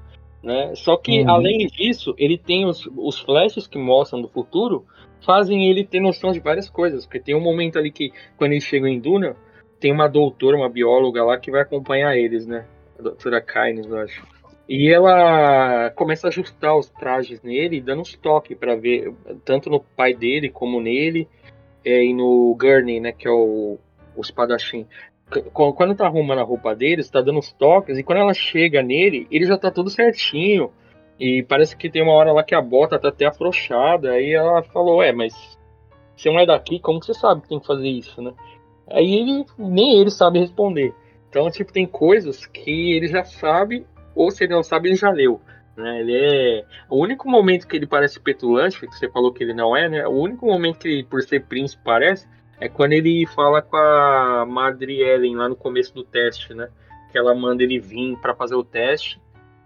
Né? 0.41 0.73
Só 0.75 0.97
que, 0.97 1.21
uhum. 1.21 1.29
além 1.29 1.67
disso, 1.67 2.15
ele 2.17 2.37
tem 2.37 2.65
os, 2.65 2.89
os 2.97 3.19
flashes 3.19 3.67
que 3.67 3.77
mostram 3.77 4.21
do 4.21 4.27
futuro, 4.27 4.85
fazem 5.21 5.69
ele 5.69 5.85
ter 5.85 5.99
noção 5.99 6.31
de 6.31 6.39
várias 6.39 6.69
coisas. 6.69 7.05
Porque 7.05 7.19
tem 7.19 7.35
um 7.35 7.39
momento 7.39 7.77
ali 7.77 7.91
que, 7.91 8.11
quando 8.35 8.53
eles 8.53 8.63
chegam 8.63 8.87
em 8.87 8.99
Duna, 8.99 9.37
tem 9.79 9.91
uma 9.91 10.07
doutora, 10.07 10.57
uma 10.57 10.69
bióloga 10.69 11.23
lá 11.23 11.37
que 11.37 11.51
vai 11.51 11.61
acompanhar 11.61 12.17
eles, 12.17 12.47
né? 12.47 12.65
A 12.97 13.03
doutora 13.03 13.39
Kynes, 13.39 13.85
eu 13.85 13.97
acho. 13.97 14.32
E 14.67 14.89
ela 14.89 15.89
começa 15.91 16.27
a 16.27 16.29
ajustar 16.29 16.77
os 16.77 16.89
trajes 16.89 17.41
nele, 17.41 17.81
dando 17.81 18.01
uns 18.01 18.15
toques 18.15 18.57
para 18.57 18.75
ver, 18.75 19.13
tanto 19.43 19.69
no 19.69 19.79
pai 19.79 20.13
dele 20.13 20.49
como 20.49 20.79
nele, 20.79 21.27
é, 21.83 22.03
e 22.03 22.13
no 22.13 22.55
Gurney, 22.57 22.99
né, 22.99 23.11
que 23.11 23.27
é 23.27 23.31
o, 23.31 23.77
o 24.15 24.21
espadachim. 24.21 24.87
Quando 25.51 25.95
tá 25.95 26.05
arrumando 26.05 26.39
a 26.39 26.43
roupa 26.43 26.75
dele, 26.75 27.01
está 27.01 27.19
dando 27.19 27.39
uns 27.39 27.51
toques, 27.51 27.97
e 27.97 28.03
quando 28.03 28.19
ela 28.19 28.33
chega 28.33 28.81
nele, 28.81 29.27
ele 29.29 29.45
já 29.45 29.57
tá 29.57 29.69
tudo 29.69 29.89
certinho. 29.89 30.71
E 31.19 31.43
parece 31.43 31.75
que 31.75 31.89
tem 31.89 32.01
uma 32.01 32.13
hora 32.13 32.31
lá 32.31 32.43
que 32.43 32.55
a 32.55 32.61
bota 32.61 32.99
tá 32.99 33.09
até 33.09 33.25
afrouxada. 33.25 34.11
Aí 34.11 34.33
ela 34.33 34.61
falou: 34.63 35.01
É, 35.01 35.11
mas 35.11 35.33
você 36.15 36.29
não 36.29 36.39
é 36.39 36.45
daqui, 36.45 36.79
como 36.79 36.99
que 36.99 37.07
você 37.07 37.13
sabe 37.13 37.41
que 37.41 37.49
tem 37.49 37.59
que 37.59 37.65
fazer 37.65 37.87
isso, 37.87 38.21
né? 38.21 38.33
Aí 38.89 39.15
ele, 39.15 39.45
nem 39.57 39.99
ele 39.99 40.11
sabe 40.11 40.39
responder. 40.39 40.93
Então, 41.29 41.49
tipo, 41.49 41.71
tem 41.71 41.87
coisas 41.87 42.45
que 42.45 42.93
ele 42.93 43.07
já 43.07 43.23
sabe 43.23 43.85
ou 44.15 44.31
se 44.31 44.43
ele 44.43 44.53
não 44.53 44.63
sabe, 44.63 44.89
ele 44.89 44.95
já 44.95 45.09
leu. 45.09 45.41
Né? 45.75 46.01
Ele 46.01 46.15
é. 46.15 46.65
O 46.89 46.97
único 46.97 47.29
momento 47.29 47.67
que 47.67 47.75
ele 47.75 47.87
parece 47.87 48.19
petulante, 48.19 48.79
que 48.79 48.87
você 48.87 49.09
falou 49.09 49.33
que 49.33 49.43
ele 49.43 49.53
não 49.53 49.75
é, 49.75 49.89
né? 49.89 50.07
O 50.07 50.11
único 50.11 50.45
momento 50.45 50.79
que 50.79 50.87
ele, 50.87 51.03
por 51.03 51.21
ser 51.21 51.45
príncipe, 51.45 51.81
parece 51.83 52.27
é 52.59 52.69
quando 52.69 52.93
ele 52.93 53.25
fala 53.25 53.61
com 53.61 53.75
a 53.75 54.45
Madre 54.47 55.01
Ellen 55.01 55.35
lá 55.35 55.49
no 55.49 55.55
começo 55.55 55.93
do 55.93 56.03
teste, 56.03 56.53
né? 56.53 56.69
Que 57.11 57.17
ela 57.17 57.33
manda 57.35 57.63
ele 57.63 57.79
vir 57.79 58.17
para 58.17 58.35
fazer 58.35 58.55
o 58.55 58.63
teste. 58.63 59.19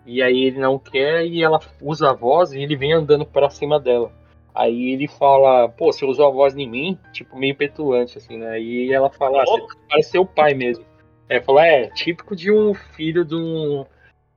E 0.05 0.21
aí 0.21 0.45
ele 0.45 0.59
não 0.59 0.79
quer 0.79 1.25
e 1.25 1.43
ela 1.43 1.59
usa 1.81 2.09
a 2.09 2.13
voz 2.13 2.53
e 2.53 2.61
ele 2.61 2.75
vem 2.75 2.93
andando 2.93 3.25
para 3.25 3.49
cima 3.49 3.79
dela. 3.79 4.11
Aí 4.55 4.93
ele 4.93 5.07
fala, 5.07 5.69
pô, 5.69 5.91
você 5.91 6.05
usou 6.05 6.27
a 6.27 6.31
voz 6.31 6.57
em 6.57 6.67
mim, 6.67 6.97
tipo, 7.11 7.37
meio 7.37 7.53
petulante, 7.53 8.17
assim, 8.17 8.37
né? 8.37 8.59
E 8.59 8.91
ela 8.91 9.09
fala, 9.11 9.43
ah, 9.43 9.45
você 9.45 9.61
parece 9.87 10.09
seu 10.09 10.25
pai 10.25 10.53
mesmo. 10.53 10.83
É, 11.29 11.41
falou, 11.41 11.61
é, 11.61 11.89
típico 11.89 12.35
de 12.35 12.51
um 12.51 12.73
filho 12.73 13.23
de 13.23 13.35
um 13.35 13.85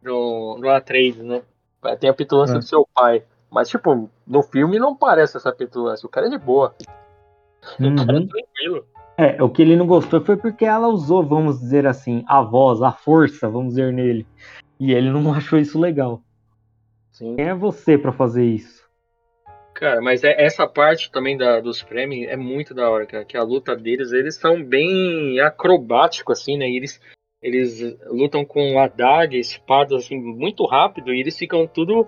no, 0.03 0.59
no 0.59 0.69
A3, 0.69 1.17
né? 1.23 1.43
Tem 1.99 2.11
a 2.11 2.15
petulância 2.15 2.55
é. 2.55 2.59
do 2.59 2.65
seu 2.65 2.87
pai. 2.95 3.23
Mas, 3.51 3.69
tipo, 3.69 4.09
no 4.27 4.43
filme 4.43 4.79
não 4.79 4.95
parece 4.95 5.37
essa 5.37 5.53
petulância. 5.53 6.07
O 6.07 6.11
cara 6.11 6.27
é 6.27 6.31
de 6.31 6.39
boa. 6.39 6.75
Uhum. 7.79 7.95
O 7.95 8.07
cara 8.07 8.19
é 8.19 8.27
tranquilo. 8.27 8.87
É, 9.17 9.43
o 9.43 9.51
que 9.51 9.61
ele 9.61 9.77
não 9.77 9.87
gostou 9.87 10.21
foi 10.25 10.37
porque 10.37 10.65
ela 10.65 10.89
usou, 10.89 11.23
vamos 11.23 11.59
dizer 11.59 11.87
assim, 11.87 12.25
a 12.27 12.41
voz, 12.41 12.81
a 12.81 12.91
força, 12.93 13.49
vamos 13.49 13.71
dizer, 13.71 13.93
nele. 13.93 14.27
E 14.79 14.93
ele 14.93 15.11
não 15.11 15.33
achou 15.35 15.59
isso 15.59 15.79
legal. 15.79 16.23
Sim. 17.11 17.37
Quem 17.37 17.49
é 17.49 17.55
você 17.55 17.99
para 17.99 18.13
fazer 18.13 18.45
isso? 18.45 18.89
Cara, 19.75 20.01
mas 20.01 20.25
é, 20.25 20.43
essa 20.43 20.67
parte 20.67 21.11
também 21.11 21.37
da, 21.37 21.61
dos 21.61 21.81
Fremen 21.81 22.27
é 22.27 22.37
muito 22.37 22.73
da 22.73 22.89
hora, 22.89 23.07
cara. 23.07 23.25
Que 23.25 23.37
a 23.37 23.43
luta 23.43 23.75
deles, 23.77 24.13
eles 24.13 24.37
são 24.37 24.63
bem 24.63 25.41
acrobáticos, 25.41 26.41
assim, 26.41 26.57
né? 26.57 26.69
E 26.69 26.77
eles 26.77 27.01
eles 27.43 27.81
lutam 28.07 28.45
com 28.45 28.79
adaga, 28.79 29.37
espadas 29.37 30.05
assim 30.05 30.17
muito 30.17 30.67
rápido 30.67 31.13
e 31.13 31.21
eles 31.21 31.39
ficam 31.39 31.67
tudo 31.67 32.07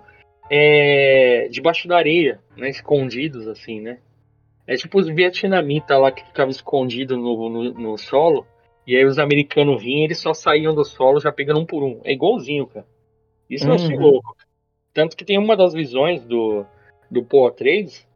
é, 0.50 1.48
debaixo 1.50 1.88
da 1.88 1.96
areia, 1.96 2.40
né, 2.56 2.68
escondidos 2.68 3.48
assim, 3.48 3.80
né? 3.80 3.98
É 4.66 4.76
tipo 4.76 4.98
os 4.98 5.08
vietnamitas 5.08 5.98
lá 5.98 6.12
que 6.12 6.24
ficavam 6.24 6.50
escondidos 6.50 7.16
no, 7.16 7.48
no, 7.48 7.72
no, 7.72 7.98
solo 7.98 8.46
e 8.86 8.96
aí 8.96 9.04
os 9.04 9.18
americanos 9.18 9.82
vinham, 9.82 10.04
eles 10.04 10.18
só 10.18 10.34
saíam 10.34 10.74
do 10.74 10.84
solo 10.84 11.20
já 11.20 11.32
pegando 11.32 11.60
um 11.60 11.66
por 11.66 11.82
um. 11.82 12.00
É 12.04 12.12
igualzinho, 12.12 12.66
cara. 12.66 12.86
Isso 13.48 13.64
uhum. 13.64 13.70
eu 13.70 13.74
achei 13.74 13.96
louco. 13.96 14.36
Tanto 14.94 15.16
que 15.16 15.24
tem 15.24 15.38
uma 15.38 15.56
das 15.56 15.72
visões 15.72 16.24
do 16.24 16.64
do 17.10 17.22
Poa 17.22 17.52
Trades 17.52 18.06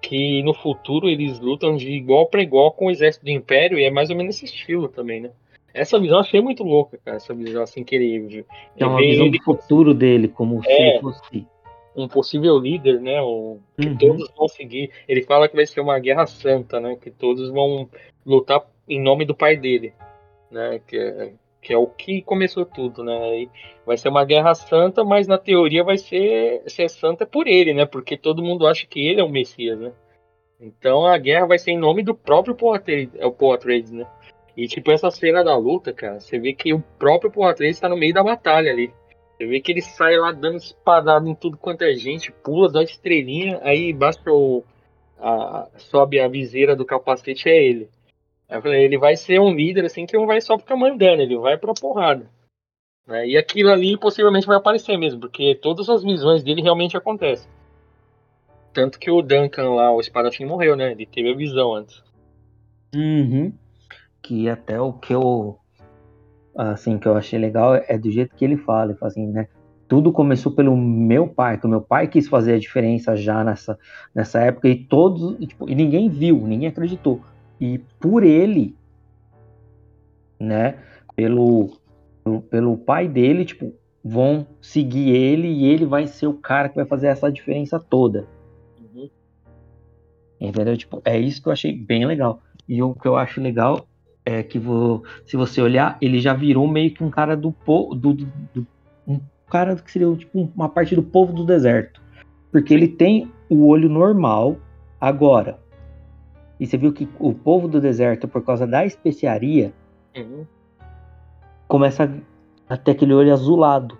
que 0.00 0.42
no 0.42 0.54
futuro 0.54 1.08
eles 1.08 1.38
lutam 1.38 1.76
de 1.76 1.90
igual 1.90 2.26
para 2.26 2.42
igual 2.42 2.72
com 2.72 2.86
o 2.86 2.90
exército 2.90 3.24
do 3.24 3.30
Império 3.30 3.78
e 3.78 3.84
é 3.84 3.90
mais 3.90 4.10
ou 4.10 4.16
menos 4.16 4.36
esse 4.36 4.46
estilo 4.46 4.88
também, 4.88 5.20
né? 5.20 5.30
Essa 5.72 5.98
visão 5.98 6.16
eu 6.16 6.20
achei 6.20 6.40
muito 6.40 6.62
louca, 6.62 6.98
cara. 7.04 7.16
Essa 7.16 7.34
visão 7.34 7.62
assim 7.62 7.84
que 7.84 7.94
ele. 7.94 8.44
É 8.76 8.86
uma 8.86 9.00
visão 9.00 9.26
ele, 9.26 9.38
do 9.38 9.44
futuro 9.44 9.94
dele, 9.94 10.28
como 10.28 10.60
é, 10.60 10.62
se 10.62 10.72
ele 10.72 11.00
fosse. 11.00 11.46
Um 11.96 12.08
possível 12.08 12.58
líder, 12.58 13.00
né? 13.00 13.20
O, 13.20 13.58
que 13.78 13.88
uhum. 13.88 13.96
todos 13.96 14.30
vão 14.36 14.48
seguir. 14.48 14.90
Ele 15.08 15.22
fala 15.22 15.48
que 15.48 15.56
vai 15.56 15.66
ser 15.66 15.80
uma 15.80 15.98
guerra 15.98 16.26
santa, 16.26 16.80
né? 16.80 16.96
Que 17.00 17.10
todos 17.10 17.50
vão 17.50 17.88
lutar 18.24 18.64
em 18.88 19.00
nome 19.00 19.24
do 19.24 19.34
pai 19.34 19.56
dele. 19.56 19.92
Né? 20.50 20.80
Que 20.86 20.96
é, 20.96 21.32
que 21.60 21.72
é 21.72 21.76
o 21.76 21.86
que 21.86 22.22
começou 22.22 22.64
tudo, 22.64 23.04
né? 23.04 23.42
E 23.42 23.50
vai 23.84 23.96
ser 23.96 24.08
uma 24.08 24.24
guerra 24.24 24.54
santa, 24.54 25.04
mas 25.04 25.26
na 25.26 25.36
teoria 25.36 25.84
vai 25.84 25.98
ser, 25.98 26.62
ser 26.66 26.88
santa 26.88 27.26
por 27.26 27.46
ele, 27.46 27.74
né? 27.74 27.84
Porque 27.84 28.16
todo 28.16 28.42
mundo 28.42 28.66
acha 28.66 28.86
que 28.86 29.06
ele 29.06 29.20
é 29.20 29.24
o 29.24 29.28
Messias, 29.28 29.78
né? 29.78 29.92
Então 30.60 31.06
a 31.06 31.16
guerra 31.16 31.46
vai 31.46 31.58
ser 31.58 31.72
em 31.72 31.78
nome 31.78 32.02
do 32.02 32.14
próprio 32.14 32.54
Poatrades, 32.54 33.14
é 33.16 33.26
o 33.26 33.32
Poatrades, 33.32 33.90
né? 33.90 34.06
E 34.60 34.68
tipo, 34.68 34.92
essa 34.92 35.10
cena 35.10 35.42
da 35.42 35.56
luta, 35.56 35.90
cara, 35.90 36.20
você 36.20 36.38
vê 36.38 36.52
que 36.52 36.74
o 36.74 36.82
próprio 36.98 37.30
Poatrez 37.30 37.76
está 37.76 37.88
no 37.88 37.96
meio 37.96 38.12
da 38.12 38.22
batalha 38.22 38.70
ali. 38.70 38.92
Você 39.32 39.46
vê 39.46 39.58
que 39.58 39.72
ele 39.72 39.80
sai 39.80 40.18
lá 40.18 40.32
dando 40.32 40.58
espadada 40.58 41.26
em 41.26 41.34
tudo 41.34 41.56
quanto 41.56 41.80
é 41.80 41.94
gente, 41.94 42.30
pula, 42.30 42.70
dá 42.70 42.82
estrelinha, 42.82 43.58
aí 43.62 43.90
basta 43.90 44.30
o. 44.30 44.62
A, 45.18 45.66
sobe 45.78 46.20
a 46.20 46.28
viseira 46.28 46.76
do 46.76 46.84
capacete, 46.84 47.48
é 47.48 47.56
ele. 47.56 47.88
Aí 48.50 48.58
eu 48.58 48.62
falei, 48.62 48.84
ele 48.84 48.98
vai 48.98 49.16
ser 49.16 49.40
um 49.40 49.50
líder 49.50 49.86
assim 49.86 50.04
que 50.04 50.14
não 50.14 50.26
vai 50.26 50.42
só 50.42 50.58
ficar 50.58 50.76
mandando, 50.76 51.22
ele 51.22 51.38
vai 51.38 51.56
pra 51.56 51.72
porrada. 51.72 52.28
Né? 53.06 53.28
E 53.28 53.38
aquilo 53.38 53.70
ali 53.70 53.96
possivelmente 53.96 54.46
vai 54.46 54.58
aparecer 54.58 54.98
mesmo, 54.98 55.20
porque 55.20 55.54
todas 55.54 55.88
as 55.88 56.02
visões 56.04 56.42
dele 56.42 56.60
realmente 56.60 56.98
acontecem. 56.98 57.50
Tanto 58.74 58.98
que 58.98 59.10
o 59.10 59.22
Duncan 59.22 59.70
lá, 59.70 59.90
o 59.90 60.00
espadachim, 60.00 60.44
morreu, 60.44 60.76
né? 60.76 60.92
Ele 60.92 61.06
teve 61.06 61.32
a 61.32 61.34
visão 61.34 61.74
antes. 61.74 62.04
Uhum 62.94 63.54
que 64.22 64.48
até 64.48 64.80
o 64.80 64.92
que 64.92 65.14
eu 65.14 65.58
assim 66.56 66.98
que 66.98 67.06
eu 67.06 67.16
achei 67.16 67.38
legal 67.38 67.74
é 67.74 67.96
do 67.96 68.10
jeito 68.10 68.34
que 68.34 68.44
ele 68.44 68.56
fala, 68.56 68.90
ele 68.90 68.98
fala 68.98 69.10
assim, 69.10 69.26
né? 69.26 69.48
Tudo 69.88 70.12
começou 70.12 70.52
pelo 70.52 70.76
meu 70.76 71.26
pai, 71.26 71.58
que 71.58 71.66
o 71.66 71.68
meu 71.68 71.80
pai 71.80 72.06
quis 72.06 72.28
fazer 72.28 72.54
a 72.54 72.58
diferença 72.58 73.16
já 73.16 73.42
nessa, 73.42 73.78
nessa 74.14 74.40
época 74.40 74.68
e 74.68 74.84
todos, 74.84 75.36
tipo, 75.46 75.68
e 75.68 75.74
ninguém 75.74 76.08
viu, 76.08 76.46
ninguém 76.46 76.68
acreditou. 76.68 77.20
E 77.60 77.78
por 77.98 78.22
ele 78.22 78.76
né? 80.40 80.78
Pelo, 81.14 81.70
pelo, 82.24 82.42
pelo 82.42 82.78
pai 82.78 83.06
dele, 83.06 83.44
tipo, 83.44 83.74
vão 84.02 84.46
seguir 84.60 85.10
ele 85.10 85.48
e 85.48 85.66
ele 85.66 85.84
vai 85.84 86.06
ser 86.06 86.26
o 86.26 86.34
cara 86.34 86.70
que 86.70 86.76
vai 86.76 86.86
fazer 86.86 87.08
essa 87.08 87.30
diferença 87.30 87.78
toda. 87.78 88.26
Uhum. 88.80 89.10
Entendeu? 90.40 90.76
Tipo, 90.76 91.02
é 91.04 91.18
isso 91.18 91.42
que 91.42 91.48
eu 91.48 91.52
achei 91.52 91.76
bem 91.76 92.06
legal. 92.06 92.40
E 92.66 92.82
o 92.82 92.94
que 92.94 93.06
eu 93.06 93.16
acho 93.16 93.40
legal 93.40 93.86
é 94.24 94.42
que 94.42 94.58
vou, 94.58 95.04
se 95.24 95.36
você 95.36 95.60
olhar, 95.60 95.96
ele 96.00 96.20
já 96.20 96.34
virou 96.34 96.66
meio 96.68 96.92
que 96.92 97.02
um 97.02 97.10
cara 97.10 97.36
do 97.36 97.52
povo. 97.52 97.94
Do, 97.94 98.14
do, 98.14 98.26
do, 98.54 98.66
um 99.06 99.20
cara 99.48 99.74
que 99.76 99.90
seria 99.90 100.14
tipo 100.16 100.50
uma 100.54 100.68
parte 100.68 100.94
do 100.94 101.02
povo 101.02 101.32
do 101.32 101.44
deserto. 101.44 102.00
Porque 102.52 102.74
ele 102.74 102.88
tem 102.88 103.30
o 103.48 103.66
olho 103.66 103.88
normal 103.88 104.56
agora. 105.00 105.58
E 106.58 106.66
você 106.66 106.76
viu 106.76 106.92
que 106.92 107.08
o 107.18 107.32
povo 107.32 107.66
do 107.66 107.80
deserto, 107.80 108.28
por 108.28 108.44
causa 108.44 108.66
da 108.66 108.84
especiaria, 108.84 109.72
uhum. 110.16 110.44
começa 111.66 112.12
a 112.68 112.76
ter 112.76 112.90
aquele 112.90 113.14
olho 113.14 113.32
azulado. 113.32 113.96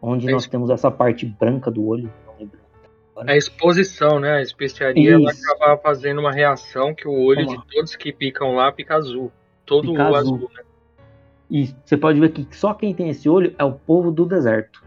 Onde 0.00 0.28
é 0.28 0.32
nós 0.32 0.46
temos 0.46 0.70
essa 0.70 0.90
parte 0.90 1.26
branca 1.26 1.70
do 1.70 1.84
olho. 1.84 2.10
A 3.26 3.36
exposição, 3.36 4.20
né? 4.20 4.36
A 4.36 4.42
especiaria 4.42 5.14
ela 5.14 5.30
acaba 5.30 5.76
fazendo 5.78 6.20
uma 6.20 6.32
reação 6.32 6.94
que 6.94 7.08
o 7.08 7.12
olho 7.12 7.46
de 7.46 7.58
todos 7.72 7.96
que 7.96 8.12
picam 8.12 8.54
lá 8.54 8.72
fica 8.72 8.94
azul. 8.94 9.32
Todo 9.64 9.90
fica 9.90 10.10
o 10.10 10.14
azul. 10.14 10.34
azul 10.36 10.50
né? 10.54 10.62
E 11.50 11.74
você 11.84 11.96
pode 11.96 12.20
ver 12.20 12.30
que 12.30 12.46
só 12.54 12.74
quem 12.74 12.94
tem 12.94 13.08
esse 13.08 13.28
olho 13.28 13.54
é 13.58 13.64
o 13.64 13.72
povo 13.72 14.10
do 14.10 14.26
deserto. 14.26 14.84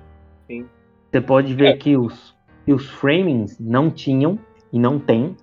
Sim. 0.47 0.67
Você 1.09 1.19
pode 1.19 1.53
ver 1.53 1.67
é. 1.67 1.77
que 1.77 1.97
os, 1.97 2.35
os 2.67 2.89
framings 2.89 3.59
não 3.59 3.89
tinham 3.89 4.39
e 4.71 4.79
não 4.79 4.99
tem. 4.99 5.35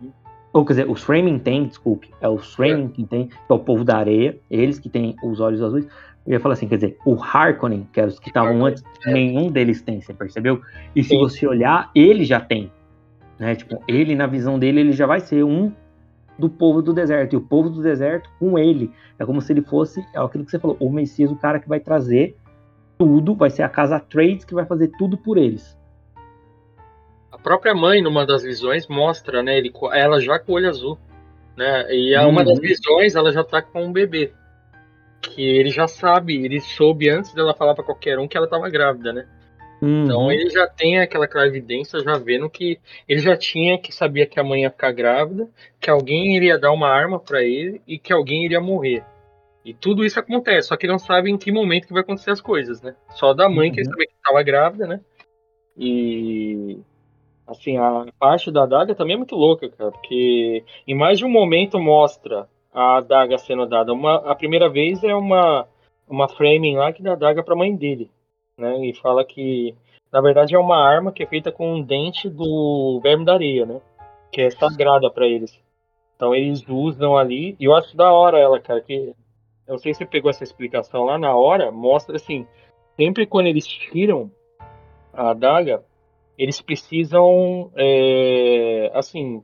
Uhum. 0.00 0.12
Ou 0.52 0.64
quer 0.64 0.72
dizer, 0.74 0.90
os 0.90 1.02
framing 1.02 1.38
tem, 1.38 1.66
desculpe. 1.66 2.10
É 2.20 2.28
os 2.28 2.54
framing 2.54 2.86
é. 2.86 2.88
que 2.88 3.04
tem, 3.04 3.28
que 3.28 3.36
é 3.48 3.54
o 3.54 3.58
povo 3.58 3.84
da 3.84 3.96
areia, 3.96 4.38
eles 4.50 4.78
que 4.78 4.88
têm 4.88 5.16
os 5.22 5.40
olhos 5.40 5.62
azuis. 5.62 5.88
Eu 6.26 6.32
ia 6.32 6.40
falar 6.40 6.54
assim, 6.54 6.66
quer 6.66 6.76
dizer, 6.76 6.98
o 7.06 7.14
Harkonnen, 7.14 7.88
que 7.92 8.00
eram 8.00 8.08
os 8.08 8.18
que 8.18 8.28
estavam 8.28 8.64
antes, 8.64 8.82
é. 9.06 9.12
nenhum 9.12 9.50
deles 9.50 9.80
tem, 9.80 10.00
você 10.00 10.12
percebeu? 10.12 10.60
E 10.94 11.02
se 11.02 11.10
Sim. 11.10 11.18
você 11.18 11.46
olhar, 11.46 11.90
ele 11.94 12.24
já 12.24 12.40
tem. 12.40 12.70
Né? 13.38 13.54
Tipo, 13.54 13.80
ele, 13.86 14.16
na 14.16 14.26
visão 14.26 14.58
dele, 14.58 14.80
ele 14.80 14.92
já 14.92 15.06
vai 15.06 15.20
ser 15.20 15.44
um 15.44 15.72
do 16.36 16.50
povo 16.50 16.82
do 16.82 16.92
deserto. 16.92 17.34
E 17.34 17.36
o 17.36 17.40
povo 17.40 17.70
do 17.70 17.80
deserto 17.80 18.28
com 18.40 18.58
ele. 18.58 18.90
É 19.18 19.24
como 19.24 19.40
se 19.40 19.52
ele 19.52 19.62
fosse, 19.62 20.04
é 20.12 20.18
aquilo 20.18 20.44
que 20.44 20.50
você 20.50 20.58
falou, 20.58 20.76
o 20.80 20.90
Messias, 20.90 21.30
o 21.30 21.36
cara 21.36 21.60
que 21.60 21.68
vai 21.68 21.78
trazer 21.78 22.36
tudo, 22.98 23.34
vai 23.34 23.50
ser 23.50 23.62
a 23.62 23.68
casa 23.68 24.00
Trades 24.00 24.44
que 24.44 24.54
vai 24.54 24.66
fazer 24.66 24.88
tudo 24.98 25.16
por 25.16 25.38
eles. 25.38 25.78
A 27.30 27.38
própria 27.38 27.74
mãe, 27.74 28.02
numa 28.02 28.26
das 28.26 28.42
visões, 28.42 28.88
mostra, 28.88 29.42
né, 29.42 29.58
ele, 29.58 29.72
ela 29.92 30.20
já 30.20 30.38
com 30.38 30.52
o 30.52 30.54
olho 30.56 30.68
azul. 30.68 30.98
Né? 31.56 31.86
E 31.94 32.16
uhum. 32.18 32.30
uma 32.30 32.44
das 32.44 32.58
uhum. 32.58 32.62
visões, 32.62 33.14
ela 33.14 33.30
já 33.30 33.44
tá 33.44 33.62
com 33.62 33.84
um 33.84 33.92
bebê 33.92 34.32
que 35.20 35.42
ele 35.42 35.70
já 35.70 35.88
sabe, 35.88 36.44
ele 36.44 36.60
soube 36.60 37.08
antes 37.08 37.32
dela 37.34 37.54
falar 37.54 37.74
para 37.74 37.84
qualquer 37.84 38.18
um 38.18 38.28
que 38.28 38.36
ela 38.36 38.46
estava 38.46 38.68
grávida, 38.68 39.12
né? 39.12 39.26
Uhum. 39.80 40.04
Então 40.04 40.32
ele 40.32 40.48
já 40.50 40.66
tem 40.66 40.98
aquela 40.98 41.28
clarividência, 41.28 42.00
já 42.00 42.16
vendo 42.16 42.48
que 42.48 42.78
ele 43.08 43.20
já 43.20 43.36
tinha 43.36 43.78
que 43.78 43.92
sabia 43.92 44.26
que 44.26 44.40
a 44.40 44.44
mãe 44.44 44.62
ia 44.62 44.70
ficar 44.70 44.92
grávida, 44.92 45.48
que 45.80 45.90
alguém 45.90 46.36
iria 46.36 46.58
dar 46.58 46.72
uma 46.72 46.88
arma 46.88 47.20
para 47.20 47.42
ele 47.42 47.80
e 47.86 47.98
que 47.98 48.12
alguém 48.12 48.44
iria 48.44 48.60
morrer. 48.60 49.04
E 49.64 49.74
tudo 49.74 50.04
isso 50.04 50.18
acontece, 50.18 50.68
só 50.68 50.76
que 50.76 50.86
não 50.86 50.98
sabe 50.98 51.30
em 51.30 51.36
que 51.36 51.50
momento 51.50 51.86
que 51.86 51.92
vai 51.92 52.02
acontecer 52.02 52.30
as 52.30 52.40
coisas, 52.40 52.80
né? 52.80 52.94
Só 53.10 53.34
da 53.34 53.48
mãe 53.48 53.68
uhum. 53.68 53.74
que 53.74 53.80
ele 53.80 53.90
sabia 53.90 54.06
que 54.06 54.14
estava 54.14 54.42
grávida, 54.42 54.86
né? 54.86 55.00
E 55.76 56.78
assim, 57.46 57.76
a 57.76 58.06
parte 58.18 58.50
da 58.50 58.62
adaga 58.62 58.94
também 58.94 59.14
é 59.14 59.18
muito 59.18 59.36
louca, 59.36 59.68
cara, 59.68 59.92
porque 59.92 60.64
em 60.86 60.94
mais 60.94 61.18
de 61.18 61.24
um 61.24 61.28
momento 61.28 61.78
mostra 61.78 62.48
a 62.76 62.98
adaga 62.98 63.38
sendo 63.38 63.64
dada. 63.64 63.90
Uma, 63.90 64.16
a 64.16 64.34
primeira 64.34 64.68
vez 64.68 65.02
é 65.02 65.14
uma, 65.14 65.66
uma 66.06 66.28
framing 66.28 66.76
lá 66.76 66.92
que 66.92 67.02
dá 67.02 67.14
adaga 67.14 67.42
para 67.42 67.54
a 67.54 67.56
mãe 67.56 67.74
dele, 67.74 68.10
né? 68.58 68.86
E 68.86 68.92
fala 68.94 69.24
que 69.24 69.74
na 70.12 70.20
verdade 70.20 70.54
é 70.54 70.58
uma 70.58 70.76
arma 70.76 71.10
que 71.10 71.22
é 71.22 71.26
feita 71.26 71.50
com 71.50 71.76
um 71.76 71.82
dente 71.82 72.28
do 72.28 73.00
verme 73.02 73.24
da 73.24 73.32
areia, 73.32 73.64
né? 73.64 73.80
Que 74.30 74.42
é 74.42 74.50
sagrada 74.50 75.10
para 75.10 75.26
eles. 75.26 75.58
Então 76.14 76.34
eles 76.34 76.62
usam 76.68 77.16
ali, 77.16 77.56
e 77.58 77.64
eu 77.64 77.74
acho 77.74 77.96
da 77.96 78.12
hora 78.12 78.38
ela, 78.38 78.60
cara, 78.60 78.82
que 78.82 79.14
eu 79.66 79.72
não 79.72 79.78
sei 79.78 79.94
se 79.94 79.98
você 79.98 80.06
pegou 80.06 80.30
essa 80.30 80.44
explicação 80.44 81.04
lá 81.04 81.18
na 81.18 81.34
hora, 81.34 81.72
mostra 81.72 82.16
assim, 82.16 82.46
sempre 82.94 83.26
quando 83.26 83.46
eles 83.46 83.66
tiram 83.66 84.30
a 85.14 85.30
adaga, 85.30 85.82
eles 86.38 86.60
precisam, 86.60 87.70
é, 87.74 88.90
assim, 88.94 89.42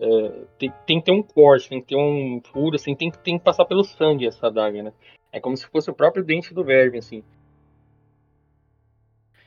é, 0.00 0.32
tem, 0.58 0.72
tem, 0.86 1.00
que 1.00 1.06
ter 1.06 1.12
um 1.12 1.22
corte, 1.22 1.68
tem 1.68 1.80
que 1.80 1.88
ter 1.88 1.96
um 1.96 2.40
furo, 2.52 2.76
assim, 2.76 2.94
tem, 2.94 3.10
tem 3.10 3.38
que 3.38 3.44
passar 3.44 3.64
pelo 3.64 3.84
sangue 3.84 4.26
essa 4.26 4.46
adaga, 4.46 4.82
né? 4.82 4.92
É 5.32 5.40
como 5.40 5.56
se 5.56 5.66
fosse 5.66 5.90
o 5.90 5.94
próprio 5.94 6.24
dente 6.24 6.54
do 6.54 6.64
verme, 6.64 6.98
assim. 6.98 7.22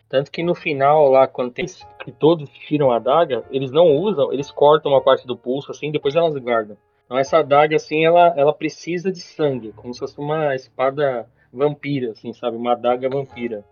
Tanto 0.09 0.29
que 0.29 0.43
no 0.43 0.53
final, 0.53 1.09
lá, 1.09 1.25
quando 1.25 1.53
tem 1.53 1.65
que 2.03 2.11
todos 2.11 2.49
tiram 2.49 2.91
a 2.91 2.97
adaga, 2.97 3.45
eles 3.49 3.71
não 3.71 3.95
usam, 3.95 4.33
eles 4.33 4.51
cortam 4.51 4.91
uma 4.91 5.01
parte 5.01 5.25
do 5.25 5.37
pulso, 5.37 5.71
assim, 5.71 5.89
depois 5.89 6.15
elas 6.15 6.35
guardam. 6.35 6.75
Então 7.05 7.17
essa 7.17 7.37
adaga, 7.37 7.77
assim, 7.77 8.03
ela, 8.03 8.33
ela 8.35 8.53
precisa 8.53 9.09
de 9.09 9.21
sangue, 9.21 9.71
como 9.71 9.93
se 9.93 9.99
fosse 10.01 10.19
uma 10.19 10.53
espada 10.53 11.29
vampira, 11.51 12.11
assim, 12.11 12.33
sabe? 12.33 12.57
Uma 12.57 12.73
adaga 12.73 13.09
vampira. 13.09 13.63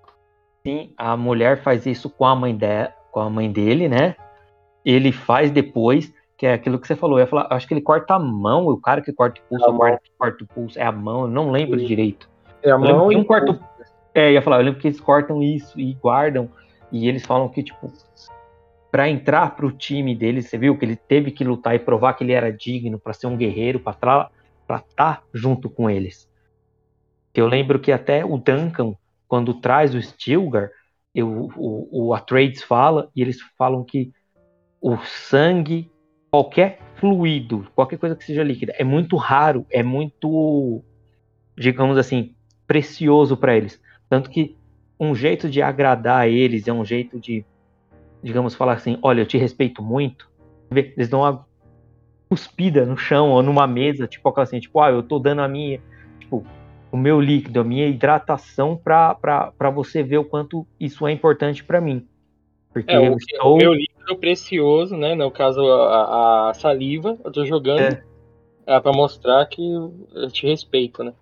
Sim, 0.65 0.93
a 0.97 1.15
mulher 1.17 1.61
faz 1.61 1.85
isso 1.85 2.09
com 2.09 2.25
a 2.25 2.35
mãe, 2.35 2.55
de, 2.55 2.87
com 3.11 3.19
a 3.19 3.29
mãe 3.29 3.51
dele, 3.51 3.89
né? 3.89 4.15
Ele 4.85 5.11
faz 5.11 5.51
depois, 5.51 6.13
que 6.39 6.45
é 6.45 6.53
aquilo 6.53 6.79
que 6.79 6.87
você 6.87 6.95
falou. 6.95 7.19
Eu 7.19 7.27
falar, 7.27 7.47
acho 7.49 7.67
que 7.67 7.73
ele 7.73 7.81
corta 7.81 8.15
a 8.15 8.19
mão, 8.19 8.65
o 8.65 8.79
cara 8.79 9.01
que 9.01 9.11
corta 9.11 9.41
o 9.41 9.43
pulso, 9.49 9.65
é 9.65 9.69
o 9.69 9.77
cara 9.77 9.99
que 10.01 10.11
corta 10.17 10.43
o 10.45 10.47
pulso 10.47 10.79
é 10.79 10.83
a 10.83 10.91
mão, 10.91 11.23
eu 11.23 11.27
não 11.27 11.51
lembro 11.51 11.77
Sim. 11.77 11.85
direito. 11.85 12.29
É 12.63 12.71
a 12.71 12.77
mão 12.77 13.11
e 13.11 13.17
um 13.17 13.25
corta 13.25 13.59
É, 14.15 14.31
ia 14.31 14.41
falar, 14.41 14.59
eu 14.59 14.63
lembro 14.63 14.79
que 14.79 14.87
eles 14.87 15.01
cortam 15.01 15.43
isso 15.43 15.77
e 15.77 15.93
guardam, 15.95 16.49
e 16.93 17.09
eles 17.09 17.25
falam 17.25 17.49
que, 17.49 17.61
tipo, 17.61 17.91
para 18.89 19.09
entrar 19.09 19.53
pro 19.53 19.69
time 19.69 20.15
deles, 20.15 20.47
você 20.47 20.57
viu 20.57 20.77
que 20.77 20.85
ele 20.85 20.95
teve 20.95 21.29
que 21.29 21.43
lutar 21.43 21.75
e 21.75 21.79
provar 21.79 22.13
que 22.13 22.23
ele 22.23 22.31
era 22.31 22.53
digno 22.53 22.97
para 22.97 23.11
ser 23.11 23.27
um 23.27 23.35
guerreiro, 23.35 23.77
para 23.81 23.91
estar 23.97 24.31
tá 24.95 25.21
junto 25.33 25.69
com 25.69 25.89
eles. 25.89 26.29
Eu 27.35 27.47
lembro 27.47 27.79
que 27.79 27.91
até 27.91 28.23
o 28.23 28.37
Duncan, 28.37 28.93
quando 29.27 29.53
traz 29.55 29.93
o 29.93 30.01
Stilgar, 30.01 30.69
eu, 31.13 31.49
o, 31.57 32.07
o 32.07 32.13
Atreides 32.13 32.63
fala, 32.63 33.09
e 33.13 33.21
eles 33.21 33.41
falam 33.57 33.83
que 33.83 34.13
o 34.81 34.97
sangue 34.99 35.91
qualquer 36.31 36.79
fluido, 36.95 37.67
qualquer 37.75 37.97
coisa 37.97 38.15
que 38.15 38.23
seja 38.23 38.43
líquida, 38.43 38.73
é 38.77 38.83
muito 38.83 39.15
raro, 39.15 39.65
é 39.71 39.81
muito, 39.81 40.83
digamos 41.57 41.97
assim, 41.97 42.33
precioso 42.67 43.37
para 43.37 43.55
eles. 43.55 43.81
Tanto 44.09 44.29
que 44.29 44.57
um 44.99 45.15
jeito 45.15 45.49
de 45.49 45.61
agradar 45.61 46.27
eles 46.27 46.67
é 46.67 46.73
um 46.73 46.83
jeito 46.83 47.19
de, 47.19 47.45
digamos, 48.21 48.53
falar 48.53 48.73
assim: 48.73 48.97
olha, 49.01 49.21
eu 49.21 49.25
te 49.25 49.37
respeito 49.37 49.81
muito. 49.81 50.29
Eles 50.71 51.07
dão 51.07 51.21
uma 51.21 51.47
cuspida 52.29 52.85
no 52.85 52.95
chão 52.95 53.31
ou 53.31 53.41
numa 53.41 53.65
mesa, 53.65 54.07
tipo 54.07 54.31
assim, 54.39 54.59
tipo, 54.59 54.79
ah, 54.79 54.91
eu 54.91 55.01
tô 55.01 55.17
dando 55.17 55.41
a 55.41 55.47
minha, 55.47 55.81
tipo, 56.19 56.45
o 56.91 56.97
meu 56.97 57.19
líquido, 57.19 57.59
a 57.59 57.63
minha 57.63 57.87
hidratação 57.87 58.77
para 58.77 59.71
você 59.73 60.03
ver 60.03 60.19
o 60.19 60.25
quanto 60.25 60.67
isso 60.79 61.07
é 61.07 61.11
importante 61.11 61.63
para 61.63 61.81
mim. 61.81 62.07
Porque 62.71 62.91
é, 62.91 62.99
o, 62.99 63.17
estou... 63.17 63.55
o 63.55 63.57
meu 63.57 63.73
líquido 63.73 63.98
precioso, 64.15 64.95
né? 64.95 65.15
No 65.15 65.31
caso, 65.31 65.61
a, 65.61 66.49
a 66.49 66.53
saliva, 66.53 67.17
eu 67.23 67.31
tô 67.31 67.45
jogando 67.45 67.81
é. 67.81 68.03
é 68.65 68.79
para 68.79 68.91
mostrar 68.91 69.45
que 69.45 69.61
eu 69.61 70.29
te 70.31 70.47
respeito, 70.47 71.03
né? 71.03 71.13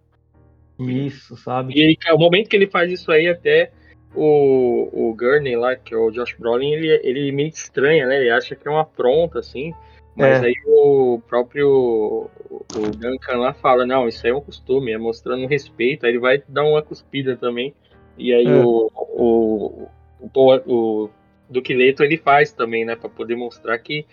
Isso, 0.79 1.35
sabe? 1.37 1.73
E 1.75 1.81
ele, 1.81 1.97
o 2.13 2.17
momento 2.17 2.49
que 2.49 2.55
ele 2.55 2.67
faz 2.67 2.91
isso 2.91 3.11
aí, 3.11 3.27
até 3.27 3.71
o, 4.15 4.89
o 4.91 5.15
Gurney 5.15 5.55
lá, 5.55 5.75
que 5.75 5.93
é 5.93 5.97
o 5.97 6.11
Josh 6.11 6.35
Brolin, 6.37 6.71
ele, 6.71 7.01
ele 7.03 7.31
meio 7.31 7.49
estranha, 7.49 8.05
né? 8.05 8.19
Ele 8.19 8.29
acha 8.29 8.55
que 8.55 8.67
é 8.67 8.71
uma 8.71 8.81
afronta, 8.81 9.39
assim. 9.39 9.73
Mas 10.15 10.41
é. 10.41 10.47
aí 10.47 10.55
o 10.65 11.21
próprio 11.27 12.27
o 12.49 12.91
Duncan 12.97 13.37
lá 13.37 13.53
fala, 13.53 13.85
não, 13.85 14.07
isso 14.07 14.25
aí 14.25 14.31
é 14.31 14.35
um 14.35 14.41
costume, 14.41 14.91
é 14.91 14.97
mostrando 14.97 15.45
respeito, 15.45 16.05
aí 16.05 16.11
ele 16.11 16.19
vai 16.19 16.41
dar 16.47 16.63
uma 16.63 16.81
cuspida 16.81 17.37
também. 17.37 17.73
E 18.17 18.33
aí 18.33 18.47
é. 18.47 18.55
o, 18.55 18.91
o, 18.95 19.87
o, 20.19 20.29
o, 20.65 21.09
do 21.49 21.61
que 21.61 21.73
Leto 21.73 22.03
ele 22.03 22.17
faz 22.17 22.51
também, 22.51 22.85
né, 22.85 22.95
para 22.95 23.09
poder 23.09 23.35
mostrar 23.35 23.77
que 23.79 24.05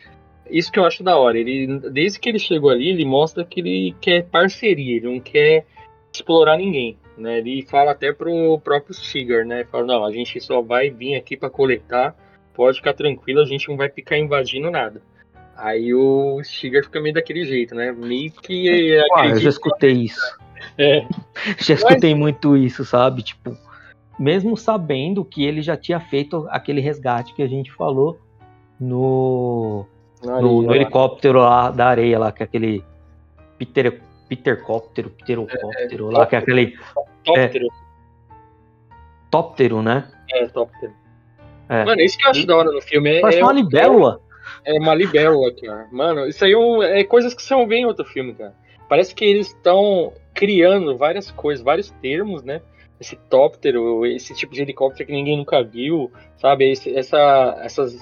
isso 0.51 0.71
que 0.71 0.79
eu 0.79 0.85
acho 0.85 1.03
da 1.03 1.17
hora. 1.17 1.39
Ele 1.39 1.79
desde 1.91 2.19
que 2.19 2.29
ele 2.29 2.39
chegou 2.39 2.71
ali, 2.71 2.91
ele 2.91 3.05
mostra 3.05 3.45
que 3.45 3.61
ele 3.61 3.95
quer 4.01 4.25
parceria, 4.25 4.97
ele 4.97 5.07
não 5.07 5.21
quer 5.21 5.67
explorar 6.13 6.57
ninguém, 6.57 6.99
né? 7.17 7.39
Ele 7.39 7.63
fala 7.63 7.93
até 7.93 8.13
pro 8.13 8.59
próprio 8.61 8.95
Sigar, 8.95 9.45
né? 9.45 9.61
Ele 9.61 9.69
fala: 9.69 9.87
"Não, 9.87 10.05
a 10.05 10.13
gente 10.13 10.41
só 10.41 10.61
vai 10.61 10.91
vir 10.91 11.17
aqui 11.17 11.37
para 11.37 11.51
coletar, 11.51 12.15
pode 12.53 12.77
ficar 12.79 12.93
tranquilo, 12.93 13.41
a 13.41 13.47
gente 13.47 13.69
não 13.69 13.77
vai 13.77 13.89
ficar 13.89 14.19
invadindo 14.19 14.71
nada". 14.71 15.01
Aí 15.57 15.95
o 15.95 16.43
Stiger 16.43 16.85
fica 16.85 17.01
meio 17.01 17.15
daquele 17.15 17.45
jeito, 17.45 17.75
né? 17.75 17.93
Meio 17.93 18.33
que. 18.33 18.99
Ah, 19.15 19.29
eu 19.29 19.37
já 19.37 19.49
escutei 19.49 19.93
isso. 19.93 20.39
É. 20.79 21.07
Já 21.59 21.75
escutei 21.75 22.13
Mas... 22.13 22.21
muito 22.21 22.57
isso, 22.57 22.85
sabe? 22.85 23.23
Tipo, 23.23 23.57
mesmo 24.19 24.57
sabendo 24.57 25.25
que 25.25 25.45
ele 25.45 25.63
já 25.63 25.77
tinha 25.77 26.01
feito 26.01 26.47
aquele 26.51 26.81
resgate 26.81 27.35
que 27.35 27.43
a 27.43 27.49
gente 27.49 27.73
falou 27.73 28.19
no, 28.79 29.87
no, 30.23 30.63
no 30.63 30.75
helicóptero 30.75 31.41
lá 31.41 31.71
da 31.71 31.87
areia, 31.87 32.19
lá, 32.19 32.33
que 32.33 32.43
é 32.43 32.45
aquele 32.45 32.85
Peter, 33.59 34.01
Petercóptero, 34.29 35.11
Pterocóptero, 35.11 36.11
é, 36.11 36.19
lá 36.19 36.27
que 36.27 36.37
é 36.37 36.39
aquele. 36.39 36.77
Tóptero. 37.25 37.67
É, 37.67 37.85
tóptero, 39.31 39.83
né? 39.83 40.09
É, 40.33 40.47
tóptero. 40.47 40.93
É. 41.69 41.85
Mano, 41.85 42.01
isso 42.01 42.19
que 42.19 42.27
eu 42.27 42.31
acho 42.31 42.47
da 42.47 42.57
hora 42.57 42.71
no 42.71 42.81
filme. 42.83 43.17
É, 43.17 43.21
Parece 43.21 43.39
é, 43.39 43.43
uma 43.43 43.53
libélula. 43.53 44.21
É, 44.65 44.79
uma 44.79 44.95
libélula, 44.95 45.53
cara. 45.55 45.89
Mano, 45.91 46.27
isso 46.27 46.45
aí 46.45 46.53
é, 46.53 47.01
é 47.01 47.05
coisas 47.05 47.35
que 47.35 47.43
você 47.43 47.55
não 47.55 47.67
vê 47.67 47.77
em 47.77 47.87
outro 47.87 48.05
filme, 48.05 48.35
cara. 48.35 48.55
Parece 48.89 49.15
que 49.15 49.25
eles 49.25 49.49
estão 49.49 50.13
criando 50.35 50.97
várias 50.97 51.31
coisas, 51.31 51.65
vários 51.65 51.91
termos, 52.03 52.43
né? 52.43 52.61
Esse 53.05 53.17
tóptero, 53.29 54.07
esse 54.07 54.35
tipo 54.35 54.55
de 54.55 54.63
helicóptero 54.63 55.07
que 55.07 55.13
ninguém 55.13 55.37
nunca 55.37 55.63
viu, 55.63 56.11
sabe? 56.39 56.71
Esse, 56.71 56.97
essa, 56.97 57.61
essas 57.63 57.95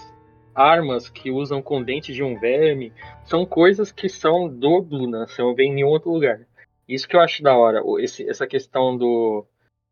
armas 0.54 1.08
que 1.08 1.28
usam 1.28 1.60
com 1.60 1.82
dente 1.82 2.12
de 2.12 2.22
um 2.22 2.38
verme, 2.38 2.92
são 3.24 3.44
coisas 3.44 3.90
que 3.90 4.08
são 4.08 4.48
do 4.48 4.80
Duna, 4.80 5.26
você 5.26 5.42
não 5.42 5.56
vê 5.56 5.64
em 5.64 5.74
nenhum 5.74 5.88
outro 5.88 6.12
lugar. 6.12 6.46
Isso 6.88 7.08
que 7.08 7.16
eu 7.16 7.20
acho 7.20 7.42
da 7.42 7.56
hora, 7.56 7.82
esse, 7.98 8.28
essa 8.28 8.46
questão 8.46 8.96
do, 8.96 9.44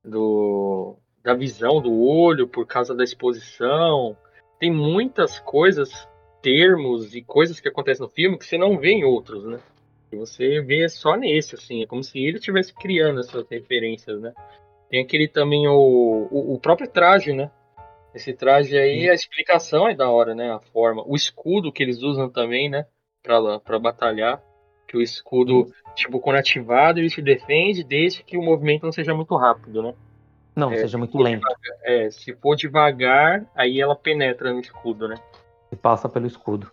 do 0.05 0.97
da 1.25 1.35
visão 1.35 1.81
do 1.81 1.93
olho 2.01 2.47
por 2.47 2.67
causa 2.67 2.95
da 2.95 3.03
exposição. 3.03 4.17
Tem 4.61 4.71
muitas 4.71 5.41
coisas, 5.41 6.09
termos 6.41 7.15
e 7.17 7.23
coisas 7.23 7.59
que 7.59 7.69
acontecem 7.69 8.07
no 8.07 8.13
filme 8.13 8.39
que 8.39 8.47
você 8.47 8.57
não 8.57 8.79
vê 8.79 8.91
em 8.91 9.05
outros, 9.05 9.45
né? 9.45 9.59
Você 10.13 10.61
vê 10.61 10.89
só 10.89 11.17
nesse, 11.17 11.55
assim, 11.55 11.83
é 11.83 11.87
como 11.87 12.03
se 12.03 12.19
ele 12.19 12.39
estivesse 12.39 12.75
criando 12.75 13.21
essas 13.21 13.47
referências, 13.49 14.21
né? 14.21 14.33
Tem 14.91 15.01
aquele 15.01 15.29
também, 15.29 15.69
o, 15.69 16.29
o, 16.31 16.55
o 16.55 16.59
próprio 16.59 16.89
traje, 16.89 17.33
né? 17.33 17.51
Esse 18.13 18.33
traje 18.33 18.77
aí, 18.77 19.09
a 19.09 19.15
explicação 19.15 19.89
é 19.89 19.95
da 19.95 20.11
hora, 20.11 20.35
né? 20.35 20.53
A 20.53 20.59
forma. 20.59 21.05
O 21.07 21.15
escudo 21.15 21.73
que 21.73 21.83
eles 21.83 22.03
usam 22.03 22.29
também, 22.29 22.69
né? 22.69 22.85
Pra, 23.23 23.61
pra 23.61 23.79
batalhar. 23.79 24.43
Que 24.89 24.97
o 24.97 25.01
escudo, 25.01 25.67
Sim. 25.67 25.73
tipo, 25.95 26.19
quando 26.19 26.37
ativado, 26.37 26.99
ele 26.99 27.09
te 27.09 27.23
defende 27.23 27.85
desde 27.85 28.25
que 28.25 28.37
o 28.37 28.43
movimento 28.43 28.83
não 28.83 28.91
seja 28.91 29.15
muito 29.15 29.37
rápido, 29.37 29.81
né? 29.81 29.95
Não, 30.57 30.73
é, 30.73 30.79
seja 30.79 30.99
muito 30.99 31.17
lento. 31.17 31.43
Devagar, 31.43 31.79
é, 31.85 32.11
se 32.11 32.35
for 32.35 32.57
devagar, 32.57 33.47
aí 33.55 33.81
ela 33.81 33.95
penetra 33.95 34.53
no 34.53 34.59
escudo, 34.59 35.07
né? 35.07 35.15
E 35.71 35.77
passa 35.77 36.09
pelo 36.09 36.27
escudo. 36.27 36.69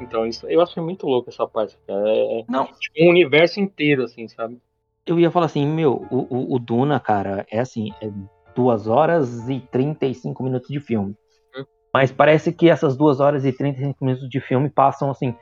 Então, 0.00 0.26
isso 0.26 0.48
eu 0.48 0.62
achei 0.62 0.82
muito 0.82 1.06
louco 1.06 1.28
essa 1.28 1.46
parte, 1.46 1.76
cara. 1.86 2.08
É, 2.08 2.40
é 2.40 2.44
não. 2.48 2.64
Tipo, 2.64 3.04
um 3.04 3.10
universo 3.10 3.60
inteiro, 3.60 4.04
assim, 4.04 4.26
sabe? 4.26 4.58
Eu 5.06 5.20
ia 5.20 5.30
falar 5.30 5.46
assim, 5.46 5.66
meu, 5.66 6.06
o, 6.10 6.26
o, 6.30 6.54
o 6.54 6.58
Duna, 6.58 6.98
cara, 6.98 7.46
é 7.50 7.60
assim, 7.60 7.90
é 8.00 8.10
2 8.54 8.86
horas 8.86 9.48
e 9.48 9.60
35 9.60 10.42
minutos 10.42 10.68
de 10.68 10.80
filme. 10.80 11.14
Hum. 11.56 11.64
Mas 11.92 12.10
parece 12.10 12.52
que 12.52 12.70
essas 12.70 12.96
2 12.96 13.20
horas 13.20 13.44
e 13.44 13.52
35 13.52 14.04
minutos 14.04 14.28
de 14.28 14.40
filme 14.40 14.70
passam 14.70 15.10
assim, 15.10 15.34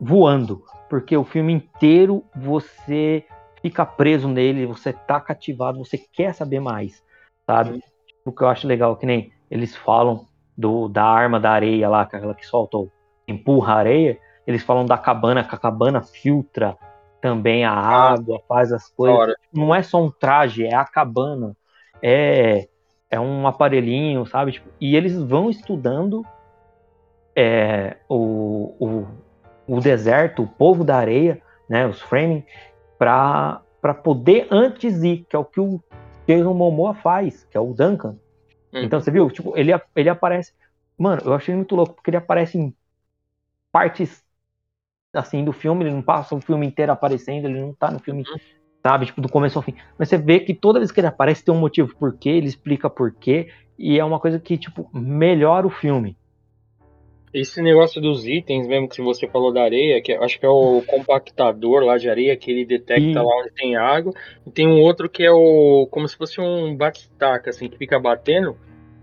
voando. 0.00 0.62
Porque 0.88 1.16
o 1.16 1.24
filme 1.24 1.52
inteiro 1.52 2.24
você 2.34 3.24
fica 3.60 3.84
preso 3.84 4.28
nele, 4.28 4.66
você 4.66 4.92
tá 4.92 5.20
cativado, 5.20 5.78
você 5.78 5.98
quer 5.98 6.34
saber 6.34 6.60
mais, 6.60 7.02
sabe? 7.46 7.76
Hum. 7.76 7.80
O 8.24 8.32
que 8.32 8.42
eu 8.42 8.48
acho 8.48 8.66
legal, 8.66 8.96
que 8.96 9.06
nem 9.06 9.32
eles 9.50 9.76
falam 9.76 10.26
do, 10.56 10.88
da 10.88 11.04
arma 11.04 11.38
da 11.38 11.50
areia 11.50 11.88
lá, 11.88 12.02
aquela 12.02 12.34
que 12.34 12.46
solta, 12.46 12.78
empurra 13.28 13.74
a 13.74 13.76
areia, 13.76 14.18
eles 14.46 14.62
falam 14.62 14.86
da 14.86 14.96
cabana, 14.96 15.44
que 15.44 15.54
a 15.54 15.58
cabana 15.58 16.02
filtra 16.02 16.76
também 17.22 17.64
a 17.64 17.72
ah, 17.72 18.12
água, 18.12 18.42
faz 18.46 18.72
as 18.72 18.88
coisas. 18.88 19.34
Não 19.50 19.74
é 19.74 19.82
só 19.82 20.02
um 20.02 20.10
traje, 20.10 20.66
é 20.66 20.74
a 20.74 20.84
cabana 20.84 21.56
é, 22.02 22.68
é 23.08 23.20
um 23.20 23.46
aparelhinho, 23.46 24.26
sabe? 24.26 24.52
Tipo, 24.52 24.68
e 24.80 24.96
eles 24.96 25.16
vão 25.16 25.48
estudando 25.48 26.26
é, 27.34 27.96
o, 28.08 28.74
o, 28.80 29.06
o 29.68 29.80
deserto, 29.80 30.42
o 30.42 30.48
povo 30.48 30.82
da 30.82 30.96
areia, 30.96 31.40
né, 31.68 31.86
os 31.86 32.02
framing, 32.02 32.44
para 32.98 33.62
poder 34.02 34.48
antes 34.50 35.02
ir, 35.04 35.24
que 35.28 35.36
é 35.36 35.38
o 35.38 35.44
que 35.44 35.60
o 35.60 35.80
Jason 36.26 36.52
Momoa 36.52 36.94
faz, 36.94 37.44
que 37.44 37.56
é 37.56 37.60
o 37.60 37.72
Duncan. 37.72 38.16
Hum. 38.72 38.82
Então 38.82 39.00
você 39.00 39.10
viu, 39.10 39.30
tipo, 39.30 39.56
ele, 39.56 39.72
ele 39.94 40.08
aparece. 40.08 40.52
Mano, 40.98 41.22
eu 41.24 41.32
achei 41.32 41.54
muito 41.54 41.76
louco, 41.76 41.94
porque 41.94 42.10
ele 42.10 42.16
aparece 42.16 42.58
em 42.58 42.74
partes 43.70 44.22
assim 45.12 45.44
do 45.44 45.52
filme, 45.52 45.84
ele 45.84 45.94
não 45.94 46.02
passa 46.02 46.34
o 46.34 46.40
filme 46.40 46.66
inteiro 46.66 46.92
aparecendo, 46.92 47.46
ele 47.46 47.60
não 47.60 47.74
tá 47.74 47.90
no 47.90 47.98
filme 47.98 48.22
hum 48.22 48.62
sabe? 48.82 49.06
Tipo, 49.06 49.20
do 49.20 49.28
começo 49.28 49.58
ao 49.58 49.62
fim. 49.62 49.74
Mas 49.96 50.08
você 50.08 50.18
vê 50.18 50.40
que 50.40 50.52
toda 50.52 50.80
vez 50.80 50.90
que 50.90 51.00
ele 51.00 51.06
aparece 51.06 51.44
tem 51.44 51.54
um 51.54 51.58
motivo 51.58 51.94
por 51.96 52.18
quê, 52.18 52.30
ele 52.30 52.48
explica 52.48 52.90
por 52.90 53.14
quê, 53.14 53.48
e 53.78 53.98
é 53.98 54.04
uma 54.04 54.18
coisa 54.18 54.38
que, 54.38 54.58
tipo, 54.58 54.90
melhora 54.92 55.66
o 55.66 55.70
filme. 55.70 56.16
Esse 57.32 57.62
negócio 57.62 57.98
dos 57.98 58.26
itens 58.26 58.68
mesmo 58.68 58.88
que 58.88 59.00
você 59.00 59.26
falou 59.26 59.50
da 59.50 59.62
areia, 59.62 60.02
que 60.02 60.12
acho 60.12 60.38
que 60.38 60.44
é 60.44 60.48
o 60.48 60.82
compactador 60.82 61.82
lá 61.82 61.96
de 61.96 62.10
areia, 62.10 62.36
que 62.36 62.50
ele 62.50 62.66
detecta 62.66 63.22
lá 63.22 63.40
onde 63.40 63.50
tem 63.52 63.74
água. 63.74 64.12
E 64.46 64.50
tem 64.50 64.68
um 64.68 64.82
outro 64.82 65.08
que 65.08 65.22
é 65.22 65.30
o. 65.30 65.88
como 65.90 66.06
se 66.06 66.14
fosse 66.14 66.38
um 66.42 66.76
batistaca, 66.76 67.48
assim, 67.48 67.70
que 67.70 67.78
fica 67.78 67.98
batendo, 67.98 68.54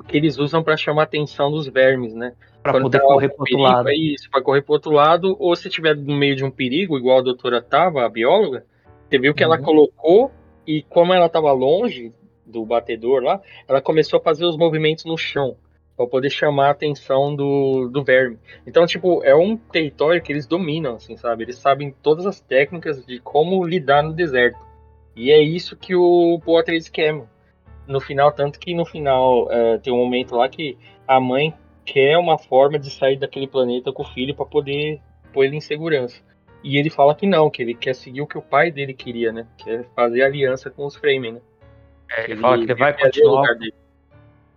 que 0.07 0.16
eles 0.16 0.38
usam 0.38 0.62
para 0.62 0.78
chamar 0.78 1.01
a 1.01 1.05
atenção 1.05 1.49
dos 1.49 1.68
vermes, 1.68 2.14
né? 2.14 2.34
Pra 2.72 2.82
poder 2.82 2.99
tá 2.99 3.05
correr 3.05 3.30
pro 3.30 3.43
perigo, 3.43 3.61
outro 3.61 3.78
lado. 3.78 3.89
É 3.89 3.95
isso, 3.95 4.30
pra 4.30 4.41
correr 4.41 4.61
pro 4.61 4.74
outro 4.74 4.91
lado, 4.91 5.36
ou 5.39 5.55
se 5.55 5.70
tiver 5.70 5.95
no 5.95 6.15
meio 6.15 6.36
de 6.36 6.43
um 6.43 6.51
perigo, 6.51 6.97
igual 6.97 7.20
a 7.20 7.24
doutora 7.24 7.61
tava, 7.61 8.05
a 8.05 8.09
bióloga, 8.09 8.65
você 9.07 9.17
viu 9.17 9.34
que 9.34 9.43
uhum. 9.43 9.53
ela 9.53 9.61
colocou 9.61 10.32
e 10.65 10.84
como 10.84 11.13
ela 11.13 11.26
estava 11.26 11.51
longe 11.51 12.13
do 12.45 12.65
batedor 12.65 13.24
lá, 13.24 13.41
ela 13.67 13.82
começou 13.82 14.20
a 14.20 14.24
fazer 14.24 14.45
os 14.45 14.57
movimentos 14.57 15.05
no 15.05 15.17
chão 15.17 15.55
para 15.99 16.07
poder 16.07 16.30
chamar 16.30 16.67
a 16.67 16.72
atenção 16.72 17.36
do, 17.36 17.89
do 17.89 18.03
verme. 18.03 18.38
Então, 18.65 18.86
tipo, 18.86 19.22
é 19.24 19.36
um 19.36 19.57
território 19.57 20.22
que 20.22 20.32
eles 20.32 20.47
dominam, 20.47 20.95
assim, 20.95 21.17
sabe? 21.17 21.43
Eles 21.43 21.57
sabem 21.57 21.93
todas 22.01 22.26
as 22.26 22.39
técnicas 22.39 23.05
de 23.05 23.20
como 23.20 23.65
lidar 23.65 24.01
no 24.01 24.13
deserto. 24.13 24.57
E 25.13 25.30
é 25.30 25.41
isso 25.41 25.76
que 25.76 25.93
o 25.95 26.39
Poitras 26.45 26.88
quer, 26.88 27.11
mano. 27.11 27.30
No 27.86 27.99
final, 27.99 28.32
tanto 28.32 28.59
que 28.59 28.74
no 28.74 28.86
final 28.86 29.51
é, 29.51 29.78
tem 29.80 29.91
um 29.91 29.97
momento 29.97 30.36
lá 30.36 30.47
que 30.47 30.78
a 31.05 31.20
mãe 31.20 31.53
quer 31.92 32.18
uma 32.18 32.38
forma 32.38 32.78
de 32.78 32.92
sair 32.92 33.18
daquele 33.18 33.48
planeta 33.48 33.92
com 33.92 34.04
o 34.04 34.06
filho 34.06 34.36
para 34.36 34.46
poder 34.46 35.02
pôr 35.34 35.46
ele 35.46 35.56
em 35.56 35.62
segurança. 35.62 36.22
E 36.64 36.78
ele 36.78 36.90
fala 36.90 37.16
que 37.16 37.26
não, 37.26 37.50
que 37.50 37.62
ele 37.64 37.74
quer 37.74 37.96
seguir 37.96 38.22
o 38.22 38.28
que 38.28 38.38
o 38.38 38.42
pai 38.42 38.70
dele 38.70 38.94
queria, 38.94 39.32
né? 39.32 39.48
Que 39.58 39.72
é 39.72 39.84
fazer 39.96 40.22
aliança 40.22 40.70
com 40.70 40.86
os 40.86 40.96
Fremen, 40.96 41.34
né? 41.34 41.42
É, 42.12 42.24
ele, 42.26 42.34
ele, 42.34 42.42
fala 42.42 42.58
que 42.58 42.64
ele 42.64 42.76
vai 42.76 42.94
continuar. 42.94 43.58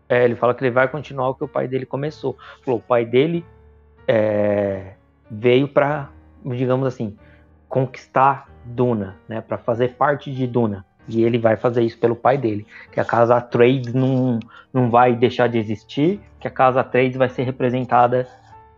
É, 0.09 0.25
ele 0.25 0.35
fala 0.35 0.55
que 0.55 0.65
ele 0.65 0.71
vai 0.71 0.89
continuar 0.89 1.29
o 1.31 1.35
que 1.35 1.45
o 1.45 1.49
pai 1.49 1.67
dele 1.67 1.87
começou. 1.87 2.37
Falou, 2.63 2.81
o 2.81 2.83
pai 2.83 3.07
dele 3.07 3.45
é, 4.07 4.95
veio 5.31 5.69
para, 5.69 6.11
digamos 6.45 6.87
assim, 6.87 7.17
conquistar 7.69 8.49
Duna, 8.65 9.17
né? 9.27 9.41
Para 9.41 9.57
fazer 9.57 9.95
parte 9.95 10.31
de 10.33 10.47
Duna. 10.47 10.85
E 11.09 11.23
ele 11.23 11.39
vai 11.39 11.57
fazer 11.57 11.83
isso 11.83 11.99
pelo 11.99 12.15
pai 12.15 12.39
dele. 12.39 12.67
Que 12.93 13.01
a 13.01 13.05
casa 13.05 13.41
Trades 13.41 13.93
não, 13.93 14.39
não 14.73 14.91
vai 14.91 15.15
deixar 15.15 15.49
de 15.49 15.59
existir, 15.59 16.21
que 16.39 16.47
a 16.47 16.51
casa 16.51 16.85
Trades 16.85 17.17
vai 17.17 17.29
ser 17.29 17.43
representada 17.43 18.29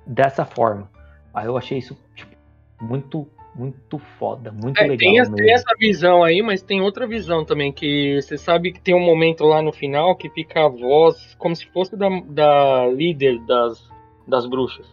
dessa 0.07 0.45
forma. 0.45 0.91
Aí 1.33 1.47
eu 1.47 1.57
achei 1.57 1.79
isso 1.79 1.97
tipo, 2.14 2.35
muito 2.81 3.29
muito 3.55 3.99
foda, 4.18 4.51
muito 4.51 4.79
é, 4.79 4.83
legal. 4.83 4.99
Tem, 4.99 5.20
essa, 5.20 5.33
tem 5.33 5.53
essa 5.53 5.75
visão 5.79 6.25
aí, 6.25 6.43
mas 6.43 6.61
tem 6.61 6.81
outra 6.83 7.07
visão 7.07 7.45
também, 7.45 7.72
que 7.72 8.20
você 8.20 8.37
sabe 8.37 8.72
que 8.72 8.81
tem 8.81 8.95
um 8.95 9.05
momento 9.05 9.45
lá 9.45 9.62
no 9.62 9.72
final 9.72 10.16
que 10.16 10.29
fica 10.29 10.64
a 10.64 10.68
voz 10.68 11.37
como 11.39 11.55
se 11.55 11.64
fosse 11.66 11.97
da, 11.97 12.09
da 12.27 12.87
líder 12.89 13.39
das, 13.47 13.89
das 14.27 14.47
bruxas. 14.47 14.93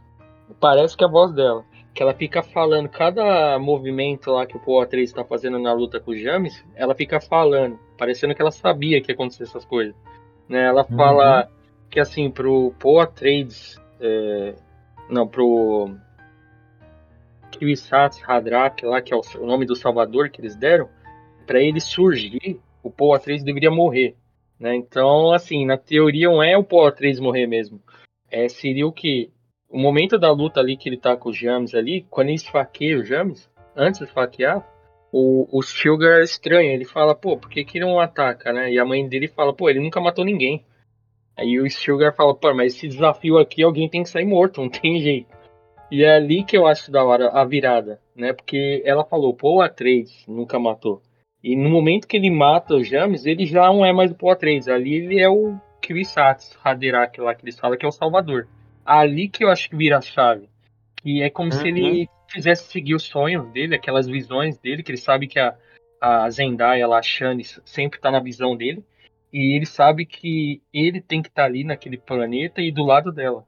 Parece 0.59 0.95
que 0.95 1.03
é 1.03 1.07
a 1.07 1.09
voz 1.09 1.33
dela. 1.33 1.65
Que 1.93 2.01
ela 2.01 2.13
fica 2.13 2.41
falando, 2.41 2.87
cada 2.87 3.59
movimento 3.59 4.31
lá 4.31 4.45
que 4.45 4.55
o 4.55 4.59
Paul 4.59 4.81
Atreides 4.81 5.11
está 5.11 5.25
fazendo 5.25 5.59
na 5.59 5.73
luta 5.73 5.99
com 5.99 6.11
o 6.11 6.17
James, 6.17 6.63
ela 6.75 6.95
fica 6.95 7.19
falando, 7.19 7.77
parecendo 7.97 8.33
que 8.33 8.41
ela 8.41 8.51
sabia 8.51 9.01
que 9.01 9.11
ia 9.11 9.15
acontecer 9.15 9.43
essas 9.43 9.65
coisas. 9.65 9.93
Né? 10.47 10.65
Ela 10.65 10.85
uhum. 10.89 10.97
fala 10.97 11.49
que 11.89 11.99
assim, 11.99 12.31
pro 12.31 12.73
Paul 12.79 13.01
Atreides, 13.01 13.77
é, 13.99 14.55
não, 15.09 15.27
pro 15.27 15.93
Kiwisats 17.51 18.21
Hadrak, 18.25 18.85
lá, 18.85 19.01
que 19.01 19.13
é 19.13 19.17
o 19.17 19.45
nome 19.45 19.65
do 19.65 19.75
Salvador 19.75 20.29
que 20.29 20.39
eles 20.41 20.55
deram, 20.55 20.89
para 21.45 21.59
ele 21.59 21.81
surgir, 21.81 22.59
o 22.81 22.89
Paul 22.89 23.13
Atreides 23.13 23.43
deveria 23.43 23.69
morrer. 23.69 24.15
Né? 24.59 24.75
Então, 24.75 25.31
assim, 25.33 25.65
na 25.65 25.77
teoria 25.77 26.27
não 26.27 26.41
é 26.41 26.57
o 26.57 26.63
Paul 26.63 26.87
Atreides 26.87 27.19
morrer 27.19 27.47
mesmo. 27.47 27.81
É, 28.29 28.47
seria 28.47 28.87
o 28.87 28.91
que? 28.91 29.31
O 29.71 29.79
momento 29.79 30.17
da 30.17 30.31
luta 30.31 30.59
ali 30.59 30.75
que 30.75 30.89
ele 30.89 30.97
tá 30.97 31.15
com 31.15 31.29
o 31.29 31.33
James 31.33 31.73
ali, 31.73 32.05
quando 32.09 32.27
ele 32.27 32.35
esfaqueia 32.35 32.99
o 32.99 33.05
James, 33.05 33.49
antes 33.75 33.99
de 33.99 34.05
esfaquear, 34.05 34.67
o, 35.11 35.47
o 35.51 35.61
Sugar 35.61 36.19
é 36.19 36.23
estranho. 36.23 36.71
Ele 36.71 36.85
fala, 36.85 37.15
pô, 37.15 37.37
por 37.37 37.49
que, 37.49 37.63
que 37.63 37.79
não 37.79 37.99
ataca, 37.99 38.51
né? 38.51 38.71
E 38.71 38.77
a 38.77 38.85
mãe 38.85 39.07
dele 39.07 39.27
fala, 39.27 39.53
pô, 39.53 39.69
ele 39.69 39.79
nunca 39.79 40.01
matou 40.01 40.25
ninguém. 40.25 40.65
Aí 41.37 41.59
o 41.59 41.69
Sugar 41.69 42.13
fala, 42.13 42.35
pô, 42.35 42.53
mas 42.53 42.75
esse 42.75 42.87
desafio 42.87 43.37
aqui 43.37 43.63
alguém 43.63 43.89
tem 43.89 44.03
que 44.03 44.09
sair 44.09 44.25
morto, 44.25 44.61
não 44.61 44.69
tem 44.69 44.99
jeito. 44.99 45.35
E 45.89 46.03
é 46.03 46.15
ali 46.15 46.43
que 46.43 46.57
eu 46.57 46.67
acho 46.67 46.91
da 46.91 47.03
hora 47.03 47.29
a 47.29 47.43
virada, 47.45 47.99
né? 48.15 48.33
Porque 48.33 48.81
ela 48.85 49.05
falou, 49.05 49.33
pô, 49.33 49.61
a 49.61 49.69
3 49.69 50.25
nunca 50.27 50.59
matou. 50.59 51.01
E 51.43 51.55
no 51.55 51.69
momento 51.69 52.07
que 52.07 52.17
ele 52.17 52.29
mata 52.29 52.75
o 52.75 52.83
James, 52.83 53.25
ele 53.25 53.45
já 53.45 53.65
não 53.67 53.83
é 53.83 53.91
mais 53.91 54.11
o 54.11 54.15
Paul 54.15 54.31
Atreides. 54.31 54.67
Ali 54.67 54.95
ele 54.95 55.19
é 55.19 55.27
o 55.27 55.57
Kwisatz 55.85 56.57
Haderach 56.63 57.19
lá 57.19 57.33
que 57.33 57.43
eles 57.43 57.59
falam 57.59 57.77
que 57.77 57.85
é 57.85 57.89
o 57.89 57.91
Salvador. 57.91 58.47
Ali 58.99 59.29
que 59.29 59.43
eu 59.43 59.49
acho 59.49 59.69
que 59.69 59.75
vira 59.75 59.97
a 59.97 60.01
chave. 60.01 60.49
E 61.03 61.21
é 61.21 61.29
como 61.29 61.51
uhum. 61.51 61.59
se 61.59 61.67
ele 61.67 62.01
uhum. 62.01 62.07
fizesse 62.29 62.71
seguir 62.71 62.95
os 62.95 63.03
sonhos 63.03 63.47
dele, 63.51 63.75
aquelas 63.75 64.07
visões 64.07 64.57
dele, 64.57 64.83
que 64.83 64.91
ele 64.91 64.97
sabe 64.97 65.27
que 65.27 65.39
a, 65.39 65.55
a 65.99 66.29
Zendaya, 66.29 66.87
a 66.87 67.01
Shani, 67.01 67.43
sempre 67.65 67.99
tá 67.99 68.11
na 68.11 68.19
visão 68.19 68.55
dele. 68.55 68.83
E 69.31 69.55
ele 69.55 69.65
sabe 69.65 70.05
que 70.05 70.61
ele 70.73 70.99
tem 70.99 71.21
que 71.21 71.29
estar 71.29 71.43
tá 71.43 71.47
ali 71.47 71.63
naquele 71.63 71.97
planeta 71.97 72.61
e 72.61 72.71
do 72.71 72.83
lado 72.83 73.11
dela. 73.11 73.45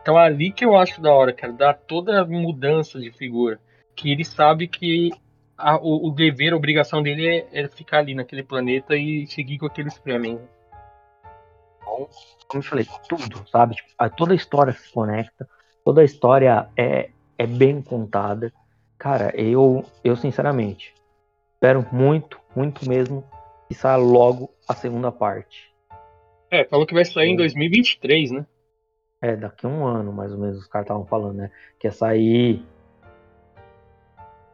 Então 0.00 0.18
é 0.18 0.24
ali 0.24 0.52
que 0.52 0.64
eu 0.64 0.76
acho 0.76 1.00
da 1.00 1.12
hora, 1.12 1.32
cara, 1.32 1.52
dá 1.52 1.74
toda 1.74 2.20
a 2.20 2.24
mudança 2.24 3.00
de 3.00 3.10
figura. 3.10 3.58
Que 3.96 4.12
ele 4.12 4.24
sabe 4.24 4.68
que 4.68 5.10
a, 5.58 5.76
o, 5.76 6.08
o, 6.08 6.10
dever, 6.12 6.52
a 6.52 6.56
obrigação 6.56 7.02
dele 7.02 7.26
é, 7.26 7.48
é, 7.52 7.68
ficar 7.68 7.98
ali 7.98 8.14
naquele 8.14 8.44
planeta 8.44 8.94
e 8.96 9.26
seguir 9.26 9.58
com 9.58 9.66
aqueles 9.66 9.98
prêmios. 9.98 10.40
Então, 11.86 12.08
como 12.48 12.62
eu 12.62 12.68
falei, 12.68 12.86
tudo, 13.08 13.46
sabe? 13.48 13.76
Tipo, 13.76 13.90
toda 14.16 14.32
a 14.32 14.36
história 14.36 14.72
se 14.72 14.92
conecta, 14.92 15.48
toda 15.84 16.00
a 16.00 16.04
história 16.04 16.68
é, 16.76 17.10
é 17.38 17.46
bem 17.46 17.80
contada. 17.80 18.52
Cara, 18.98 19.32
eu, 19.36 19.84
eu 20.02 20.16
sinceramente 20.16 20.92
espero 21.54 21.86
muito, 21.92 22.40
muito 22.54 22.88
mesmo 22.88 23.24
que 23.68 23.74
saia 23.74 23.96
logo 23.96 24.50
a 24.68 24.74
segunda 24.74 25.12
parte. 25.12 25.72
É, 26.50 26.64
falou 26.64 26.86
que 26.86 26.94
vai 26.94 27.04
sair 27.04 27.30
em 27.30 27.36
2023, 27.36 28.30
né? 28.30 28.46
É, 29.20 29.34
daqui 29.34 29.66
a 29.66 29.68
um 29.68 29.84
ano, 29.84 30.12
mais 30.12 30.32
ou 30.32 30.38
menos, 30.38 30.58
os 30.58 30.66
caras 30.66 30.84
estavam 30.84 31.06
falando, 31.06 31.36
né? 31.36 31.50
Que 31.78 31.86
ia 31.86 31.92
sair. 31.92 32.64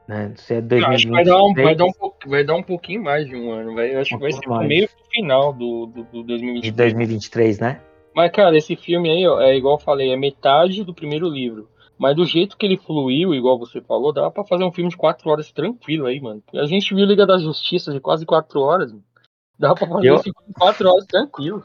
Né? 0.08 0.32
Se 0.36 0.54
é 0.54 0.60
2023, 0.60 1.10
vai, 1.10 1.24
dar 1.24 1.42
um, 1.42 1.54
vai, 1.54 1.74
dar 1.74 1.84
um, 1.84 2.12
vai 2.26 2.44
dar 2.44 2.54
um 2.54 2.62
pouquinho 2.62 3.02
mais 3.02 3.26
de 3.26 3.36
um 3.36 3.52
ano. 3.52 3.74
Vai, 3.74 3.94
acho 3.94 4.14
um 4.14 4.18
que 4.18 4.22
vai 4.22 4.32
ser 4.32 4.48
mais. 4.48 4.68
meio 4.68 4.88
pro 4.88 5.04
final 5.10 5.52
do, 5.52 5.86
do, 5.86 6.04
do 6.04 6.22
2023. 6.24 6.62
De 6.62 6.72
2023, 6.72 7.58
né? 7.60 7.80
Mas, 8.14 8.30
cara, 8.30 8.56
esse 8.56 8.76
filme 8.76 9.10
aí, 9.10 9.26
ó, 9.26 9.40
é 9.40 9.56
igual 9.56 9.76
eu 9.76 9.82
falei, 9.82 10.12
é 10.12 10.16
metade 10.16 10.84
do 10.84 10.94
primeiro 10.94 11.28
livro. 11.28 11.68
Mas 11.98 12.16
do 12.16 12.24
jeito 12.24 12.56
que 12.56 12.66
ele 12.66 12.76
fluiu, 12.76 13.34
igual 13.34 13.58
você 13.58 13.80
falou, 13.80 14.12
dá 14.12 14.30
para 14.30 14.44
fazer 14.44 14.64
um 14.64 14.72
filme 14.72 14.90
de 14.90 14.96
4 14.96 15.30
horas 15.30 15.52
tranquilo 15.52 16.06
aí, 16.06 16.20
mano. 16.20 16.42
A 16.54 16.66
gente 16.66 16.94
viu 16.94 17.06
Liga 17.06 17.24
da 17.24 17.38
Justiça 17.38 17.92
de 17.92 18.00
quase 18.00 18.26
4 18.26 18.60
horas, 18.60 18.90
mano. 18.90 19.04
Dá 19.58 19.74
pra 19.74 19.86
fazer 19.86 20.10
eu... 20.10 20.16
um 20.16 20.18
filme 20.18 20.38
de 20.48 20.54
4 20.54 20.88
horas 20.88 21.06
tranquilo. 21.06 21.64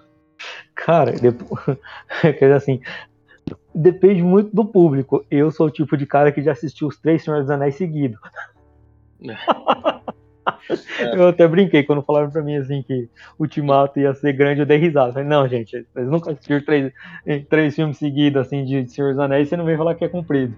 Cara, 0.75 1.11
depois, 1.13 1.59
assim, 2.55 2.79
depende 3.73 4.21
muito 4.21 4.55
do 4.55 4.65
público. 4.65 5.25
Eu 5.29 5.51
sou 5.51 5.67
o 5.67 5.71
tipo 5.71 5.95
de 5.97 6.05
cara 6.05 6.31
que 6.31 6.41
já 6.41 6.51
assistiu 6.51 6.87
os 6.87 6.97
três 6.97 7.23
Senhores 7.23 7.45
dos 7.45 7.55
Anéis 7.55 7.75
seguidos. 7.75 8.19
É. 9.21 9.35
Eu 11.13 11.27
até 11.27 11.47
brinquei 11.47 11.83
quando 11.83 12.01
falaram 12.01 12.29
pra 12.29 12.41
mim 12.41 12.55
assim 12.55 12.81
que 12.81 13.09
o 13.37 13.43
Ultimato 13.43 13.99
ia 13.99 14.13
ser 14.13 14.33
grande, 14.33 14.61
eu 14.61 14.65
dei 14.65 14.77
risada. 14.77 15.13
Falei, 15.13 15.27
não, 15.27 15.47
gente, 15.47 15.85
vocês 15.93 16.07
nunca 16.07 16.31
assistiram 16.31 16.63
três, 16.63 16.93
três 17.49 17.75
filmes 17.75 17.97
seguidos 17.97 18.45
assim 18.45 18.63
de 18.63 18.87
Senhor 18.87 19.11
dos 19.11 19.19
Anéis, 19.19 19.49
você 19.49 19.57
não 19.57 19.65
vem 19.65 19.77
falar 19.77 19.95
que 19.95 20.05
é 20.05 20.09
comprido. 20.09 20.55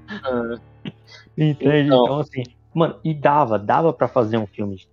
É. 0.85 0.91
Entende? 1.37 1.87
Então. 1.87 2.03
então, 2.05 2.19
assim, 2.19 2.43
mano, 2.73 2.99
e 3.03 3.13
dava, 3.13 3.57
dava 3.57 3.91
para 3.91 4.07
fazer 4.07 4.37
um 4.37 4.47
filme 4.47 4.77
de 4.77 4.87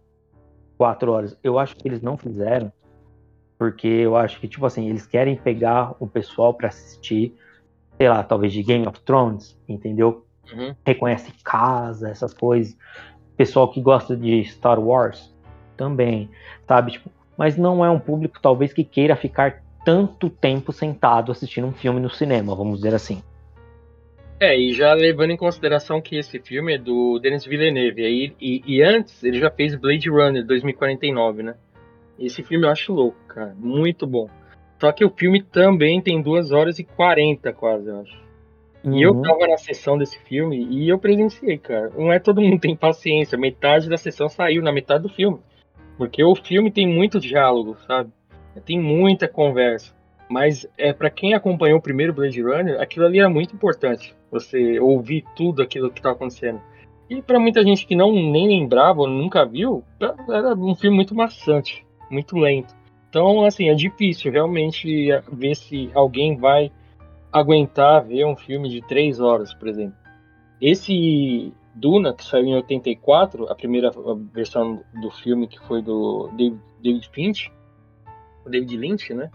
quatro 0.77 1.13
horas. 1.13 1.37
Eu 1.43 1.59
acho 1.59 1.77
que 1.77 1.87
eles 1.87 2.03
não 2.03 2.17
fizeram 2.17 2.73
porque 3.59 3.87
eu 3.87 4.17
acho 4.17 4.39
que, 4.39 4.49
tipo 4.49 4.67
assim, 4.67 4.89
eles 4.89 5.07
querem 5.07 5.37
pegar 5.37 5.95
o 5.99 6.07
pessoal 6.07 6.53
para 6.53 6.69
assistir, 6.69 7.35
sei 7.97 8.09
lá, 8.09 8.23
talvez 8.23 8.53
de 8.53 8.63
Game 8.63 8.87
of 8.87 9.01
Thrones, 9.01 9.59
entendeu? 9.69 10.25
Uhum. 10.53 10.75
Reconhece 10.85 11.33
casa, 11.45 12.09
essas 12.09 12.33
coisas. 12.33 12.77
Pessoal 13.37 13.71
que 13.71 13.81
gosta 13.81 14.17
de 14.17 14.45
Star 14.45 14.81
Wars 14.81 15.35
também, 15.77 16.31
sabe? 16.67 16.93
Tipo, 16.93 17.11
mas 17.37 17.57
não 17.57 17.85
é 17.85 17.91
um 17.91 17.99
público, 17.99 18.39
talvez, 18.41 18.73
que 18.73 18.83
queira 18.83 19.15
ficar 19.15 19.63
tanto 19.85 20.31
tempo 20.31 20.73
sentado 20.73 21.31
assistindo 21.31 21.67
um 21.67 21.73
filme 21.73 22.01
no 22.01 22.11
cinema, 22.11 22.55
vamos 22.55 22.79
dizer 22.79 22.95
assim. 22.95 23.23
É, 24.39 24.59
e 24.59 24.73
já 24.73 24.93
levando 24.93 25.31
em 25.31 25.37
consideração 25.37 26.01
que 26.01 26.17
esse 26.17 26.39
filme 26.41 26.75
é 26.75 26.79
do 26.79 27.19
Denis 27.19 27.45
Villeneuve, 27.45 28.03
e, 28.03 28.35
e, 28.41 28.63
e 28.67 28.83
antes 28.83 29.23
ele 29.23 29.39
já 29.39 29.51
fez 29.51 29.75
Blade 29.75 30.11
Runner 30.11 30.45
2049, 30.45 31.43
né? 31.43 31.55
Esse 32.19 32.43
filme 32.43 32.67
eu 32.67 32.71
acho 32.71 32.93
louco, 32.93 33.19
cara. 33.29 33.55
Muito 33.59 34.07
bom. 34.07 34.29
Só 34.81 34.93
que 34.93 35.05
o 35.05 35.11
filme 35.11 35.43
também 35.43 36.01
tem 36.01 36.21
2 36.21 36.53
horas 36.53 36.79
e 36.79 36.85
40 36.85 37.53
quase, 37.53 37.89
eu 37.89 38.01
acho. 38.01 38.27
Uhum. 38.85 38.97
E 38.97 39.03
eu 39.03 39.13
uhum. 39.13 39.23
tava 39.23 39.47
na 39.47 39.57
sessão 39.57 39.97
desse 39.97 40.19
filme 40.21 40.67
e 40.71 40.89
eu 40.89 40.99
presenciei, 40.99 41.59
cara. 41.59 41.91
Não 41.97 42.13
é 42.13 42.19
todo 42.19 42.41
mundo 42.41 42.61
tem 42.61 42.77
paciência. 42.77 43.39
Metade 43.39 43.89
da 43.89 43.97
sessão 43.97 44.29
saiu 44.29 44.63
na 44.63 44.73
metade 44.73 45.03
do 45.03 45.09
filme. 45.09 45.39
Porque 45.97 46.23
o 46.23 46.35
filme 46.35 46.71
tem 46.71 46.87
muito 46.87 47.19
diálogo, 47.19 47.77
sabe? 47.87 48.11
Tem 48.65 48.79
muita 48.79 49.27
conversa. 49.27 49.95
Mas 50.29 50.69
é 50.77 50.93
para 50.93 51.09
quem 51.09 51.35
acompanhou 51.35 51.79
o 51.79 51.83
primeiro 51.83 52.13
Blade 52.13 52.43
Runner, 52.43 52.81
aquilo 52.81 53.07
ali 53.07 53.19
era 53.19 53.31
muito 53.31 53.55
importante. 53.55 54.15
Você 54.31 54.79
ouvir 54.81 55.25
tudo 55.37 55.63
aquilo 55.63 55.91
que 55.91 56.03
tá 56.03 56.11
acontecendo. 56.11 56.61
E 57.09 57.23
para 57.23 57.39
muita 57.39 57.63
gente 57.63 57.87
que 57.87 57.95
não 57.95 58.13
nem 58.13 58.49
lembrava 58.49 59.01
ou 59.01 59.07
nunca 59.07 59.47
viu, 59.47 59.85
era 60.29 60.55
um 60.55 60.75
filme 60.75 60.97
muito 60.97 61.15
maçante 61.15 61.87
muito 62.11 62.37
lento. 62.37 62.75
Então, 63.17 63.47
assim, 63.47 63.71
é 63.71 63.75
difícil 63.75 64.31
realmente 64.31 65.09
ver 65.33 65.57
se 65.57 65.91
alguém 65.95 66.37
vai 66.37 66.71
aguentar 67.33 68.05
ver 68.05 68.27
um 68.27 68.37
filme 68.37 68.69
de 68.69 68.83
três 68.83 69.21
horas, 69.21 69.55
por 69.55 69.69
exemplo. 69.69 69.97
Esse 70.61 71.51
Duna, 71.75 72.13
que 72.13 72.23
saiu 72.23 72.45
em 72.45 72.55
84, 72.57 73.51
a 73.51 73.55
primeira 73.55 73.91
versão 74.35 74.83
do 75.01 75.11
filme 75.11 75.49
que 75.49 75.59
foi 75.61 75.81
do 75.81 76.29
David, 76.83 77.09
Finch, 77.11 77.51
David 78.47 78.77
Lynch, 78.77 79.15
né? 79.15 79.31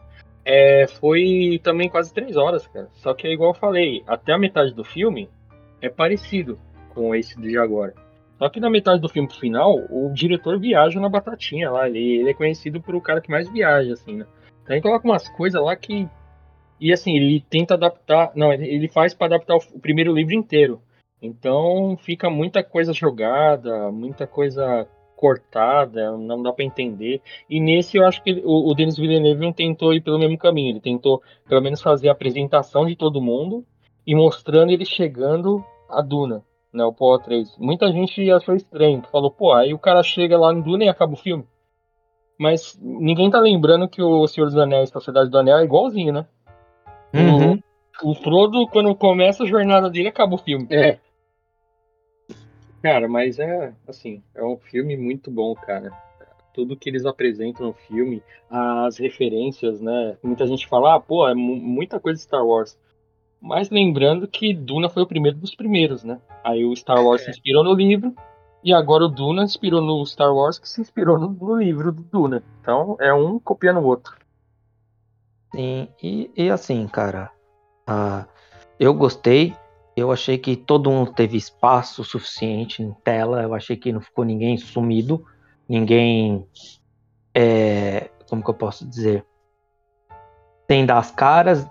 É, 0.45 0.86
foi 0.86 1.59
também 1.63 1.89
quase 1.89 2.13
três 2.13 2.38
horas, 2.38 2.67
cara. 2.67 2.88
Só 2.91 3.15
que 3.15 3.25
é 3.25 3.34
igual 3.34 3.49
eu 3.49 3.59
falei, 3.59 4.03
até 4.05 4.32
a 4.32 4.38
metade 4.38 4.75
do 4.75 4.84
filme 4.84 5.27
é 5.82 5.89
parecido 5.89 6.59
com 6.93 7.15
esse 7.15 7.36
de 7.41 7.57
agora. 7.57 7.95
Só 8.41 8.49
que 8.49 8.59
na 8.59 8.71
metade 8.71 8.99
do 8.99 9.07
filme 9.07 9.27
pro 9.27 9.37
final, 9.37 9.75
o 9.91 10.11
diretor 10.11 10.59
viaja 10.59 10.99
na 10.99 11.07
batatinha 11.07 11.69
lá. 11.69 11.87
Ele, 11.87 12.21
ele 12.21 12.31
é 12.31 12.33
conhecido 12.33 12.81
por 12.81 12.95
o 12.95 13.01
cara 13.01 13.21
que 13.21 13.29
mais 13.29 13.47
viaja, 13.47 13.93
assim, 13.93 14.15
né? 14.15 14.25
Então 14.63 14.75
ele 14.75 14.81
coloca 14.81 15.07
umas 15.07 15.29
coisas 15.29 15.61
lá 15.61 15.75
que. 15.75 16.09
E 16.79 16.91
assim, 16.91 17.15
ele 17.15 17.45
tenta 17.47 17.75
adaptar. 17.75 18.31
Não, 18.33 18.51
ele 18.51 18.87
faz 18.87 19.13
para 19.13 19.35
adaptar 19.35 19.57
o, 19.57 19.79
primeiro 19.79 20.11
livro 20.11 20.33
inteiro. 20.33 20.81
Então 21.21 21.95
fica 21.97 22.31
muita 22.31 22.63
coisa 22.63 22.91
jogada, 22.93 23.91
muita 23.91 24.25
coisa 24.25 24.87
cortada, 25.15 26.17
não 26.17 26.41
dá 26.41 26.51
para 26.51 26.65
entender. 26.65 27.21
E 27.47 27.59
nesse 27.59 27.97
eu 27.97 28.07
acho 28.07 28.23
que 28.23 28.31
ele, 28.31 28.41
o, 28.43 28.71
o 28.71 28.73
Denis 28.73 28.97
Villeneuve 28.97 29.39
não 29.39 29.53
tentou 29.53 29.93
ir 29.93 30.01
pelo 30.01 30.17
mesmo 30.17 30.35
caminho. 30.39 30.71
Ele 30.71 30.81
tentou, 30.81 31.21
pelo 31.47 31.61
menos, 31.61 31.79
fazer 31.79 32.09
a 32.09 32.13
apresentação 32.13 32.87
de 32.87 32.95
todo 32.95 33.21
mundo 33.21 33.63
e 34.07 34.15
mostrando 34.15 34.71
ele 34.71 34.83
chegando 34.83 35.63
a 35.87 36.01
Duna 36.01 36.43
né, 36.74 36.84
o 36.84 36.93
Paul 36.93 37.19
3. 37.19 37.57
Muita 37.57 37.91
gente 37.91 38.30
achou 38.32 38.55
estranho, 38.55 39.03
falou, 39.11 39.32
pô, 39.32 39.53
aí 39.53 39.74
o 39.74 39.80
cara 39.80 40.01
chega 40.03 40.38
lá 40.38 40.53
no 40.53 40.63
Duna 40.63 40.86
e 40.86 40.89
acaba 40.89 41.13
o 41.13 41.17
filme. 41.17 41.45
Mas 42.38 42.78
ninguém 42.82 43.30
tá 43.30 43.39
lembrando 43.39 43.88
que 43.88 44.01
o 44.01 44.28
Senhor 44.28 44.47
dos 44.47 44.57
Anéis, 44.57 44.89
Sociedade 44.89 45.30
do 45.30 45.38
Anel, 45.38 45.59
é 45.59 45.63
igualzinho, 45.63 46.13
né? 46.13 46.26
Uhum. 47.13 47.61
O, 48.01 48.11
o 48.11 48.15
Frodo, 48.15 48.67
quando 48.67 48.95
começa 48.95 49.43
a 49.43 49.47
jornada 49.47 49.89
dele, 49.89 50.07
acaba 50.07 50.34
o 50.34 50.39
filme. 50.39 50.67
É. 50.72 50.97
Cara, 52.82 53.07
mas 53.07 53.38
é, 53.38 53.74
assim, 53.88 54.24
é 54.34 54.43
um 54.43 54.57
filme 54.57 54.97
muito 54.97 55.30
bom, 55.30 55.53
cara. 55.53 55.91
Tudo 56.51 56.76
que 56.76 56.89
eles 56.89 57.05
apresentam 57.05 57.67
no 57.67 57.74
filme, 57.74 58.24
as 58.49 58.97
referências, 58.97 59.80
né? 59.80 60.17
Muita 60.24 60.47
gente 60.47 60.67
fala, 60.67 60.95
ah, 60.95 60.99
pô, 60.99 61.28
é 61.28 61.36
muita 61.36 61.99
coisa 61.99 62.17
de 62.17 62.24
Star 62.24 62.45
Wars. 62.45 62.78
Mas 63.41 63.71
lembrando 63.71 64.27
que 64.27 64.53
Duna 64.53 64.87
foi 64.87 65.01
o 65.01 65.07
primeiro 65.07 65.37
dos 65.37 65.55
primeiros, 65.55 66.03
né? 66.03 66.19
Aí 66.43 66.63
o 66.63 66.75
Star 66.75 67.03
Wars 67.03 67.21
é. 67.21 67.25
se 67.25 67.31
inspirou 67.31 67.63
no 67.63 67.73
livro, 67.73 68.13
e 68.63 68.71
agora 68.71 69.05
o 69.05 69.09
Duna 69.09 69.47
se 69.47 69.53
inspirou 69.53 69.81
no 69.81 70.05
Star 70.05 70.33
Wars, 70.33 70.59
que 70.59 70.69
se 70.69 70.79
inspirou 70.79 71.17
no, 71.19 71.29
no 71.29 71.55
livro 71.55 71.91
do 71.91 72.03
Duna. 72.03 72.43
Então 72.61 72.95
é 72.99 73.11
um 73.11 73.39
copiando 73.39 73.79
o 73.79 73.85
outro. 73.85 74.15
Sim, 75.53 75.89
e, 76.01 76.29
e 76.37 76.49
assim, 76.49 76.87
cara, 76.87 77.31
uh, 77.89 78.25
eu 78.79 78.93
gostei. 78.93 79.55
Eu 79.95 80.11
achei 80.11 80.37
que 80.37 80.55
todo 80.55 80.91
mundo 80.91 81.11
teve 81.11 81.35
espaço 81.35 82.03
suficiente 82.03 82.81
em 82.81 82.93
tela. 83.03 83.41
Eu 83.41 83.53
achei 83.53 83.75
que 83.75 83.91
não 83.91 83.99
ficou 83.99 84.23
ninguém 84.23 84.57
sumido, 84.57 85.25
ninguém. 85.67 86.47
É, 87.35 88.09
como 88.29 88.43
que 88.43 88.49
eu 88.49 88.53
posso 88.53 88.87
dizer? 88.87 89.25
Sem 90.69 90.85
dar 90.85 90.99
as 90.99 91.11
caras, 91.11 91.67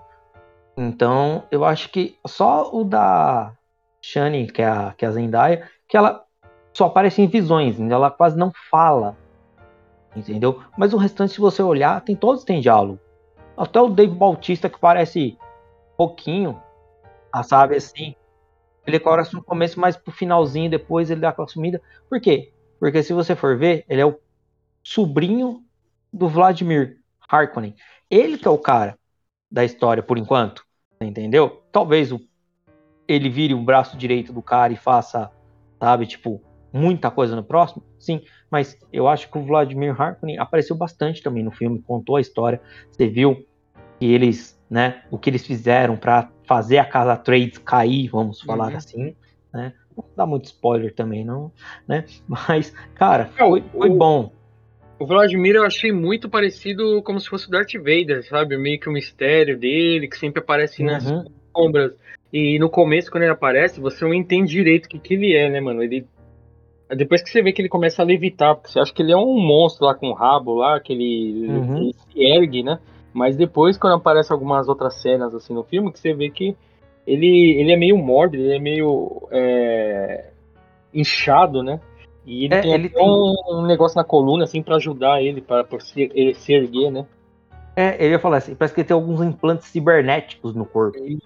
então, 0.81 1.43
eu 1.51 1.63
acho 1.63 1.89
que 1.89 2.17
só 2.25 2.73
o 2.73 2.83
da 2.83 3.53
Shani, 4.01 4.51
que 4.51 4.63
é 4.63 4.67
a, 4.67 4.93
que 4.97 5.05
é 5.05 5.07
a 5.07 5.11
Zendaya, 5.11 5.69
que 5.87 5.95
ela 5.95 6.25
só 6.73 6.85
aparece 6.85 7.21
em 7.21 7.27
visões, 7.27 7.79
ela 7.79 8.09
quase 8.09 8.35
não 8.35 8.51
fala. 8.71 9.15
Entendeu? 10.15 10.63
Mas 10.75 10.91
o 10.91 10.97
restante, 10.97 11.33
se 11.33 11.39
você 11.39 11.61
olhar, 11.61 12.01
tem 12.01 12.15
todos 12.15 12.43
têm 12.43 12.59
diálogo. 12.59 12.99
Até 13.55 13.79
o 13.79 13.89
Dave 13.89 14.13
Bautista, 14.13 14.69
que 14.69 14.79
parece 14.79 15.37
pouquinho, 15.95 16.59
ah, 17.31 17.43
sabe 17.43 17.75
assim. 17.75 18.15
Ele 18.85 18.97
aparece 18.97 19.35
no 19.35 19.43
começo, 19.43 19.79
mas 19.79 19.95
pro 19.95 20.11
finalzinho, 20.11 20.71
depois 20.71 21.11
ele 21.11 21.21
dá 21.21 21.29
aquela 21.29 21.47
sumida. 21.47 21.79
Por 22.09 22.19
quê? 22.19 22.51
Porque 22.79 23.03
se 23.03 23.13
você 23.13 23.35
for 23.35 23.55
ver, 23.55 23.85
ele 23.87 24.01
é 24.01 24.05
o 24.05 24.19
sobrinho 24.83 25.63
do 26.11 26.27
Vladimir 26.27 26.97
Harkonnen. 27.29 27.75
Ele 28.09 28.35
que 28.39 28.47
é 28.47 28.51
o 28.51 28.57
cara 28.57 28.97
da 29.49 29.63
história 29.63 30.01
por 30.01 30.17
enquanto, 30.17 30.65
entendeu? 31.05 31.61
Talvez 31.71 32.11
o, 32.11 32.19
ele 33.07 33.29
vire 33.29 33.53
o 33.53 33.63
braço 33.63 33.97
direito 33.97 34.31
do 34.31 34.41
cara 34.41 34.73
e 34.73 34.77
faça 34.77 35.31
sabe? 35.81 36.05
Tipo, 36.05 36.39
muita 36.71 37.09
coisa 37.09 37.35
no 37.35 37.43
próximo, 37.43 37.83
sim, 37.97 38.21
mas 38.49 38.77
eu 38.93 39.07
acho 39.07 39.29
que 39.29 39.37
o 39.37 39.43
Vladimir 39.43 39.99
Harkonnen 39.99 40.37
apareceu 40.37 40.75
bastante 40.75 41.23
também 41.23 41.43
no 41.43 41.51
filme, 41.51 41.81
contou 41.81 42.15
a 42.15 42.21
história, 42.21 42.61
você 42.89 43.07
viu 43.07 43.43
que 43.99 44.05
eles, 44.05 44.61
né, 44.69 45.01
o 45.09 45.17
que 45.17 45.29
eles 45.29 45.45
fizeram 45.45 45.97
para 45.97 46.29
fazer 46.43 46.77
a 46.77 46.85
casa 46.85 47.17
Trades 47.17 47.57
cair, 47.57 48.09
vamos 48.09 48.41
falar 48.41 48.71
uhum. 48.71 48.77
assim, 48.77 49.15
né? 49.51 49.73
Não 49.97 50.05
dá 50.15 50.25
muito 50.25 50.45
spoiler 50.45 50.93
também, 50.93 51.25
não, 51.25 51.51
né? 51.87 52.05
Mas, 52.27 52.73
cara, 52.95 53.23
é, 53.35 53.37
foi, 53.37 53.61
foi 53.61 53.89
bom. 53.89 54.31
O 55.01 55.05
Vladimir 55.07 55.55
eu 55.55 55.63
achei 55.63 55.91
muito 55.91 56.29
parecido 56.29 57.01
como 57.01 57.19
se 57.19 57.27
fosse 57.27 57.47
o 57.47 57.49
Darth 57.49 57.73
Vader, 57.73 58.23
sabe? 58.23 58.55
Meio 58.55 58.79
que 58.79 58.87
o 58.87 58.91
mistério 58.91 59.57
dele, 59.57 60.07
que 60.07 60.15
sempre 60.15 60.43
aparece 60.43 60.83
nas 60.83 61.09
uhum. 61.09 61.25
sombras. 61.57 61.93
E 62.31 62.59
no 62.59 62.69
começo, 62.69 63.09
quando 63.09 63.23
ele 63.23 63.31
aparece, 63.31 63.81
você 63.81 64.05
não 64.05 64.13
entende 64.13 64.51
direito 64.51 64.85
o 64.85 64.89
que, 64.89 64.99
que 64.99 65.15
ele 65.15 65.35
é, 65.35 65.49
né, 65.49 65.59
mano? 65.59 65.81
Ele 65.81 66.05
depois 66.95 67.23
que 67.23 67.31
você 67.31 67.41
vê 67.41 67.51
que 67.51 67.63
ele 67.63 67.67
começa 67.67 68.03
a 68.03 68.05
levitar, 68.05 68.53
porque 68.53 68.71
você 68.71 68.79
acha 68.79 68.93
que 68.93 69.01
ele 69.01 69.11
é 69.11 69.17
um 69.17 69.39
monstro 69.39 69.87
lá 69.87 69.95
com 69.95 70.09
um 70.09 70.13
rabo 70.13 70.53
lá, 70.53 70.79
que 70.79 70.93
ele, 70.93 71.47
uhum. 71.49 71.77
ele 71.77 71.93
se 71.93 72.23
ergue, 72.23 72.61
né? 72.61 72.77
Mas 73.11 73.35
depois, 73.35 73.79
quando 73.79 73.95
aparecem 73.95 74.31
algumas 74.31 74.69
outras 74.69 75.01
cenas 75.01 75.33
assim 75.33 75.51
no 75.51 75.63
filme, 75.63 75.91
que 75.91 75.97
você 75.97 76.13
vê 76.13 76.29
que 76.29 76.55
ele, 77.07 77.59
ele 77.59 77.71
é 77.71 77.75
meio 77.75 77.97
mórbido, 77.97 78.43
ele 78.43 78.55
é 78.55 78.59
meio 78.59 79.27
é, 79.31 80.25
inchado, 80.93 81.63
né? 81.63 81.81
E 82.25 82.45
ele 82.45 82.53
é, 82.53 82.61
tem 82.61 82.73
ele 82.73 82.89
tem... 82.89 83.03
Um, 83.03 83.65
negócio 83.65 83.97
na 83.97 84.03
coluna, 84.03 84.43
assim, 84.43 84.61
para 84.61 84.75
ajudar 84.75 85.21
ele, 85.21 85.41
para 85.41 85.65
se, 85.79 86.11
ele 86.13 86.33
se 86.33 86.53
erguer, 86.53 86.91
né? 86.91 87.05
É, 87.75 88.05
eu 88.05 88.11
ia 88.11 88.19
falar 88.19 88.37
assim, 88.37 88.53
parece 88.53 88.73
que 88.73 88.81
ele 88.81 88.87
tem 88.87 88.95
alguns 88.95 89.21
implantes 89.21 89.67
cibernéticos 89.67 90.53
no 90.53 90.65
corpo. 90.65 90.97
É 90.97 91.17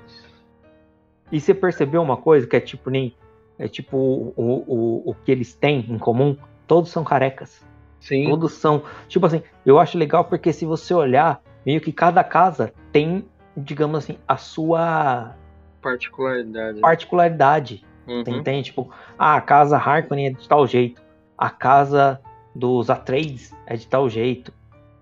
e 1.31 1.39
você 1.39 1.53
percebeu 1.53 2.01
uma 2.01 2.17
coisa 2.17 2.45
que 2.45 2.55
é 2.55 2.59
tipo 2.59 2.89
nem 2.89 3.15
é 3.57 3.67
tipo 3.67 3.97
o, 3.97 4.33
o, 4.67 5.09
o 5.09 5.15
que 5.15 5.31
eles 5.31 5.53
têm 5.53 5.79
em 5.89 5.97
comum, 5.97 6.37
todos 6.67 6.91
são 6.91 7.03
carecas. 7.03 7.65
Sim. 7.99 8.29
Todos 8.29 8.53
são. 8.53 8.83
Tipo 9.07 9.25
assim, 9.25 9.41
eu 9.65 9.79
acho 9.79 9.97
legal 9.97 10.25
porque 10.25 10.53
se 10.53 10.65
você 10.65 10.93
olhar, 10.93 11.41
meio 11.65 11.81
que 11.81 11.91
cada 11.91 12.23
casa 12.23 12.71
tem, 12.91 13.25
digamos 13.57 13.97
assim, 13.97 14.17
a 14.27 14.37
sua 14.37 15.35
particularidade. 15.81 16.79
Particularidade. 16.81 17.85
Uhum. 18.07 18.21
Entende? 18.27 18.65
Tipo, 18.65 18.89
ah, 19.17 19.35
a 19.35 19.41
casa 19.41 19.77
Harkonnen 19.77 20.27
é 20.27 20.29
de 20.31 20.47
tal 20.47 20.65
jeito. 20.67 21.01
A 21.37 21.49
casa 21.49 22.19
dos 22.53 22.89
Atreides 22.89 23.53
é 23.65 23.75
de 23.75 23.87
tal 23.87 24.09
jeito. 24.09 24.53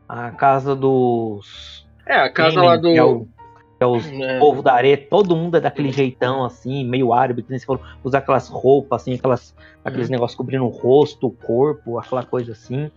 A 0.08 0.32
casa 0.32 0.76
dos. 0.76 1.86
É, 2.06 2.16
a 2.16 2.30
casa 2.32 2.62
lá 2.62 2.78
do. 2.78 2.90
É 2.90 3.04
o, 3.04 3.28
é 3.80 3.86
os 3.86 4.06
é. 4.08 4.40
povo 4.40 4.62
da 4.62 4.74
areia, 4.74 4.98
todo 4.98 5.36
mundo 5.36 5.58
é 5.58 5.60
daquele 5.60 5.92
jeitão, 5.92 6.44
assim, 6.46 6.86
meio 6.86 7.14
árabe, 7.14 7.44
que 7.44 7.50
nem 7.50 7.60
você 7.60 7.66
falou, 7.66 7.82
usa 8.04 8.18
aquelas 8.18 8.48
roupas, 8.48 9.02
assim, 9.02 9.16
aquelas, 9.16 9.56
aqueles 9.84 10.08
uhum. 10.08 10.14
negócios 10.14 10.38
cobrindo 10.38 10.66
o 10.66 10.70
rosto, 10.70 11.28
o 11.28 11.32
corpo, 11.32 12.00
aquela 12.00 12.24
coisa 12.24 12.54
assim. 12.54 12.90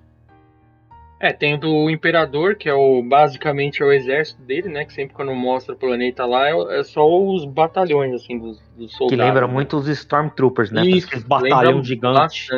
É, 1.18 1.32
tem 1.32 1.54
o 1.54 1.58
do 1.58 1.90
Imperador, 1.90 2.56
que 2.56 2.68
é 2.68 2.74
o 2.74 3.02
basicamente 3.02 3.82
é 3.82 3.86
o 3.86 3.92
exército 3.92 4.42
dele, 4.42 4.68
né? 4.68 4.84
Que 4.84 4.92
sempre 4.92 5.14
quando 5.14 5.34
mostra 5.34 5.74
o 5.74 5.78
planeta 5.78 6.26
lá 6.26 6.48
é, 6.48 6.80
é 6.80 6.82
só 6.82 7.06
os 7.06 7.46
batalhões, 7.46 8.12
assim, 8.14 8.38
dos, 8.38 8.60
dos 8.76 8.92
soldados. 8.92 9.08
Que 9.08 9.16
lembra 9.16 9.46
né? 9.46 9.52
muito 9.52 9.78
os 9.78 9.88
Stormtroopers, 9.88 10.70
né? 10.70 10.82
Isso, 10.82 11.06
aqueles 11.06 11.24
batalhão 11.24 11.82
gigante. 11.82 12.48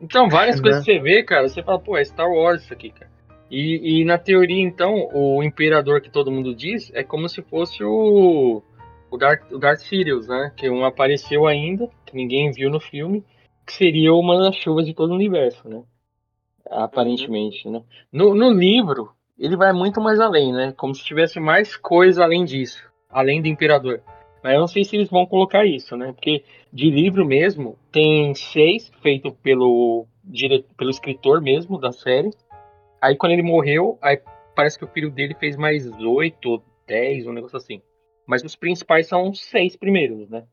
Então, 0.00 0.28
várias 0.28 0.60
coisas 0.62 0.84
que 0.84 0.92
você 0.92 1.00
vê, 1.00 1.24
cara, 1.24 1.48
você 1.48 1.60
fala, 1.60 1.78
pô, 1.80 1.96
é 1.96 2.04
Star 2.04 2.30
Wars 2.30 2.62
isso 2.62 2.72
aqui, 2.72 2.90
cara. 2.90 3.10
E, 3.50 4.00
e, 4.00 4.04
na 4.04 4.16
teoria, 4.16 4.62
então, 4.62 5.08
o 5.12 5.42
imperador 5.42 6.00
que 6.00 6.10
todo 6.10 6.30
mundo 6.30 6.54
diz 6.54 6.92
é 6.94 7.02
como 7.02 7.28
se 7.28 7.42
fosse 7.42 7.82
o, 7.82 8.62
o, 9.10 9.16
Darth, 9.16 9.50
o 9.50 9.58
Darth 9.58 9.80
Sirius, 9.80 10.28
né? 10.28 10.52
Que 10.56 10.68
não 10.68 10.84
apareceu 10.84 11.46
ainda, 11.48 11.88
que 12.06 12.14
ninguém 12.16 12.52
viu 12.52 12.70
no 12.70 12.78
filme, 12.78 13.24
que 13.66 13.72
seria 13.72 14.14
uma 14.14 14.38
das 14.38 14.54
chuvas 14.54 14.86
de 14.86 14.94
todo 14.94 15.10
o 15.10 15.14
universo, 15.14 15.68
né? 15.68 15.82
Aparentemente, 16.70 17.68
né? 17.68 17.82
No, 18.12 18.34
no 18.34 18.50
livro, 18.50 19.12
ele 19.38 19.56
vai 19.56 19.72
muito 19.72 20.00
mais 20.00 20.18
além, 20.18 20.52
né? 20.52 20.72
Como 20.76 20.94
se 20.94 21.04
tivesse 21.04 21.38
mais 21.38 21.76
coisa 21.76 22.24
além 22.24 22.44
disso, 22.44 22.82
além 23.10 23.42
do 23.42 23.48
imperador. 23.48 24.02
Mas 24.42 24.54
eu 24.54 24.60
não 24.60 24.68
sei 24.68 24.84
se 24.84 24.96
eles 24.96 25.08
vão 25.08 25.26
colocar 25.26 25.64
isso, 25.64 25.96
né? 25.96 26.12
Porque 26.12 26.44
de 26.72 26.90
livro 26.90 27.24
mesmo, 27.24 27.78
tem 27.90 28.34
seis 28.34 28.90
feito 29.02 29.32
pelo, 29.32 30.06
dire... 30.22 30.64
pelo 30.76 30.90
escritor 30.90 31.40
mesmo 31.40 31.78
da 31.78 31.92
série 31.92 32.30
Aí 33.04 33.16
quando 33.16 33.32
ele 33.32 33.42
morreu, 33.42 33.98
aí 34.00 34.18
parece 34.56 34.78
que 34.78 34.84
o 34.86 34.88
filho 34.88 35.10
dele 35.10 35.34
fez 35.34 35.58
mais 35.58 35.86
oito 36.00 36.48
ou 36.48 36.64
dez, 36.86 37.26
um 37.26 37.34
negócio 37.34 37.58
assim. 37.58 37.82
Mas 38.26 38.42
os 38.42 38.56
principais 38.56 39.06
são 39.06 39.28
os 39.28 39.44
seis 39.44 39.76
primeiros, 39.76 40.30
né? 40.30 40.44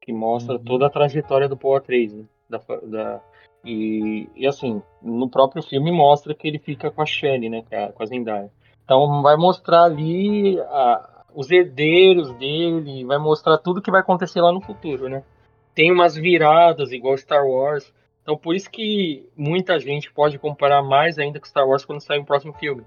Que 0.00 0.10
mostra 0.10 0.54
uhum. 0.54 0.64
toda 0.64 0.86
a 0.86 0.90
trajetória 0.90 1.46
do 1.46 1.56
Power 1.56 1.82
3, 1.82 2.14
né? 2.14 2.24
Da, 2.48 2.58
da, 2.82 3.22
e, 3.64 4.28
e 4.36 4.46
assim, 4.46 4.82
no 5.02 5.28
próprio 5.28 5.62
filme 5.62 5.90
mostra 5.90 6.34
que 6.34 6.46
ele 6.46 6.58
fica 6.58 6.90
com 6.90 7.02
a 7.02 7.06
Shelley, 7.06 7.48
né? 7.48 7.64
Com 7.94 8.02
a 8.02 8.06
Zendaya. 8.06 8.50
Então 8.84 9.22
vai 9.22 9.36
mostrar 9.36 9.84
ali 9.84 10.58
a, 10.60 11.24
os 11.34 11.50
herdeiros 11.50 12.32
dele, 12.34 13.04
vai 13.04 13.18
mostrar 13.18 13.58
tudo 13.58 13.82
que 13.82 13.90
vai 13.90 14.00
acontecer 14.00 14.40
lá 14.40 14.52
no 14.52 14.60
futuro, 14.60 15.08
né? 15.08 15.22
Tem 15.74 15.92
umas 15.92 16.16
viradas 16.16 16.92
igual 16.92 17.16
Star 17.18 17.46
Wars. 17.46 17.92
Então 18.22 18.36
por 18.36 18.54
isso 18.54 18.70
que 18.70 19.28
muita 19.36 19.78
gente 19.78 20.12
pode 20.12 20.38
comparar 20.38 20.82
mais 20.82 21.18
ainda 21.18 21.38
com 21.38 21.46
Star 21.46 21.68
Wars 21.68 21.84
quando 21.84 22.00
sair 22.00 22.20
o 22.20 22.24
próximo 22.24 22.52
filme. 22.54 22.82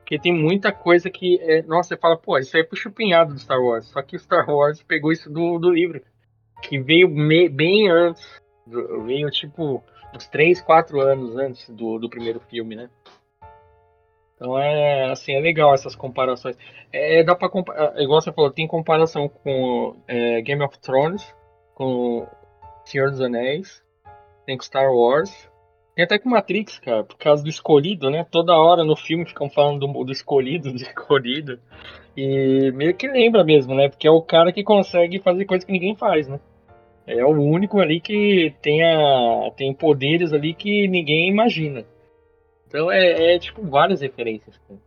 Porque 0.00 0.20
tem 0.20 0.32
muita 0.32 0.70
coisa 0.70 1.10
que, 1.10 1.40
é, 1.40 1.62
nossa, 1.62 1.88
você 1.88 1.96
fala, 1.96 2.16
pô, 2.16 2.38
isso 2.38 2.56
aí 2.56 2.62
é 2.62 2.64
pro 2.64 2.76
chupinhado 2.76 3.34
do 3.34 3.40
Star 3.40 3.60
Wars. 3.60 3.86
Só 3.86 4.00
que 4.02 4.14
o 4.14 4.20
Star 4.20 4.48
Wars 4.48 4.80
pegou 4.80 5.10
isso 5.10 5.28
do, 5.28 5.58
do 5.58 5.68
livro, 5.68 6.00
que 6.62 6.78
veio 6.78 7.08
me, 7.08 7.48
bem 7.48 7.90
antes. 7.90 8.24
Veio 9.04 9.28
tipo 9.30 9.82
uns 10.16 10.26
3, 10.28 10.60
4 10.60 11.00
anos 11.00 11.36
antes 11.36 11.68
do, 11.70 11.98
do 11.98 12.08
primeiro 12.08 12.40
filme, 12.40 12.74
né? 12.74 12.90
Então 14.34 14.58
é 14.58 15.10
assim, 15.10 15.32
é 15.32 15.40
legal 15.40 15.72
essas 15.72 15.96
comparações. 15.96 16.56
É, 16.92 17.24
dá 17.24 17.34
pra 17.34 17.48
comparar, 17.48 18.00
igual 18.00 18.20
você 18.20 18.32
falou, 18.32 18.50
tem 18.50 18.66
comparação 18.66 19.28
com 19.28 19.96
é, 20.06 20.42
Game 20.42 20.62
of 20.62 20.78
Thrones, 20.78 21.34
com 21.74 22.26
Senhor 22.84 23.10
dos 23.10 23.20
Anéis, 23.20 23.82
tem 24.44 24.56
com 24.56 24.62
Star 24.62 24.92
Wars. 24.92 25.50
Tem 25.94 26.04
até 26.04 26.18
com 26.18 26.28
Matrix, 26.28 26.78
cara, 26.78 27.04
por 27.04 27.16
causa 27.16 27.42
do 27.42 27.48
escolhido, 27.48 28.10
né? 28.10 28.26
Toda 28.30 28.54
hora 28.54 28.84
no 28.84 28.94
filme 28.94 29.24
ficam 29.24 29.48
falando 29.48 29.86
do, 29.86 30.04
do 30.04 30.12
escolhido, 30.12 30.68
do 30.70 30.76
escolhido. 30.76 31.58
E 32.14 32.70
meio 32.72 32.94
que 32.94 33.08
lembra 33.08 33.42
mesmo, 33.42 33.74
né? 33.74 33.88
Porque 33.88 34.06
é 34.06 34.10
o 34.10 34.20
cara 34.20 34.52
que 34.52 34.62
consegue 34.62 35.18
fazer 35.20 35.46
coisas 35.46 35.64
que 35.64 35.72
ninguém 35.72 35.96
faz, 35.96 36.28
né? 36.28 36.38
É 37.06 37.24
o 37.24 37.30
único 37.30 37.78
ali 37.78 38.00
que 38.00 38.54
tem, 38.60 38.82
a, 38.82 39.50
tem 39.56 39.72
poderes 39.72 40.32
ali 40.32 40.52
que 40.52 40.88
ninguém 40.88 41.28
imagina. 41.28 41.86
Então 42.66 42.90
é, 42.90 43.34
é 43.34 43.38
tipo 43.38 43.62
várias 43.62 44.00
referências. 44.00 44.58
Cara. 44.58 44.80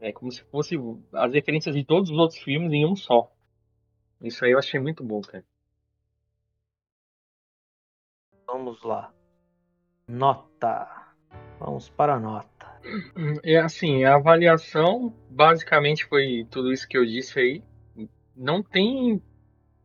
É 0.00 0.12
como 0.12 0.30
se 0.30 0.42
fosse 0.42 0.76
as 1.12 1.32
referências 1.32 1.74
de 1.74 1.84
todos 1.84 2.10
os 2.10 2.18
outros 2.18 2.38
filmes 2.40 2.72
em 2.72 2.84
um 2.84 2.94
só. 2.96 3.32
Isso 4.20 4.44
aí 4.44 4.52
eu 4.52 4.58
achei 4.58 4.78
muito 4.78 5.02
bom, 5.02 5.20
cara. 5.20 5.44
Vamos 8.46 8.82
lá. 8.82 9.12
Nota. 10.06 11.14
Vamos 11.58 11.88
para 11.88 12.14
a 12.16 12.20
nota. 12.20 12.80
É 13.44 13.58
assim, 13.58 14.04
a 14.04 14.16
avaliação 14.16 15.14
basicamente 15.30 16.04
foi 16.04 16.46
tudo 16.50 16.72
isso 16.72 16.88
que 16.88 16.98
eu 16.98 17.06
disse 17.06 17.38
aí. 17.38 17.62
Não 18.36 18.62
tem. 18.62 19.22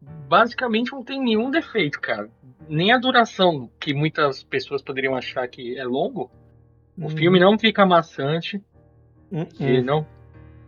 Basicamente 0.01 0.91
não 0.91 1.03
tem 1.03 1.21
nenhum 1.21 1.49
defeito, 1.49 1.99
cara. 1.99 2.29
Nem 2.67 2.91
a 2.91 2.97
duração, 2.97 3.69
que 3.79 3.93
muitas 3.93 4.43
pessoas 4.43 4.81
poderiam 4.81 5.15
achar 5.15 5.47
que 5.47 5.77
é 5.77 5.83
longo. 5.83 6.29
O 6.97 7.03
uhum. 7.03 7.09
filme 7.09 7.39
não 7.39 7.57
fica 7.57 7.85
maçante. 7.85 8.61
Uhum. 9.31 9.47
Ele 9.59 9.81
não. 9.81 10.05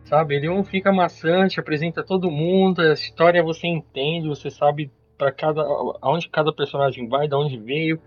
Sabe, 0.04 0.34
ele 0.34 0.48
não 0.48 0.64
fica 0.64 0.92
maçante, 0.92 1.60
apresenta 1.60 2.02
todo 2.02 2.30
mundo, 2.30 2.80
a 2.80 2.94
história 2.94 3.42
você 3.42 3.68
entende, 3.68 4.28
você 4.28 4.50
sabe 4.50 4.90
para 5.16 5.30
cada 5.30 5.62
aonde 6.00 6.28
cada 6.28 6.52
personagem 6.52 7.06
vai, 7.06 7.28
de 7.28 7.34
onde 7.34 7.58
veio. 7.58 8.00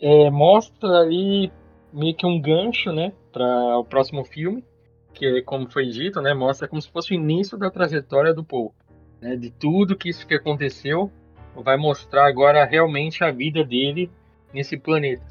É, 0.00 0.30
mostra 0.30 1.00
ali 1.00 1.52
meio 1.92 2.14
que 2.14 2.24
um 2.24 2.40
gancho, 2.40 2.92
né, 2.92 3.12
para 3.32 3.78
o 3.78 3.84
próximo 3.84 4.24
filme, 4.24 4.64
que 5.12 5.26
é 5.26 5.42
como 5.42 5.68
foi 5.70 5.86
dito, 5.86 6.20
né, 6.20 6.32
mostra 6.32 6.68
como 6.68 6.80
se 6.80 6.90
fosse 6.90 7.12
o 7.12 7.14
início 7.14 7.58
da 7.58 7.70
trajetória 7.70 8.32
do 8.32 8.44
Paul, 8.44 8.72
né, 9.20 9.36
de 9.36 9.50
tudo 9.50 9.96
que 9.96 10.08
isso 10.08 10.26
que 10.26 10.34
aconteceu, 10.34 11.10
vai 11.54 11.76
mostrar 11.76 12.26
agora 12.26 12.64
realmente 12.64 13.24
a 13.24 13.30
vida 13.30 13.64
dele 13.64 14.10
nesse 14.52 14.76
planeta. 14.76 15.22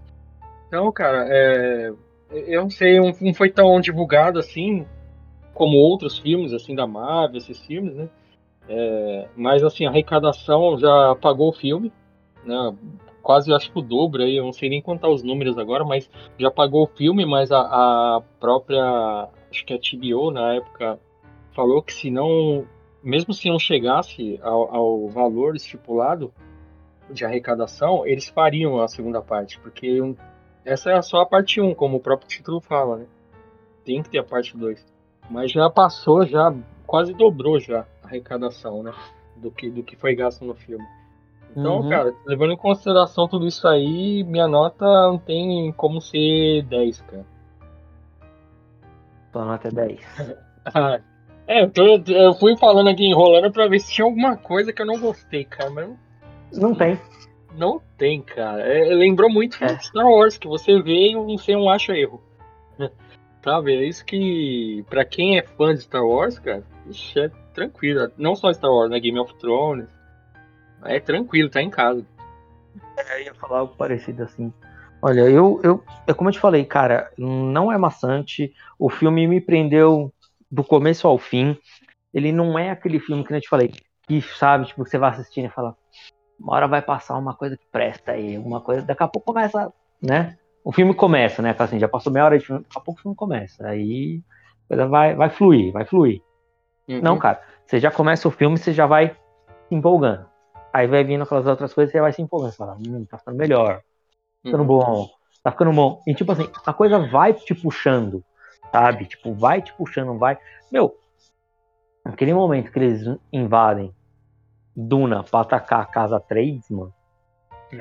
Então, 0.68 0.92
cara, 0.92 1.26
é, 1.30 1.94
eu 2.32 2.62
não 2.64 2.70
sei, 2.70 3.00
não 3.00 3.34
foi 3.34 3.50
tão 3.50 3.80
divulgado 3.80 4.40
assim 4.40 4.86
como 5.54 5.78
outros 5.78 6.20
filmes 6.20 6.54
assim 6.54 6.76
da 6.76 6.86
Marvel, 6.86 7.38
esses 7.38 7.60
filmes, 7.66 7.96
né? 7.96 8.10
É, 8.70 9.28
mas 9.36 9.64
assim, 9.64 9.86
a 9.86 9.90
arrecadação 9.90 10.78
já 10.78 11.16
pagou 11.22 11.50
o 11.50 11.54
filme, 11.54 11.92
né? 12.46 12.76
Quase 13.24 13.52
acho 13.54 13.72
que 13.72 13.80
o 13.80 13.82
dobro 13.82 14.24
aí, 14.24 14.38
eu 14.38 14.46
não 14.46 14.54
sei 14.54 14.70
nem 14.70 14.82
contar 14.82 15.10
os 15.10 15.24
números 15.24 15.58
agora, 15.58 15.84
mas 15.84 16.10
já 16.38 16.52
pagou 16.52 16.84
o 16.84 16.98
filme, 16.98 17.26
mas 17.26 17.52
a, 17.52 17.60
a 17.60 18.22
própria, 18.40 19.30
acho 19.50 19.66
que 19.66 19.74
a 19.74 19.80
TBO 19.80 20.32
na 20.32 20.56
época 20.56 21.00
falou 21.54 21.82
que 21.82 21.94
se 21.94 22.10
não, 22.10 22.66
mesmo 23.04 23.34
se 23.34 23.50
não 23.50 23.60
chegasse 23.60 24.40
ao, 24.42 24.76
ao 24.76 25.08
valor 25.10 25.56
estipulado, 25.56 26.34
de 27.10 27.26
arrecadação, 27.26 28.06
eles 28.06 28.28
fariam 28.28 28.82
a 28.82 28.88
segunda 28.88 29.22
parte, 29.22 29.60
porque 29.60 30.02
um, 30.02 30.16
essa 30.66 30.92
é 30.92 31.02
só 31.02 31.22
a 31.22 31.26
parte 31.26 31.62
1, 31.62 31.74
como 31.76 31.98
o 31.98 32.00
próprio 32.00 32.28
título 32.28 32.60
fala, 32.60 32.98
né? 32.98 33.06
Tem 33.86 34.04
que 34.04 34.10
ter 34.10 34.18
a 34.18 34.24
parte 34.24 34.58
2. 34.58 34.86
Mas 35.30 35.52
já 35.52 35.70
passou, 35.70 36.26
já 36.26 36.54
quase 36.86 37.14
dobrou 37.14 37.60
já 37.60 37.86
a 38.04 38.08
arrecadação, 38.08 38.84
né? 38.84 38.94
Do 39.36 39.52
que, 39.52 39.70
do 39.70 39.84
que 39.84 39.96
foi 39.96 40.16
gasto 40.16 40.44
no 40.44 40.56
filme. 40.56 40.86
Então, 41.56 41.82
uhum. 41.82 41.90
cara, 41.90 42.14
levando 42.26 42.54
em 42.54 42.58
consideração 42.58 43.28
tudo 43.28 43.48
isso 43.48 43.68
aí, 43.68 44.24
minha 44.24 44.48
nota 44.48 44.86
não 44.86 45.18
tem 45.18 45.72
como 45.74 46.02
ser 46.02 46.64
10, 46.64 47.02
cara. 47.02 47.26
Tua 49.32 49.46
nota 49.46 49.68
é 49.70 49.72
10. 49.72 50.00
é, 51.48 51.64
eu, 51.64 51.72
tô, 51.72 52.04
eu, 52.12 52.34
fui 52.34 52.58
falando 52.58 52.90
aqui 52.90 53.06
enrolando 53.06 53.52
pra 53.52 53.68
ver 53.68 53.80
se 53.80 53.94
tinha 53.94 54.06
alguma 54.06 54.36
coisa 54.36 54.74
que 54.74 54.82
eu 54.82 54.86
não 54.86 55.00
gostei, 55.00 55.46
cara, 55.46 55.70
mas 55.70 55.90
não 56.54 56.76
tem. 56.76 57.00
Não 57.56 57.82
tem, 57.98 58.22
cara. 58.22 58.62
É, 58.62 58.94
lembrou 58.94 59.30
muito 59.30 59.64
é. 59.64 59.80
Star 59.80 60.06
Wars, 60.06 60.38
que 60.38 60.48
você 60.48 60.82
vê 60.82 61.12
e 61.12 61.16
você 61.16 61.54
não 61.54 61.70
acha 61.70 61.94
erro. 61.94 62.22
Sabe? 63.44 63.76
É 63.76 63.84
isso 63.86 64.06
que, 64.06 64.86
pra 64.90 65.06
quem 65.06 65.38
é 65.38 65.42
fã 65.42 65.74
de 65.74 65.82
Star 65.82 66.06
Wars, 66.06 66.38
cara, 66.38 66.64
ixi, 66.90 67.20
é 67.20 67.32
tranquilo. 67.54 68.12
Não 68.18 68.36
só 68.36 68.52
Star 68.54 68.72
Wars, 68.72 68.92
né? 68.92 69.00
Game 69.00 69.20
of 69.20 69.34
Thrones. 69.36 69.88
É 70.84 71.00
tranquilo, 71.00 71.50
tá 71.50 71.62
em 71.62 71.70
casa. 71.70 72.06
É, 72.98 73.22
eu 73.22 73.26
ia 73.26 73.34
falar 73.34 73.60
algo 73.60 73.76
parecido 73.76 74.24
assim. 74.24 74.54
Olha, 75.02 75.22
eu, 75.22 75.60
eu, 75.64 75.84
é 76.08 76.14
como 76.14 76.30
eu 76.30 76.34
te 76.34 76.40
falei, 76.40 76.66
cara, 76.66 77.12
não 77.18 77.72
é 77.72 77.78
maçante. 77.78 78.54
O 78.78 78.90
filme 78.90 79.28
me 79.28 79.40
prendeu 79.40 80.12
do 80.52 80.64
começo 80.64 81.08
ao 81.08 81.18
fim. 81.18 81.58
Ele 82.14 82.32
não 82.32 82.58
é 82.58 82.72
aquele 82.72 83.00
filme 83.00 83.24
que 83.24 83.34
eu 83.34 83.42
te 83.42 83.50
falei, 83.50 83.72
que 84.08 84.22
sabe, 84.22 84.66
tipo, 84.66 84.86
você 84.86 84.98
vai 84.98 85.12
assistindo 85.12 85.46
e 85.46 85.50
fala, 85.50 85.76
uma 86.40 86.56
hora 86.56 86.68
vai 86.68 86.82
passar 86.82 87.18
uma 87.18 87.34
coisa 87.34 87.58
que 87.58 87.66
presta 87.72 88.14
aí, 88.14 88.36
alguma 88.36 88.62
coisa, 88.62 88.82
daqui 88.82 89.04
a 89.04 89.08
pouco 89.08 89.34
começa, 89.34 89.72
né? 90.02 90.38
O 90.64 90.72
filme 90.72 90.94
começa, 90.94 91.42
né? 91.42 91.56
Assim, 91.58 91.80
já 91.80 91.88
passou 91.88 92.12
meia 92.12 92.26
hora 92.26 92.38
de 92.38 92.46
filme, 92.46 92.62
daqui 92.62 92.78
a 92.78 92.82
pouco 92.82 93.00
o 93.00 93.04
filme 93.04 93.16
começa. 93.16 93.68
Aí 93.68 94.22
a 94.66 94.68
coisa 94.68 94.88
vai, 94.88 95.16
vai 95.16 95.30
fluir, 95.30 95.72
vai 95.72 95.86
fluir. 95.86 96.22
Uhum. 96.88 97.02
Não, 97.02 97.18
cara, 97.18 97.42
você 97.66 97.80
já 97.80 97.92
começa 97.92 98.28
o 98.28 98.32
filme, 98.32 98.58
você 98.58 98.74
já 98.74 98.86
vai 98.86 99.16
se 99.68 99.76
empolgando. 99.76 100.26
Aí 100.74 100.88
vai 100.88 101.04
vindo 101.04 101.24
aquelas 101.24 101.48
outras 101.48 101.74
coisas, 101.74 101.92
você 101.92 102.02
vai 102.02 102.14
se 102.14 102.22
empolgando. 102.22 102.52
Você 102.52 102.58
fala, 102.58 102.76
hum, 102.76 103.06
tá 103.06 103.18
ficando 103.18 103.38
melhor, 103.38 103.78
tá 103.78 103.84
ficando 104.44 104.62
uhum. 104.62 104.68
bom, 104.68 105.10
tá 105.44 105.52
ficando 105.52 105.74
bom. 105.74 106.02
E 106.06 106.14
tipo 106.14 106.32
assim, 106.32 106.50
a 106.66 106.74
coisa 106.74 107.00
vai 107.00 107.34
te 107.34 107.56
puxando, 107.56 108.24
sabe? 108.72 109.06
Tipo, 109.06 109.34
vai 109.34 109.62
te 109.62 109.74
puxando, 109.74 110.18
vai. 110.18 110.38
Meu, 110.72 110.98
aquele 112.04 112.34
momento 112.34 112.72
que 112.72 112.80
eles 112.80 113.18
invadem 113.32 113.94
Duna 114.76 115.24
pra 115.24 115.42
atacar 115.42 115.82
a 115.82 115.86
casa 115.86 116.20
Trades, 116.20 116.70
mano. 116.70 116.94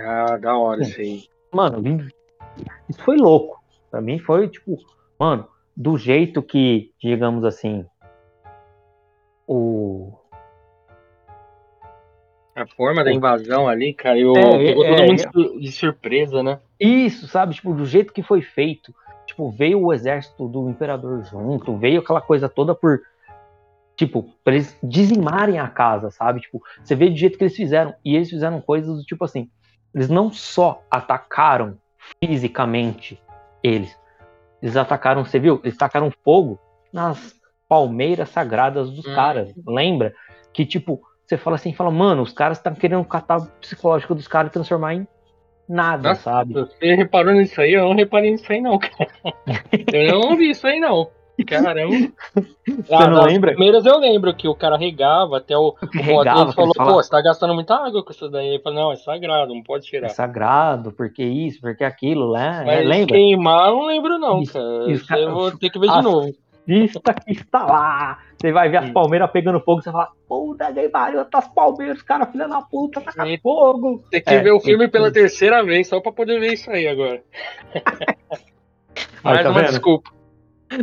Ah, 0.01 0.37
da 0.37 0.57
hora 0.57 0.83
isso 0.83 1.01
aí. 1.01 1.25
Mano, 1.53 1.83
isso 2.89 3.03
foi 3.03 3.17
louco. 3.17 3.63
Pra 3.91 4.01
mim 4.01 4.19
foi 4.19 4.49
tipo, 4.49 4.77
mano, 5.19 5.47
do 5.77 5.99
jeito 5.99 6.43
que, 6.43 6.93
digamos 6.99 7.45
assim, 7.45 7.85
o. 9.47 10.13
A 12.55 12.67
forma 12.67 13.05
da 13.05 13.13
invasão 13.13 13.69
ali, 13.69 13.93
cara, 13.93 14.19
eu, 14.19 14.35
é, 14.35 14.59
pegou 14.59 14.85
é, 14.85 14.89
todo 14.89 15.03
é, 15.03 15.07
mundo 15.07 15.61
de 15.61 15.71
surpresa, 15.71 16.43
né? 16.43 16.59
Isso, 16.81 17.29
sabe? 17.29 17.55
Tipo, 17.55 17.75
do 17.75 17.85
jeito 17.85 18.15
que 18.15 18.23
foi 18.23 18.41
feito. 18.41 18.95
Tipo, 19.37 19.51
veio 19.51 19.83
o 19.83 19.93
exército 19.93 20.49
do 20.49 20.71
imperador 20.71 21.23
junto, 21.25 21.77
veio 21.77 22.01
aquela 22.01 22.23
coisa 22.23 22.49
toda 22.49 22.75
por 22.75 23.03
Tipo, 23.95 24.31
pra 24.45 24.55
eles 24.55 24.79
dizimarem 24.83 25.59
a 25.59 25.69
casa, 25.69 26.11
sabe? 26.11 26.41
Tipo, 26.41 26.63
você 26.83 26.95
vê 26.95 27.09
do 27.09 27.17
jeito 27.17 27.39
que 27.39 27.45
eles 27.45 27.57
fizeram. 27.57 27.95
E 28.05 28.15
eles 28.15 28.29
fizeram 28.29 28.61
coisas 28.61 28.95
do 28.95 29.03
tipo 29.03 29.25
assim. 29.25 29.51
Eles 29.95 30.11
não 30.11 30.31
só 30.31 30.83
atacaram 30.91 31.79
fisicamente 32.23 33.19
eles. 33.63 33.99
Eles 34.61 34.77
atacaram, 34.77 35.25
você 35.25 35.39
viu? 35.39 35.61
Eles 35.65 35.79
tacaram 35.79 36.13
fogo 36.23 36.61
nas 36.93 37.35
palmeiras 37.67 38.29
sagradas 38.29 38.91
dos 38.91 39.07
hum. 39.07 39.15
caras. 39.15 39.55
Lembra? 39.67 40.15
Que 40.53 40.67
tipo, 40.67 41.01
você 41.27 41.39
fala 41.39 41.57
assim, 41.57 41.73
fala, 41.73 41.91
mano, 41.91 42.21
os 42.21 42.35
caras 42.35 42.59
estão 42.59 42.75
querendo 42.75 43.05
catar 43.07 43.39
o 43.39 43.47
psicológico 43.61 44.15
dos 44.15 44.29
caras 44.29 44.51
e 44.51 44.53
transformar 44.53 44.95
em 44.95 45.09
nada, 45.69 46.11
Nossa, 46.11 46.23
sabe? 46.23 46.55
Você 46.55 46.95
reparou 46.95 47.35
nisso 47.35 47.61
aí? 47.61 47.73
Eu 47.75 47.85
não 47.85 47.95
reparei 47.95 48.31
nisso 48.31 48.51
aí, 48.51 48.61
não, 48.61 48.79
cara. 48.79 49.11
eu 49.93 50.21
não 50.21 50.37
vi 50.37 50.51
isso 50.51 50.67
aí, 50.67 50.81
não. 50.81 51.09
Caramba. 51.45 52.13
Você 52.67 52.95
ah, 52.95 53.11
não 53.11 53.25
lembra? 53.25 53.51
primeiras 53.53 53.85
eu 53.85 53.99
lembro 53.99 54.35
que 54.35 54.49
o 54.49 54.55
cara 54.55 54.77
regava, 54.79 55.37
até 55.37 55.57
o, 55.57 55.69
o 55.69 55.75
falou, 56.55 56.73
pô, 56.75 56.95
você 56.95 57.11
tá 57.11 57.21
gastando 57.21 57.55
muita 57.55 57.75
água 57.75 58.03
com 58.03 58.11
isso 58.11 58.29
daí. 58.31 58.49
Ele 58.49 58.63
falou, 58.63 58.81
não, 58.81 58.93
é 58.93 58.97
sagrado, 58.97 59.55
não 59.55 59.63
pode 59.63 59.85
tirar. 59.85 60.07
É 60.07 60.11
sagrado, 60.11 60.93
porque 60.93 61.23
isso, 61.23 61.61
porque 61.61 61.85
aquilo, 61.85 62.33
né? 62.33 62.63
Mas 62.65 62.81
é, 62.81 62.83
lembra? 62.83 63.15
queimar, 63.15 63.69
eu 63.69 63.77
não 63.77 63.87
lembro 63.87 64.19
não, 64.19 64.41
isso, 64.41 64.53
cara. 64.55 64.91
Isso, 64.91 65.07
cara, 65.07 65.21
eu 65.21 65.35
vou 65.35 65.57
ter 65.59 65.69
que 65.69 65.79
ver 65.79 65.91
de 65.91 66.03
novo. 66.03 66.35
Vista 66.67 67.15
que 67.15 67.33
está 67.33 67.65
lá. 67.65 68.19
Você 68.37 68.51
vai 68.51 68.69
ver 68.69 68.79
as 68.79 68.91
palmeiras 68.91 69.31
pegando 69.31 69.61
fogo, 69.61 69.83
você 69.83 69.91
fala, 69.91 70.11
puta 70.29 70.73
que 70.73 70.89
pariu, 70.89 71.25
tá 71.25 71.39
as 71.39 71.49
palmeiras, 71.49 72.03
cara, 72.03 72.27
filha 72.27 72.49
da 72.49 72.61
puta, 72.61 73.01
tá 73.01 73.13
com 73.13 73.39
fogo. 73.41 74.05
Tem 74.11 74.21
que 74.21 74.35
é, 74.35 74.43
ver 74.43 74.51
o 74.51 74.61
filme 74.61 74.89
pela 74.89 75.13
terceira 75.13 75.65
vez, 75.65 75.89
só 75.89 76.01
pra 76.01 76.13
poder 76.13 76.41
ver 76.41 76.55
isso 76.55 76.71
aí 76.71 76.89
agora. 76.89 77.23
Mais 79.23 79.43
tá 79.43 79.51
uma 79.51 79.61
vendo? 79.61 79.71
desculpa. 79.71 80.11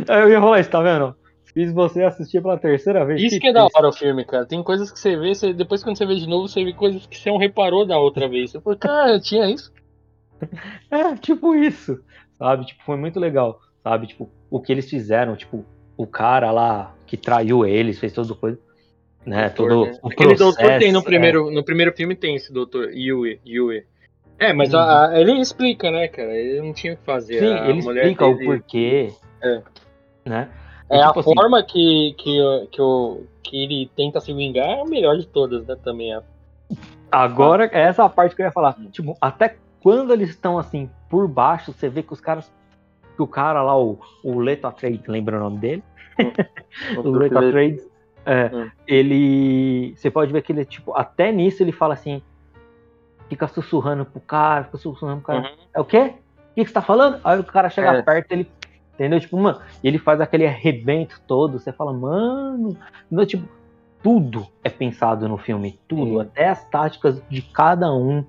Eu 0.08 0.30
ia 0.30 0.40
falar 0.40 0.60
isso, 0.60 0.70
tá 0.70 0.80
vendo? 0.80 1.14
Fiz 1.52 1.72
você 1.72 2.02
assistir 2.02 2.42
pela 2.42 2.58
terceira 2.58 3.04
vez. 3.04 3.20
Isso 3.20 3.36
que, 3.36 3.42
que 3.42 3.48
é 3.48 3.52
da 3.52 3.64
hora 3.64 3.88
o 3.88 3.92
filme, 3.92 4.24
cara. 4.24 4.44
Tem 4.44 4.62
coisas 4.62 4.90
que 4.90 4.98
você 4.98 5.16
vê, 5.16 5.34
você, 5.34 5.52
depois 5.52 5.84
quando 5.84 5.96
você 5.96 6.04
vê 6.04 6.16
de 6.16 6.26
novo, 6.26 6.48
você 6.48 6.64
vê 6.64 6.72
coisas 6.72 7.06
que 7.06 7.16
você 7.16 7.30
não 7.30 7.38
reparou 7.38 7.86
da 7.86 7.96
outra 7.96 8.28
vez. 8.28 8.50
Você 8.50 8.60
falou, 8.60 8.78
cara, 8.78 9.20
tinha 9.20 9.48
isso? 9.50 9.72
É, 10.90 11.14
tipo 11.14 11.54
isso. 11.54 12.02
Sabe? 12.36 12.66
Tipo, 12.66 12.82
foi 12.84 12.96
muito 12.96 13.20
legal. 13.20 13.60
Sabe? 13.82 14.08
Tipo, 14.08 14.30
o 14.50 14.60
que 14.60 14.72
eles 14.72 14.90
fizeram, 14.90 15.36
tipo, 15.36 15.64
o 15.96 16.06
cara 16.06 16.50
lá 16.50 16.94
que 17.06 17.16
traiu 17.16 17.64
eles, 17.64 17.98
fez 17.98 18.12
toda 18.12 18.34
coisa. 18.34 18.58
Né? 19.24 19.48
Doutor, 19.48 19.68
todo 19.68 19.86
né? 19.86 19.98
o 20.02 20.08
Aquele 20.08 20.36
processo, 20.36 20.58
doutor 20.58 20.78
tem 20.78 20.92
no 20.92 21.02
primeiro, 21.02 21.50
é. 21.50 21.54
no 21.54 21.64
primeiro 21.64 21.92
filme 21.92 22.14
tem 22.14 22.36
esse 22.36 22.52
doutor 22.52 22.90
Yui, 22.92 23.40
Yui. 23.46 23.84
É, 24.38 24.52
mas 24.52 24.74
uhum. 24.74 24.80
a, 24.80 25.08
a, 25.10 25.20
ele 25.20 25.32
explica, 25.40 25.90
né, 25.90 26.08
cara? 26.08 26.34
Ele 26.34 26.60
não 26.60 26.72
tinha 26.72 26.94
o 26.94 26.96
que 26.96 27.04
fazer. 27.04 27.38
Sim, 27.38 27.68
ele 27.68 27.78
explica 27.78 28.26
o 28.26 28.38
porquê. 28.38 29.12
É. 29.42 29.62
Né? 30.24 30.50
É, 30.90 30.98
tipo 31.06 31.18
a 31.18 31.20
assim, 31.20 31.34
forma 31.34 31.62
que, 31.62 32.14
que, 32.18 32.68
que, 32.70 32.82
o, 32.82 33.22
que 33.42 33.62
ele 33.62 33.90
tenta 33.96 34.20
se 34.20 34.32
vingar 34.32 34.66
é 34.66 34.80
a 34.80 34.84
melhor 34.84 35.16
de 35.16 35.26
todas, 35.26 35.66
né? 35.66 35.76
Também. 35.82 36.14
É. 36.14 36.20
Agora, 37.10 37.70
essa 37.72 38.02
é 38.02 38.04
a 38.04 38.08
parte 38.08 38.34
que 38.34 38.42
eu 38.42 38.46
ia 38.46 38.52
falar. 38.52 38.76
Tipo, 38.90 39.16
até 39.20 39.56
quando 39.80 40.12
eles 40.12 40.30
estão 40.30 40.58
assim, 40.58 40.90
por 41.08 41.28
baixo, 41.28 41.72
você 41.72 41.88
vê 41.88 42.02
que 42.02 42.12
os 42.12 42.20
caras. 42.20 42.52
Que 43.16 43.22
o 43.22 43.26
cara 43.26 43.62
lá, 43.62 43.78
o, 43.78 43.98
o 44.22 44.38
Leto 44.38 44.70
Trade, 44.72 45.02
lembra 45.06 45.36
o 45.36 45.40
nome 45.40 45.58
dele? 45.58 45.84
Hum. 46.18 47.00
o 47.00 47.10
Leto 47.16 47.50
Trade. 47.50 47.80
É, 48.26 48.50
hum. 48.52 48.70
Ele. 48.86 49.94
Você 49.96 50.10
pode 50.10 50.32
ver 50.32 50.42
que 50.42 50.52
ele, 50.52 50.64
tipo, 50.64 50.94
até 50.94 51.30
nisso 51.30 51.62
ele 51.62 51.72
fala 51.72 51.94
assim. 51.94 52.22
Fica 53.28 53.48
sussurrando 53.48 54.04
pro 54.04 54.20
cara, 54.20 54.64
fica 54.64 54.78
sussurrando 54.78 55.22
pro 55.22 55.34
cara. 55.34 55.48
Uhum. 55.48 55.56
É 55.74 55.80
o 55.80 55.84
quê? 55.84 56.14
O 56.50 56.54
que, 56.54 56.62
que 56.62 56.66
você 56.66 56.74
tá 56.74 56.82
falando? 56.82 57.20
Aí 57.24 57.38
o 57.40 57.44
cara 57.44 57.70
chega 57.70 57.94
é. 57.94 58.02
perto, 58.02 58.32
ele 58.32 58.48
Entendeu? 58.94 59.18
Tipo, 59.18 59.36
mano, 59.36 59.60
ele 59.82 59.98
faz 59.98 60.20
aquele 60.20 60.46
arrebento 60.46 61.20
todo, 61.26 61.58
você 61.58 61.72
fala, 61.72 61.92
mano, 61.92 62.76
não, 63.10 63.26
tipo, 63.26 63.46
tudo 64.02 64.46
é 64.62 64.70
pensado 64.70 65.28
no 65.28 65.36
filme, 65.36 65.78
tudo, 65.88 66.20
até 66.20 66.48
as 66.48 66.64
táticas 66.68 67.20
de 67.28 67.42
cada 67.42 67.92
um, 67.92 68.24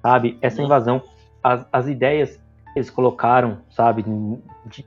sabe? 0.00 0.38
Essa 0.40 0.62
invasão, 0.62 1.02
as, 1.42 1.66
as 1.72 1.88
ideias 1.88 2.40
eles 2.74 2.90
colocaram, 2.90 3.58
sabe? 3.70 4.02
De, 4.02 4.38
de 4.66 4.86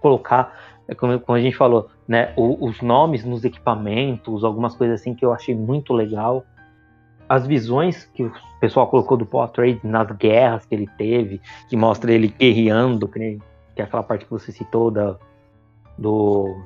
colocar, 0.00 0.56
é 0.86 0.94
como, 0.94 1.18
como, 1.20 1.36
a 1.36 1.40
gente 1.40 1.56
falou, 1.56 1.90
né? 2.06 2.32
O, 2.36 2.66
os 2.66 2.80
nomes 2.80 3.24
nos 3.24 3.44
equipamentos, 3.44 4.44
algumas 4.44 4.74
coisas 4.74 5.00
assim 5.00 5.14
que 5.14 5.24
eu 5.24 5.32
achei 5.32 5.54
muito 5.54 5.92
legal. 5.92 6.44
As 7.28 7.46
visões 7.46 8.04
que 8.14 8.22
o 8.22 8.32
pessoal 8.60 8.86
colocou 8.86 9.16
do 9.16 9.26
Paul 9.26 9.48
Trade 9.48 9.80
nas 9.84 10.10
guerras 10.12 10.64
que 10.64 10.74
ele 10.74 10.88
teve, 10.96 11.40
que 11.68 11.76
mostra 11.76 12.12
ele 12.12 12.28
guerreando, 12.28 13.06
que 13.06 13.18
nem 13.18 13.42
que 13.74 13.82
é 13.82 13.84
aquela 13.84 14.02
parte 14.02 14.24
que 14.24 14.30
você 14.30 14.50
citou 14.50 14.90
da, 14.90 15.16
do, 15.96 16.56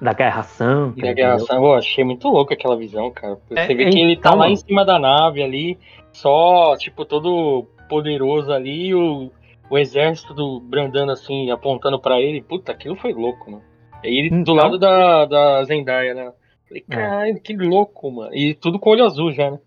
da 0.00 0.14
Guerra 0.14 0.42
Santa. 0.42 1.02
Da 1.02 1.12
Guerra 1.12 1.38
Santa, 1.38 1.54
eu 1.54 1.74
achei 1.74 2.02
muito 2.02 2.28
louco 2.28 2.54
aquela 2.54 2.76
visão, 2.76 3.10
cara. 3.10 3.38
Você 3.48 3.58
é, 3.58 3.66
vê 3.66 3.90
que 3.90 3.98
ele 3.98 4.16
tá 4.16 4.30
então, 4.30 4.38
lá 4.38 4.48
em 4.48 4.56
cima 4.56 4.86
da 4.86 4.98
nave 4.98 5.42
ali, 5.42 5.78
só, 6.10 6.76
tipo, 6.78 7.04
todo 7.04 7.66
poderoso 7.92 8.50
ali, 8.50 8.94
o, 8.94 9.30
o 9.68 9.76
exército 9.76 10.32
do 10.32 10.58
Brandando 10.58 11.12
assim, 11.12 11.50
apontando 11.50 12.00
para 12.00 12.18
ele. 12.18 12.40
Puta, 12.40 12.72
aquilo 12.72 12.96
foi 12.96 13.12
louco, 13.12 13.50
mano. 13.50 13.62
E 14.02 14.18
ele 14.18 14.28
então, 14.28 14.42
do 14.42 14.54
lado 14.54 14.78
da, 14.78 15.26
da 15.26 15.64
Zendaya, 15.64 16.14
né? 16.14 16.32
Falei, 16.66 16.84
é. 16.88 16.94
caralho, 16.94 17.36
é. 17.36 17.38
que 17.38 17.54
louco, 17.54 18.10
mano. 18.10 18.34
E 18.34 18.54
tudo 18.54 18.78
com 18.78 18.88
olho 18.88 19.04
azul 19.04 19.30
já, 19.30 19.50
né? 19.50 19.60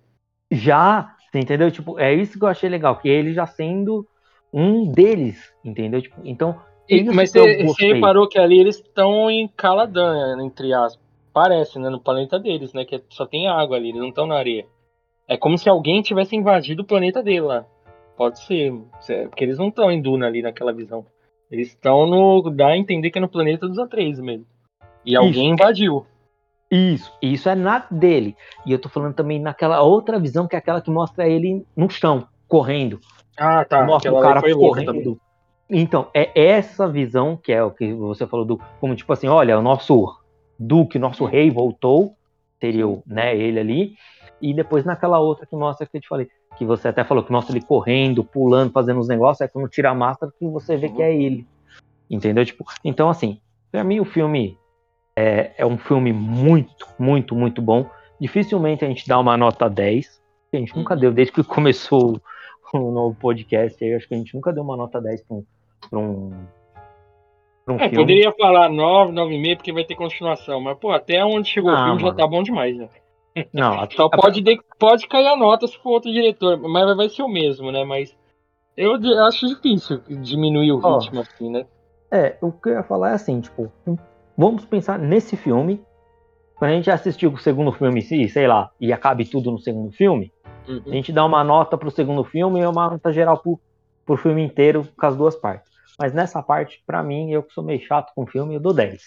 Já, 0.51 1.15
você 1.30 1.38
entendeu? 1.38 1.69
Tipo, 1.69 1.99
é 1.99 2.15
isso 2.15 2.39
que 2.39 2.43
eu 2.43 2.49
achei 2.49 2.67
legal, 2.67 2.97
que 2.97 3.07
ele 3.07 3.32
já 3.32 3.45
sendo 3.45 4.07
um 4.51 4.91
deles, 4.91 5.53
entendeu? 5.63 6.01
Tipo, 6.01 6.19
então. 6.23 6.59
E, 6.89 7.03
mas 7.03 7.32
você, 7.32 7.93
reparou 7.93 8.28
que 8.28 8.39
ali 8.39 8.59
eles 8.59 8.78
estão 8.78 9.30
em 9.30 9.47
Caladan, 9.47 10.43
entre 10.43 10.73
aspas. 10.73 11.05
Parece, 11.32 11.78
né? 11.78 11.89
No 11.89 11.99
planeta 11.99 12.39
deles, 12.39 12.73
né? 12.73 12.86
Que 12.86 13.03
só 13.09 13.28
tem 13.28 13.47
água 13.47 13.78
ali, 13.78 13.89
eles 13.89 14.01
não 14.01 14.09
estão 14.09 14.26
na 14.26 14.36
areia. 14.36 14.65
É 15.28 15.38
como 15.38 15.59
se 15.59 15.69
alguém 15.69 16.01
tivesse 16.01 16.36
invadido 16.36 16.82
o 16.82 16.86
planeta 16.86 17.21
dele 17.21 17.41
lá. 17.41 17.65
Pode 18.18 18.39
ser, 18.39 18.74
porque 19.28 19.43
eles 19.43 19.57
não 19.57 19.68
estão 19.68 19.91
em 19.91 20.01
Duna 20.01 20.28
ali 20.28 20.41
naquela 20.41 20.72
visão. 20.72 21.05
Eles 21.51 21.70
estão 21.70 22.07
no. 22.07 22.49
dá 22.49 22.68
a 22.68 22.78
entender 22.78 23.11
que 23.11 23.18
é 23.18 23.22
no 23.22 23.30
planeta 23.30 23.68
dos 23.68 23.78
Atreides 23.78 24.20
mesmo. 24.20 24.45
E 25.05 25.11
isso. 25.11 25.22
alguém 25.22 25.51
invadiu. 25.51 26.05
Isso, 26.72 27.16
isso 27.22 27.47
é 27.47 27.55
na 27.55 27.86
dele. 27.91 28.36
E 28.66 28.72
eu 28.72 28.80
tô 28.80 28.89
falando 28.89 29.13
também 29.13 29.39
naquela 29.39 29.82
outra 29.82 30.20
visão, 30.20 30.47
que 30.47 30.55
é 30.55 30.59
aquela 30.59 30.82
que 30.82 30.89
mostra 30.89 31.28
ele 31.28 31.66
no 31.76 31.89
chão, 31.89 32.28
correndo. 32.47 32.99
Ah, 33.38 33.63
tá. 33.63 33.84
Mostra 33.86 34.09
aquela 34.09 34.20
o 34.20 34.34
cara 34.34 34.53
correndo. 34.53 35.20
Então, 35.70 36.09
é 36.13 36.32
essa 36.36 36.88
visão 36.88 37.38
que 37.38 37.51
é 37.51 37.63
o 37.63 37.72
que 37.72 37.93
você 37.93 38.26
falou 38.26 38.45
do. 38.45 38.59
Como 38.80 38.95
tipo 38.95 39.11
assim, 39.13 39.28
olha, 39.28 39.57
o 39.57 39.61
nosso 39.61 40.16
Duque, 40.57 40.97
nosso 40.97 41.26
rei 41.26 41.51
voltou, 41.51 42.16
seria 42.59 42.88
o, 42.88 43.03
né, 43.05 43.36
ele 43.38 43.59
ali. 43.59 43.93
E 44.41 44.53
depois 44.53 44.86
naquela 44.86 45.20
outra 45.20 45.45
que 45.45 45.55
mostra 45.55 45.88
que 45.88 45.97
eu 45.97 46.01
te 46.01 46.07
falei, 46.07 46.28
que 46.58 46.66
você 46.66 46.88
até 46.88 47.03
falou 47.03 47.24
que 47.24 47.32
mostra 47.32 47.56
ele 47.56 47.66
correndo, 47.66 48.24
pulando, 48.24 48.72
fazendo 48.72 48.99
os 48.99 49.08
negócios, 49.08 49.41
é 49.41 49.47
quando 49.47 49.70
tira 49.70 49.91
a 49.91 49.95
máscara 49.95 50.32
que 50.38 50.47
você 50.47 50.76
vê 50.78 50.89
que 50.89 51.01
é 51.01 51.14
ele. 51.14 51.45
Entendeu? 52.10 52.45
Tipo, 52.45 52.66
então 52.84 53.10
assim, 53.10 53.39
para 53.72 53.84
mim 53.84 53.99
o 53.99 54.06
filme 54.06 54.58
é, 55.16 55.53
é, 55.58 55.66
um 55.66 55.78
filme 55.78 56.12
muito, 56.12 56.88
muito, 56.99 57.36
muito 57.36 57.62
bom. 57.62 57.89
Dificilmente 58.20 58.84
a 58.84 58.88
gente 58.88 59.08
dá 59.08 59.20
uma 59.20 59.38
nota 59.38 59.70
10. 59.70 60.22
A 60.53 60.58
gente 60.58 60.76
nunca 60.76 60.93
uhum. 60.93 60.99
deu, 60.99 61.12
desde 61.12 61.34
que 61.34 61.43
começou 61.45 62.22
o 62.74 62.91
novo 62.91 63.16
podcast 63.16 63.84
aí, 63.84 63.93
acho 63.93 64.08
que 64.08 64.14
a 64.14 64.18
gente 64.18 64.34
nunca 64.36 64.51
deu 64.51 64.64
uma 64.64 64.76
nota 64.76 64.99
10 64.99 65.22
para 65.24 65.38
um, 65.38 65.45
pra 65.89 65.99
um, 65.99 66.45
um 67.70 67.80
é. 67.80 67.89
Poderia 67.89 68.32
falar 68.34 68.70
9, 68.70 69.14
9,5, 69.14 69.56
porque 69.56 69.72
vai 69.72 69.86
ter 69.86 69.95
continuação, 69.95 70.60
mas 70.60 70.78
pô, 70.78 70.91
até 70.91 71.24
onde 71.24 71.49
chegou 71.49 71.72
ah, 71.72 71.74
o 71.74 71.78
filme 71.78 72.03
mano. 72.03 72.08
já 72.08 72.14
tá 72.14 72.28
bom 72.28 72.43
demais, 72.43 72.78
né? 72.78 72.89
Não, 73.51 73.88
só 73.91 74.07
pode, 74.09 74.41
de, 74.41 74.61
pode 74.79 75.07
cair 75.07 75.27
a 75.27 75.36
nota 75.36 75.67
se 75.67 75.77
for 75.79 75.91
outro 75.91 76.11
diretor, 76.11 76.57
mas 76.57 76.95
vai 76.95 77.09
ser 77.09 77.21
o 77.21 77.27
mesmo, 77.27 77.71
né? 77.71 77.83
Mas 77.83 78.15
eu 78.77 78.95
acho 79.25 79.47
difícil 79.47 80.01
diminuir 80.07 80.71
o 80.71 80.77
ritmo, 80.77 81.19
oh, 81.19 81.21
assim, 81.21 81.49
né? 81.49 81.65
É, 82.11 82.38
o 82.41 82.51
que 82.51 82.69
eu 82.69 82.73
ia 82.73 82.83
falar 82.83 83.11
é 83.11 83.13
assim, 83.13 83.41
tipo, 83.41 83.71
vamos 84.38 84.65
pensar 84.65 84.97
nesse 84.97 85.36
filme. 85.36 85.83
Quando 86.55 86.71
a 86.71 86.75
gente 86.75 86.89
assistiu 86.89 87.31
o 87.31 87.38
segundo 87.38 87.73
filme, 87.73 88.01
sei 88.01 88.47
lá, 88.47 88.71
e 88.79 88.93
acabe 88.93 89.25
tudo 89.25 89.51
no 89.51 89.59
segundo 89.59 89.91
filme, 89.91 90.31
uhum. 90.67 90.83
a 90.86 90.89
gente 90.91 91.11
dá 91.11 91.25
uma 91.25 91.43
nota 91.43 91.77
pro 91.77 91.91
segundo 91.91 92.23
filme 92.23 92.61
e 92.61 92.65
uma 92.65 92.91
nota 92.91 93.11
geral 93.11 93.38
pro, 93.38 93.59
pro 94.05 94.15
filme 94.15 94.41
inteiro, 94.41 94.88
com 94.97 95.05
as 95.05 95.17
duas 95.17 95.36
partes. 95.36 95.69
Mas 95.99 96.13
nessa 96.13 96.41
parte, 96.41 96.81
para 96.86 97.03
mim, 97.03 97.31
eu 97.31 97.43
que 97.43 97.53
sou 97.53 97.63
meio 97.63 97.81
chato 97.81 98.13
com 98.13 98.23
o 98.23 98.27
filme, 98.27 98.55
eu 98.55 98.59
dou 98.61 98.73
10. 98.73 99.01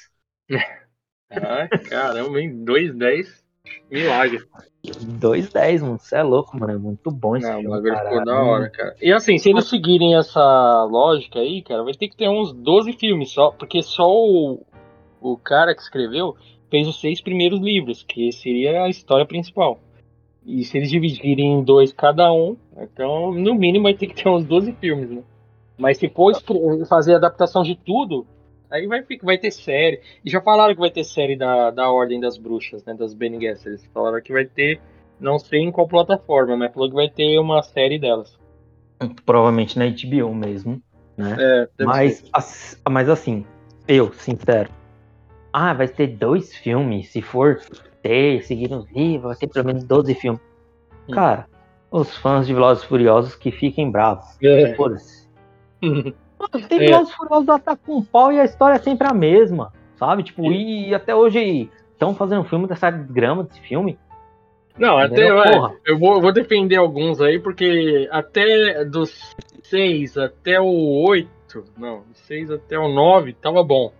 ah, 1.31 1.69
caramba, 1.89 2.41
hein? 2.41 2.65
2, 2.65 2.95
10. 2.95 3.48
Milagre. 3.91 4.41
2,10, 4.85 5.81
mano. 5.81 5.99
Você 5.99 6.17
é 6.17 6.23
louco, 6.23 6.59
mano. 6.59 6.73
É 6.73 6.79
muito 6.79 7.11
bom 7.11 7.37
esse 7.37 7.51
Não, 7.51 7.63
mas 7.63 7.83
ficou 7.83 8.25
da 8.25 8.43
hora, 8.43 8.71
cara. 8.71 8.97
E 9.01 9.13
assim, 9.13 9.39
se 9.39 9.51
eles 9.51 9.67
seguirem 9.67 10.17
essa 10.17 10.85
lógica 10.85 11.39
aí, 11.39 11.63
cara, 11.63 11.83
vai 11.83 11.95
ter 11.95 12.09
que 12.09 12.17
ter 12.17 12.29
uns 12.29 12.53
12 12.53 12.93
filmes 12.95 13.31
só, 13.31 13.51
porque 13.51 13.83
só 13.83 14.09
o, 14.09 14.65
o 15.21 15.37
cara 15.37 15.75
que 15.75 15.83
escreveu 15.83 16.37
fez 16.71 16.87
os 16.87 17.01
seis 17.01 17.21
primeiros 17.21 17.61
livros, 17.61 18.03
que 18.03 18.31
seria 18.33 18.85
a 18.85 18.89
história 18.89 19.27
principal. 19.27 19.81
E 20.45 20.65
se 20.65 20.79
eles 20.79 20.91
dividirem 20.91 21.55
em 21.55 21.63
dois 21.63 21.93
cada 21.93 22.33
um, 22.33 22.57
então 22.79 23.33
no 23.33 23.55
mínimo 23.55 23.85
vai 23.85 23.95
ter 23.95 24.07
que 24.07 24.15
ter 24.15 24.29
uns 24.29 24.45
12 24.45 24.73
filmes, 24.81 25.11
né? 25.11 25.23
Mas 25.77 25.99
se 25.99 26.09
for 26.09 26.33
fazer 26.89 27.15
adaptação 27.15 27.63
de 27.63 27.77
tudo, 27.77 28.27
Aí 28.71 28.87
vai, 28.87 29.05
vai 29.23 29.39
ter 29.39 29.51
série. 29.51 30.01
E 30.25 30.31
já 30.31 30.41
falaram 30.41 30.75
que 30.75 30.81
vai 30.81 30.91
ter 30.91 31.05
série 31.05 31.37
da, 31.37 31.71
da 31.71 31.91
Ordem 31.91 32.21
das 32.21 32.37
Bruxas, 32.37 32.85
né? 32.85 32.95
Das 32.95 33.15
Bene 33.15 33.41
Gesserit. 33.41 33.89
Falaram 33.93 34.21
que 34.21 34.33
vai 34.33 34.45
ter, 34.45 34.81
não 35.19 35.39
sei 35.39 35.61
em 35.61 35.73
qual 35.73 35.89
plataforma, 35.89 36.57
mas 36.57 36.73
falou 36.73 36.89
que 36.89 36.95
vai 36.95 37.09
ter 37.09 37.39
uma 37.39 37.63
série 37.63 37.99
delas. 37.99 38.39
Provavelmente 39.25 39.79
na 39.79 39.87
HBO 39.87 40.35
mesmo, 40.35 40.83
né? 41.17 41.37
É, 41.39 41.85
mas, 41.85 42.25
as, 42.33 42.81
mas 42.89 43.09
assim, 43.09 43.47
eu, 43.87 44.13
sincero. 44.13 44.71
Ah, 45.53 45.73
vai 45.73 45.89
ter 45.89 46.09
dois 46.09 46.55
filmes. 46.55 47.09
Se 47.11 47.23
for 47.23 47.61
ter, 48.03 48.43
seguir 48.43 48.73
os 48.73 48.91
livros, 48.91 49.23
vai 49.23 49.37
ter 49.37 49.47
pelo 49.49 49.67
menos 49.67 49.85
12 49.85 50.15
filmes. 50.15 50.41
Hum. 51.09 51.15
Cara, 51.15 51.47
os 51.91 52.15
fãs 52.19 52.47
de 52.47 52.53
Velozes 52.53 52.85
Furiosos 52.85 53.35
que 53.35 53.51
fiquem 53.51 53.91
bravos. 53.91 54.37
É. 54.43 54.75
Foda-se. 54.75 55.27
Tem 56.69 56.79
Velozes 56.79 57.13
é. 57.13 57.17
Furiosos 57.17 57.49
ataca 57.49 57.81
com 57.85 57.97
um 57.97 58.03
pau 58.03 58.33
e 58.33 58.41
a 58.41 58.45
história 58.45 58.77
é 58.77 58.79
sempre 58.79 59.09
a 59.09 59.15
mesma, 59.15 59.73
sabe? 59.97 60.23
Tipo, 60.23 60.53
e, 60.53 60.89
e 60.89 60.95
até 60.95 61.15
hoje 61.15 61.71
estão 61.93 62.15
fazendo 62.15 62.43
um 62.43 62.45
filme 62.45 62.67
dessa 62.67 62.91
grama 62.91 63.45
desse 63.45 63.61
filme. 63.61 63.99
Não, 64.79 65.03
Entendeu? 65.03 65.41
até 65.41 65.57
é, 65.57 65.77
eu 65.87 65.99
vou, 65.99 66.21
vou 66.21 66.33
defender 66.33 66.77
alguns 66.77 67.21
aí, 67.21 67.41
porque 67.41 68.09
até 68.13 68.85
dos 68.85 69.35
6 69.65 70.17
até 70.17 70.61
o 70.61 71.05
8, 71.09 71.29
não, 71.77 72.05
6 72.13 72.53
até 72.53 72.79
o 72.79 72.89
9, 72.89 73.33
tava 73.35 73.63
bom. 73.65 73.93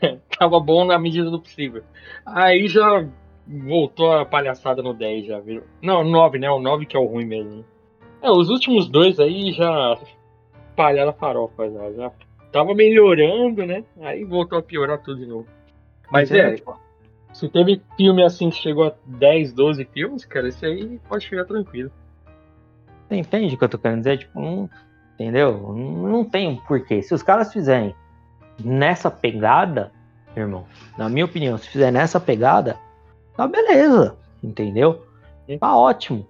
tava 0.38 0.60
bom 0.60 0.84
na 0.84 0.98
medida 0.98 1.28
do 1.28 1.40
possível. 1.40 1.82
Aí 2.24 2.68
já 2.68 3.04
voltou 3.46 4.12
a 4.12 4.24
palhaçada 4.24 4.80
no 4.80 4.94
10, 4.94 5.26
já 5.26 5.40
viu? 5.40 5.64
Não, 5.82 6.04
9, 6.04 6.38
né? 6.38 6.48
O 6.48 6.60
9 6.60 6.86
que 6.86 6.96
é 6.96 7.00
o 7.00 7.06
ruim 7.06 7.26
mesmo. 7.26 7.64
É, 8.22 8.30
os 8.30 8.48
últimos 8.48 8.88
dois 8.88 9.18
aí 9.18 9.50
já 9.50 9.98
espalhar 10.72 11.06
a 11.06 11.12
farofa 11.12 11.70
já. 11.70 11.92
Já 11.92 12.12
tava 12.50 12.74
melhorando, 12.74 13.64
né? 13.64 13.84
Aí 14.00 14.24
voltou 14.24 14.58
a 14.58 14.62
piorar 14.62 14.98
tudo 14.98 15.20
de 15.20 15.26
novo. 15.26 15.46
Mas 16.10 16.30
é, 16.30 16.38
é 16.38 16.54
tipo, 16.54 16.78
se 17.32 17.48
teve 17.48 17.80
filme 17.96 18.22
assim 18.22 18.50
que 18.50 18.56
chegou 18.56 18.88
a 18.88 18.92
10, 19.06 19.52
12 19.52 19.84
filmes, 19.86 20.24
cara, 20.24 20.48
isso 20.48 20.64
aí 20.64 20.98
pode 21.08 21.24
chegar 21.24 21.44
tranquilo. 21.44 21.90
Você 23.08 23.16
entende 23.16 23.54
o 23.54 23.58
que 23.58 23.64
eu 23.64 23.68
tô 23.68 23.78
querendo 23.78 23.98
dizer? 23.98 24.18
Tipo, 24.18 24.40
não, 24.40 24.70
entendeu? 25.14 25.74
Não 25.74 26.24
tem 26.24 26.48
um 26.48 26.56
porquê. 26.56 27.02
Se 27.02 27.14
os 27.14 27.22
caras 27.22 27.52
fizerem 27.52 27.94
nessa 28.62 29.10
pegada, 29.10 29.90
irmão, 30.36 30.66
na 30.96 31.08
minha 31.08 31.24
opinião, 31.24 31.56
se 31.56 31.68
fizer 31.68 31.90
nessa 31.90 32.20
pegada, 32.20 32.78
tá 33.36 33.46
beleza, 33.46 34.16
entendeu? 34.42 35.06
Tá 35.58 35.76
ótimo. 35.76 36.26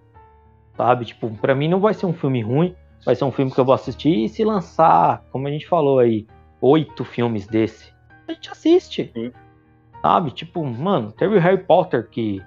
Sabe? 0.76 1.04
Tipo, 1.04 1.30
pra 1.36 1.54
mim 1.54 1.68
não 1.68 1.80
vai 1.80 1.94
ser 1.94 2.06
um 2.06 2.12
filme 2.12 2.40
ruim 2.40 2.74
vai 3.04 3.14
ser 3.14 3.24
um 3.24 3.32
filme 3.32 3.50
que 3.50 3.58
eu 3.58 3.64
vou 3.64 3.74
assistir 3.74 4.24
e 4.24 4.28
se 4.28 4.44
lançar, 4.44 5.24
como 5.30 5.48
a 5.48 5.50
gente 5.50 5.66
falou 5.66 5.98
aí, 5.98 6.26
oito 6.60 7.04
filmes 7.04 7.46
desse, 7.46 7.92
a 8.28 8.32
gente 8.32 8.50
assiste. 8.50 9.10
Sim. 9.12 9.32
Sabe? 10.00 10.30
Tipo, 10.32 10.64
mano, 10.64 11.12
teve 11.12 11.36
o 11.36 11.40
Harry 11.40 11.62
Potter 11.62 12.08
que, 12.08 12.42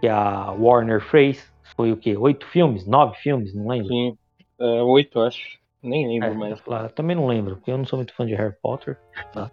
que 0.00 0.08
a 0.08 0.50
Warner 0.52 1.00
fez. 1.00 1.50
Foi 1.76 1.92
o 1.92 1.96
quê? 1.96 2.16
Oito 2.16 2.46
filmes? 2.46 2.86
Nove 2.86 3.16
filmes? 3.18 3.54
Não 3.54 3.68
lembro. 3.68 3.88
Sim, 3.88 4.18
é, 4.58 4.82
oito, 4.82 5.20
acho. 5.20 5.58
Nem 5.82 6.06
lembro 6.08 6.28
é, 6.28 6.34
mais. 6.34 6.62
Eu 6.66 6.90
também 6.90 7.16
não 7.16 7.26
lembro, 7.26 7.56
porque 7.56 7.70
eu 7.70 7.78
não 7.78 7.86
sou 7.86 7.96
muito 7.96 8.14
fã 8.14 8.26
de 8.26 8.34
Harry 8.34 8.54
Potter. 8.60 8.98
Tá? 9.32 9.50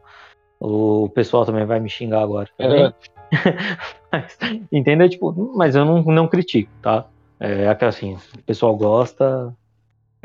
O 0.60 1.10
pessoal 1.10 1.46
também 1.46 1.66
vai 1.66 1.80
me 1.80 1.90
xingar 1.90 2.24
agora. 2.24 2.50
É. 2.58 2.92
mas, 4.12 4.38
entendeu? 4.72 5.08
Tipo, 5.08 5.32
mas 5.56 5.76
eu 5.76 5.86
não, 5.86 6.02
não 6.04 6.28
critico, 6.28 6.72
tá? 6.82 7.06
É 7.40 7.68
aquela 7.70 7.90
assim, 7.90 8.16
o 8.16 8.44
pessoal 8.44 8.76
gosta, 8.76 9.56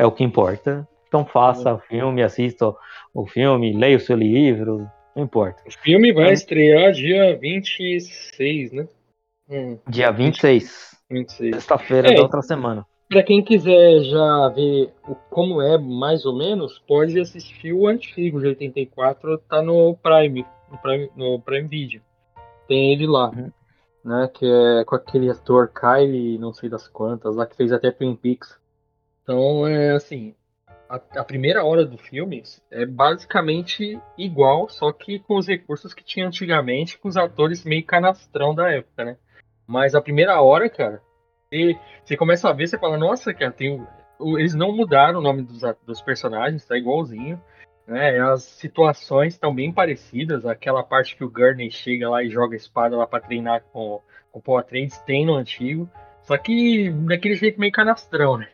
é 0.02 0.06
o 0.06 0.12
que 0.12 0.24
importa. 0.24 0.86
Então 1.06 1.24
faça 1.24 1.72
o 1.72 1.78
filme, 1.78 2.22
assista 2.22 2.74
o 3.14 3.26
filme, 3.26 3.72
leia 3.72 3.96
o 3.96 4.00
seu 4.00 4.16
livro, 4.16 4.88
não 5.14 5.24
importa. 5.24 5.62
O 5.66 5.70
filme 5.70 6.12
vai 6.12 6.30
é. 6.30 6.32
estrear 6.32 6.92
dia 6.92 7.36
26, 7.38 8.72
né? 8.72 8.88
Hum. 9.48 9.78
Dia 9.88 10.10
26. 10.10 10.96
26. 11.10 11.54
Sexta-feira 11.54 12.10
é, 12.10 12.14
da 12.14 12.22
outra 12.22 12.42
semana. 12.42 12.86
Para 13.08 13.22
quem 13.22 13.44
quiser 13.44 14.00
já 14.00 14.48
ver 14.48 14.90
como 15.30 15.60
é 15.60 15.76
mais 15.76 16.24
ou 16.24 16.34
menos, 16.34 16.78
pode 16.88 17.20
assistir 17.20 17.72
o 17.72 17.86
antigo 17.86 18.40
de 18.40 18.46
84, 18.46 19.38
tá 19.38 19.60
no 19.60 19.94
Prime, 19.96 20.46
no 20.70 20.78
Prime, 20.78 21.10
no 21.14 21.40
Prime 21.40 21.68
Video. 21.68 22.00
Tem 22.66 22.92
ele 22.92 23.06
lá. 23.06 23.28
Uhum. 23.28 23.52
Né, 24.04 24.28
que 24.34 24.44
é 24.44 24.84
com 24.84 24.96
aquele 24.96 25.30
ator 25.30 25.68
Kylie, 25.68 26.36
não 26.36 26.52
sei 26.52 26.68
das 26.68 26.88
quantas, 26.88 27.36
lá 27.36 27.46
que 27.46 27.54
fez 27.54 27.70
até 27.70 27.92
Twin 27.92 28.16
Peaks. 28.16 28.60
Então, 29.22 29.66
é 29.66 29.92
assim, 29.92 30.34
a, 30.88 30.96
a, 30.96 31.24
primeira 31.24 31.64
hora 31.64 31.84
do 31.86 31.96
filme 31.96 32.42
é 32.70 32.84
basicamente 32.84 33.98
igual, 34.18 34.68
só 34.68 34.92
que 34.92 35.18
com 35.20 35.36
os 35.36 35.46
recursos 35.46 35.94
que 35.94 36.04
tinha 36.04 36.26
antigamente, 36.26 36.98
com 36.98 37.08
os 37.08 37.16
atores 37.16 37.64
meio 37.64 37.84
canastrão 37.84 38.54
da 38.54 38.70
época, 38.70 39.04
né? 39.04 39.16
Mas 39.66 39.94
a 39.94 40.02
primeira 40.02 40.40
hora, 40.42 40.68
cara, 40.68 41.00
você, 41.48 41.78
você 42.04 42.16
começa 42.16 42.48
a 42.48 42.52
ver, 42.52 42.66
você 42.66 42.78
fala, 42.78 42.98
nossa, 42.98 43.32
cara, 43.32 43.52
tem, 43.52 43.82
eles 44.38 44.54
não 44.54 44.76
mudaram 44.76 45.20
o 45.20 45.22
nome 45.22 45.42
dos, 45.42 45.62
dos 45.86 46.02
personagens, 46.02 46.66
tá 46.66 46.76
igualzinho. 46.76 47.40
Né? 47.86 48.20
As 48.20 48.42
situações 48.42 49.34
estão 49.34 49.54
bem 49.54 49.72
parecidas. 49.72 50.46
Aquela 50.46 50.82
parte 50.82 51.16
que 51.16 51.24
o 51.24 51.30
Gurney 51.30 51.70
chega 51.70 52.08
lá 52.08 52.22
e 52.22 52.30
joga 52.30 52.54
a 52.54 52.56
espada 52.56 52.96
lá 52.96 53.06
pra 53.06 53.20
treinar 53.20 53.62
com, 53.72 54.00
com 54.30 54.38
o 54.38 54.42
Paul 54.42 54.58
Atreides 54.58 54.98
tem 55.00 55.26
no 55.26 55.34
antigo. 55.34 55.88
Só 56.22 56.36
que 56.38 56.90
daquele 56.90 57.34
jeito 57.34 57.58
meio 57.58 57.72
canastrão, 57.72 58.38
né? 58.38 58.48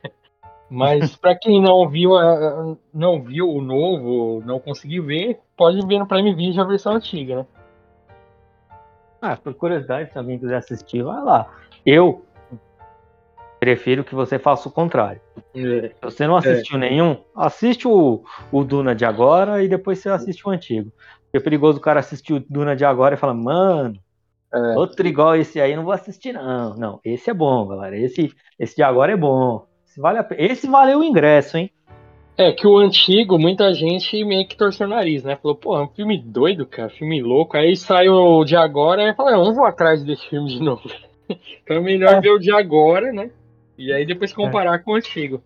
Mas 0.71 1.15
para 1.17 1.35
quem 1.35 1.61
não 1.61 1.89
viu, 1.89 2.11
não 2.93 3.23
viu 3.23 3.49
o 3.49 3.61
novo, 3.61 4.43
não 4.45 4.59
conseguiu 4.59 5.05
ver, 5.05 5.41
pode 5.57 5.85
ver 5.87 5.99
no 5.99 6.07
Prime 6.07 6.35
Video 6.35 6.61
a 6.61 6.67
versão 6.67 6.95
antiga, 6.95 7.37
né? 7.37 7.47
Ah, 9.21 9.37
por 9.37 9.53
curiosidade, 9.55 10.13
se 10.13 10.19
alguém 10.19 10.39
quiser 10.39 10.57
assistir, 10.57 11.03
vai 11.03 11.21
lá. 11.23 11.53
Eu, 11.85 12.25
Prefiro 13.59 14.05
que 14.05 14.15
você 14.15 14.39
faça 14.39 14.69
o 14.69 14.73
contrário. 14.73 15.21
É. 15.55 15.89
Se 15.89 15.95
você 16.01 16.27
não 16.27 16.37
assistiu 16.37 16.77
é. 16.77 16.81
nenhum, 16.81 17.19
assiste 17.35 17.89
o, 17.89 18.23
o 18.53 18.65
Duna 18.65 18.95
de 18.95 19.05
agora 19.05 19.63
e 19.63 19.69
depois 19.69 19.99
você 19.99 20.09
assiste 20.09 20.47
o 20.47 20.51
antigo. 20.51 20.93
Porque 21.25 21.39
é 21.39 21.41
perigoso 21.41 21.79
o 21.79 21.81
cara 21.81 21.99
assistir 21.99 22.35
o 22.35 22.45
Duna 22.49 22.77
de 22.77 22.85
agora 22.85 23.17
e 23.17 23.19
falar, 23.19 23.35
mano, 23.35 23.99
é. 24.55 24.77
outro 24.77 25.07
igual 25.07 25.35
esse 25.35 25.61
aí 25.61 25.75
não 25.75 25.83
vou 25.83 25.93
assistir, 25.93 26.33
não. 26.33 26.77
Não, 26.77 27.01
esse 27.05 27.31
é 27.31 27.35
bom, 27.35 27.67
galera. 27.67 27.97
Esse, 27.97 28.33
esse 28.59 28.77
de 28.77 28.83
agora 28.83 29.13
é 29.13 29.17
bom. 29.17 29.67
Esse, 29.99 30.01
vale 30.01 30.19
a, 30.19 30.27
esse 30.31 30.67
valeu 30.69 31.01
o 31.01 31.05
ingresso, 31.05 31.59
hein? 31.59 31.71
É, 32.37 32.53
que 32.53 32.67
o 32.69 32.79
antigo, 32.79 33.37
muita 33.37 33.75
gente 33.75 34.25
meio 34.25 34.47
que 34.47 34.57
torceu 34.57 34.87
o 34.87 34.91
nariz, 34.91 35.25
né? 35.25 35.37
Falou, 35.37 35.57
pô, 35.57 35.77
é 35.77 35.83
um 35.83 35.89
filme 35.89 36.17
doido, 36.17 36.65
cara, 36.65 36.89
filme 36.89 37.21
louco. 37.21 37.57
Aí 37.57 37.75
saiu 37.77 38.15
o 38.15 38.45
de 38.45 38.55
agora 38.55 39.09
e 39.09 39.15
falou, 39.15 39.33
eu 39.33 39.45
não 39.45 39.55
vou 39.55 39.65
atrás 39.65 40.05
desse 40.05 40.29
filme 40.29 40.49
de 40.49 40.63
novo. 40.63 40.83
então 41.29 41.79
é 41.79 41.81
melhor 41.81 42.15
é. 42.15 42.21
ver 42.21 42.31
o 42.31 42.39
de 42.39 42.53
agora, 42.53 43.13
né? 43.13 43.31
E 43.77 43.93
aí 43.93 44.07
depois 44.07 44.33
comparar 44.33 44.77
é. 44.77 44.79
com 44.79 44.93
o 44.93 44.95
antigo. 44.95 45.43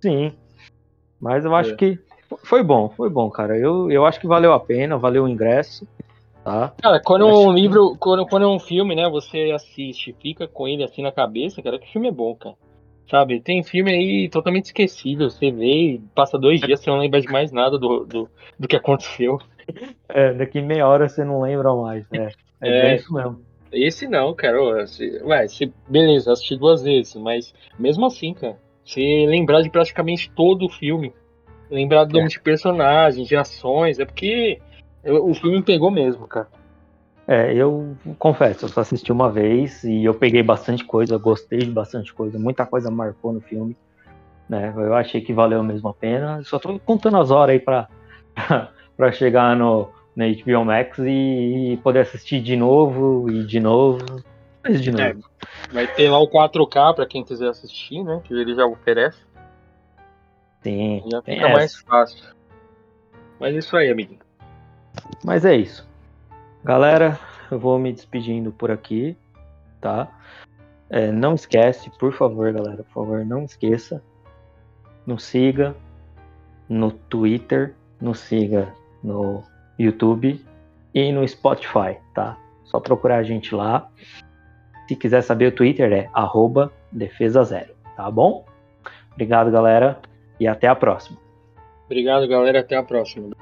Sim. 0.00 0.32
Mas 1.20 1.44
eu 1.44 1.54
acho 1.54 1.74
é. 1.74 1.76
que 1.76 1.98
foi 2.42 2.62
bom, 2.62 2.88
foi 2.88 3.08
bom, 3.08 3.30
cara. 3.30 3.56
Eu, 3.56 3.88
eu 3.88 4.04
acho 4.04 4.18
que 4.18 4.26
valeu 4.26 4.52
a 4.52 4.58
pena, 4.58 4.98
valeu 4.98 5.24
o 5.24 5.28
ingresso. 5.28 5.86
Tá? 6.42 6.74
Cara, 6.82 7.00
quando 7.00 7.26
um 7.26 7.52
livro, 7.52 7.96
quando, 8.00 8.26
quando 8.26 8.42
é 8.42 8.48
um 8.48 8.58
filme, 8.58 8.96
né, 8.96 9.08
você 9.08 9.52
assiste, 9.54 10.14
fica 10.20 10.48
com 10.48 10.66
ele 10.66 10.82
assim 10.82 11.02
na 11.02 11.12
cabeça, 11.12 11.62
cara, 11.62 11.78
que 11.78 11.88
o 11.88 11.92
filme 11.92 12.08
é 12.08 12.12
bom, 12.12 12.34
cara. 12.34 12.56
Sabe, 13.10 13.40
tem 13.40 13.62
filme 13.62 13.92
aí 13.92 14.28
totalmente 14.28 14.66
esquecível. 14.66 15.28
Você 15.28 15.50
vê 15.50 15.94
e 15.94 15.98
passa 16.14 16.38
dois 16.38 16.60
dias, 16.60 16.80
você 16.80 16.90
não 16.90 16.98
lembra 16.98 17.20
de 17.20 17.28
mais 17.28 17.52
nada 17.52 17.78
do, 17.78 18.04
do, 18.04 18.28
do 18.58 18.68
que 18.68 18.76
aconteceu. 18.76 19.38
É, 20.08 20.32
daqui 20.34 20.60
meia 20.60 20.86
hora 20.86 21.08
você 21.08 21.24
não 21.24 21.40
lembra 21.40 21.74
mais, 21.74 22.08
né? 22.10 22.30
É, 22.60 22.92
é 22.92 22.96
isso 22.96 23.12
mesmo. 23.12 23.40
Esse 23.72 24.06
não, 24.06 24.34
cara. 24.34 24.62
Ué, 24.62 24.86
você, 25.48 25.72
beleza, 25.88 26.32
assisti 26.32 26.56
duas 26.56 26.82
vezes, 26.82 27.14
mas 27.16 27.52
mesmo 27.78 28.06
assim, 28.06 28.32
cara, 28.34 28.56
você 28.84 29.26
lembrar 29.26 29.62
de 29.62 29.70
praticamente 29.70 30.30
todo 30.30 30.66
o 30.66 30.68
filme, 30.68 31.12
lembrar 31.70 32.04
do 32.04 32.16
é. 32.16 32.20
nome 32.20 32.30
de 32.30 32.40
personagens, 32.40 33.26
de 33.26 33.36
ações, 33.36 33.98
é 33.98 34.04
porque 34.04 34.60
o 35.04 35.34
filme 35.34 35.62
pegou 35.62 35.90
mesmo, 35.90 36.26
cara. 36.26 36.48
É, 37.26 37.54
eu 37.54 37.96
confesso, 38.18 38.66
eu 38.66 38.68
só 38.68 38.82
assisti 38.82 39.10
uma 39.10 39.30
vez 39.30 39.82
e 39.82 40.04
eu 40.04 40.12
peguei 40.12 40.42
bastante 40.42 40.84
coisa, 40.84 41.16
gostei 41.16 41.60
de 41.60 41.70
bastante 41.70 42.12
coisa, 42.12 42.38
muita 42.38 42.66
coisa 42.66 42.90
marcou 42.90 43.32
no 43.32 43.40
filme, 43.40 43.74
né? 44.48 44.72
Eu 44.76 44.94
achei 44.94 45.22
que 45.22 45.32
valeu 45.32 45.62
mesmo 45.62 45.88
a 45.88 45.94
pena. 45.94 46.42
Só 46.44 46.58
tô 46.58 46.78
contando 46.80 47.16
as 47.16 47.30
horas 47.30 47.54
aí 47.54 47.60
pra, 47.60 47.88
pra 48.94 49.10
chegar 49.10 49.56
no, 49.56 49.88
na 50.14 50.26
HBO 50.26 50.64
Max 50.66 50.98
e, 50.98 51.72
e, 51.72 51.76
poder 51.78 52.00
assistir 52.00 52.42
de 52.42 52.56
novo 52.56 53.30
e 53.30 53.46
de 53.46 53.58
novo. 53.58 54.04
Mas 54.62 54.82
de 54.82 54.90
novo. 54.90 55.02
É, 55.02 55.16
vai 55.72 55.86
ter 55.86 56.10
lá 56.10 56.18
o 56.18 56.28
4K 56.28 56.94
pra 56.94 57.06
quem 57.06 57.24
quiser 57.24 57.48
assistir, 57.48 58.02
né? 58.04 58.20
Que 58.22 58.34
ele 58.34 58.54
já 58.54 58.66
oferece. 58.66 59.20
Sim. 60.62 61.02
Já 61.10 61.22
fica 61.22 61.48
mais 61.48 61.76
fácil. 61.80 62.22
Mas 63.40 63.54
isso 63.54 63.76
aí, 63.76 63.90
amigo. 63.90 64.16
Mas 65.24 65.44
é 65.44 65.56
isso. 65.56 65.86
Galera, 66.64 67.20
eu 67.50 67.58
vou 67.58 67.78
me 67.78 67.92
despedindo 67.92 68.50
por 68.50 68.70
aqui, 68.70 69.14
tá? 69.82 70.08
É, 70.88 71.12
não 71.12 71.34
esquece, 71.34 71.90
por 71.98 72.14
favor, 72.14 72.50
galera, 72.54 72.82
por 72.84 72.92
favor, 72.92 73.22
não 73.22 73.44
esqueça. 73.44 74.02
Nos 75.06 75.24
siga 75.24 75.76
no 76.66 76.90
Twitter, 76.90 77.74
nos 78.00 78.20
siga 78.20 78.72
no 79.02 79.42
YouTube 79.78 80.42
e 80.94 81.12
no 81.12 81.28
Spotify, 81.28 81.98
tá? 82.14 82.38
Só 82.64 82.80
procurar 82.80 83.18
a 83.18 83.22
gente 83.22 83.54
lá. 83.54 83.90
Se 84.88 84.96
quiser 84.96 85.20
saber 85.20 85.48
o 85.48 85.52
Twitter 85.52 85.92
é 85.92 86.08
arroba 86.14 86.72
defesa 86.90 87.44
zero, 87.44 87.74
tá 87.94 88.10
bom? 88.10 88.46
Obrigado, 89.12 89.50
galera, 89.50 90.00
e 90.40 90.48
até 90.48 90.66
a 90.66 90.74
próxima. 90.74 91.18
Obrigado, 91.84 92.26
galera, 92.26 92.60
até 92.60 92.74
a 92.74 92.82
próxima. 92.82 93.36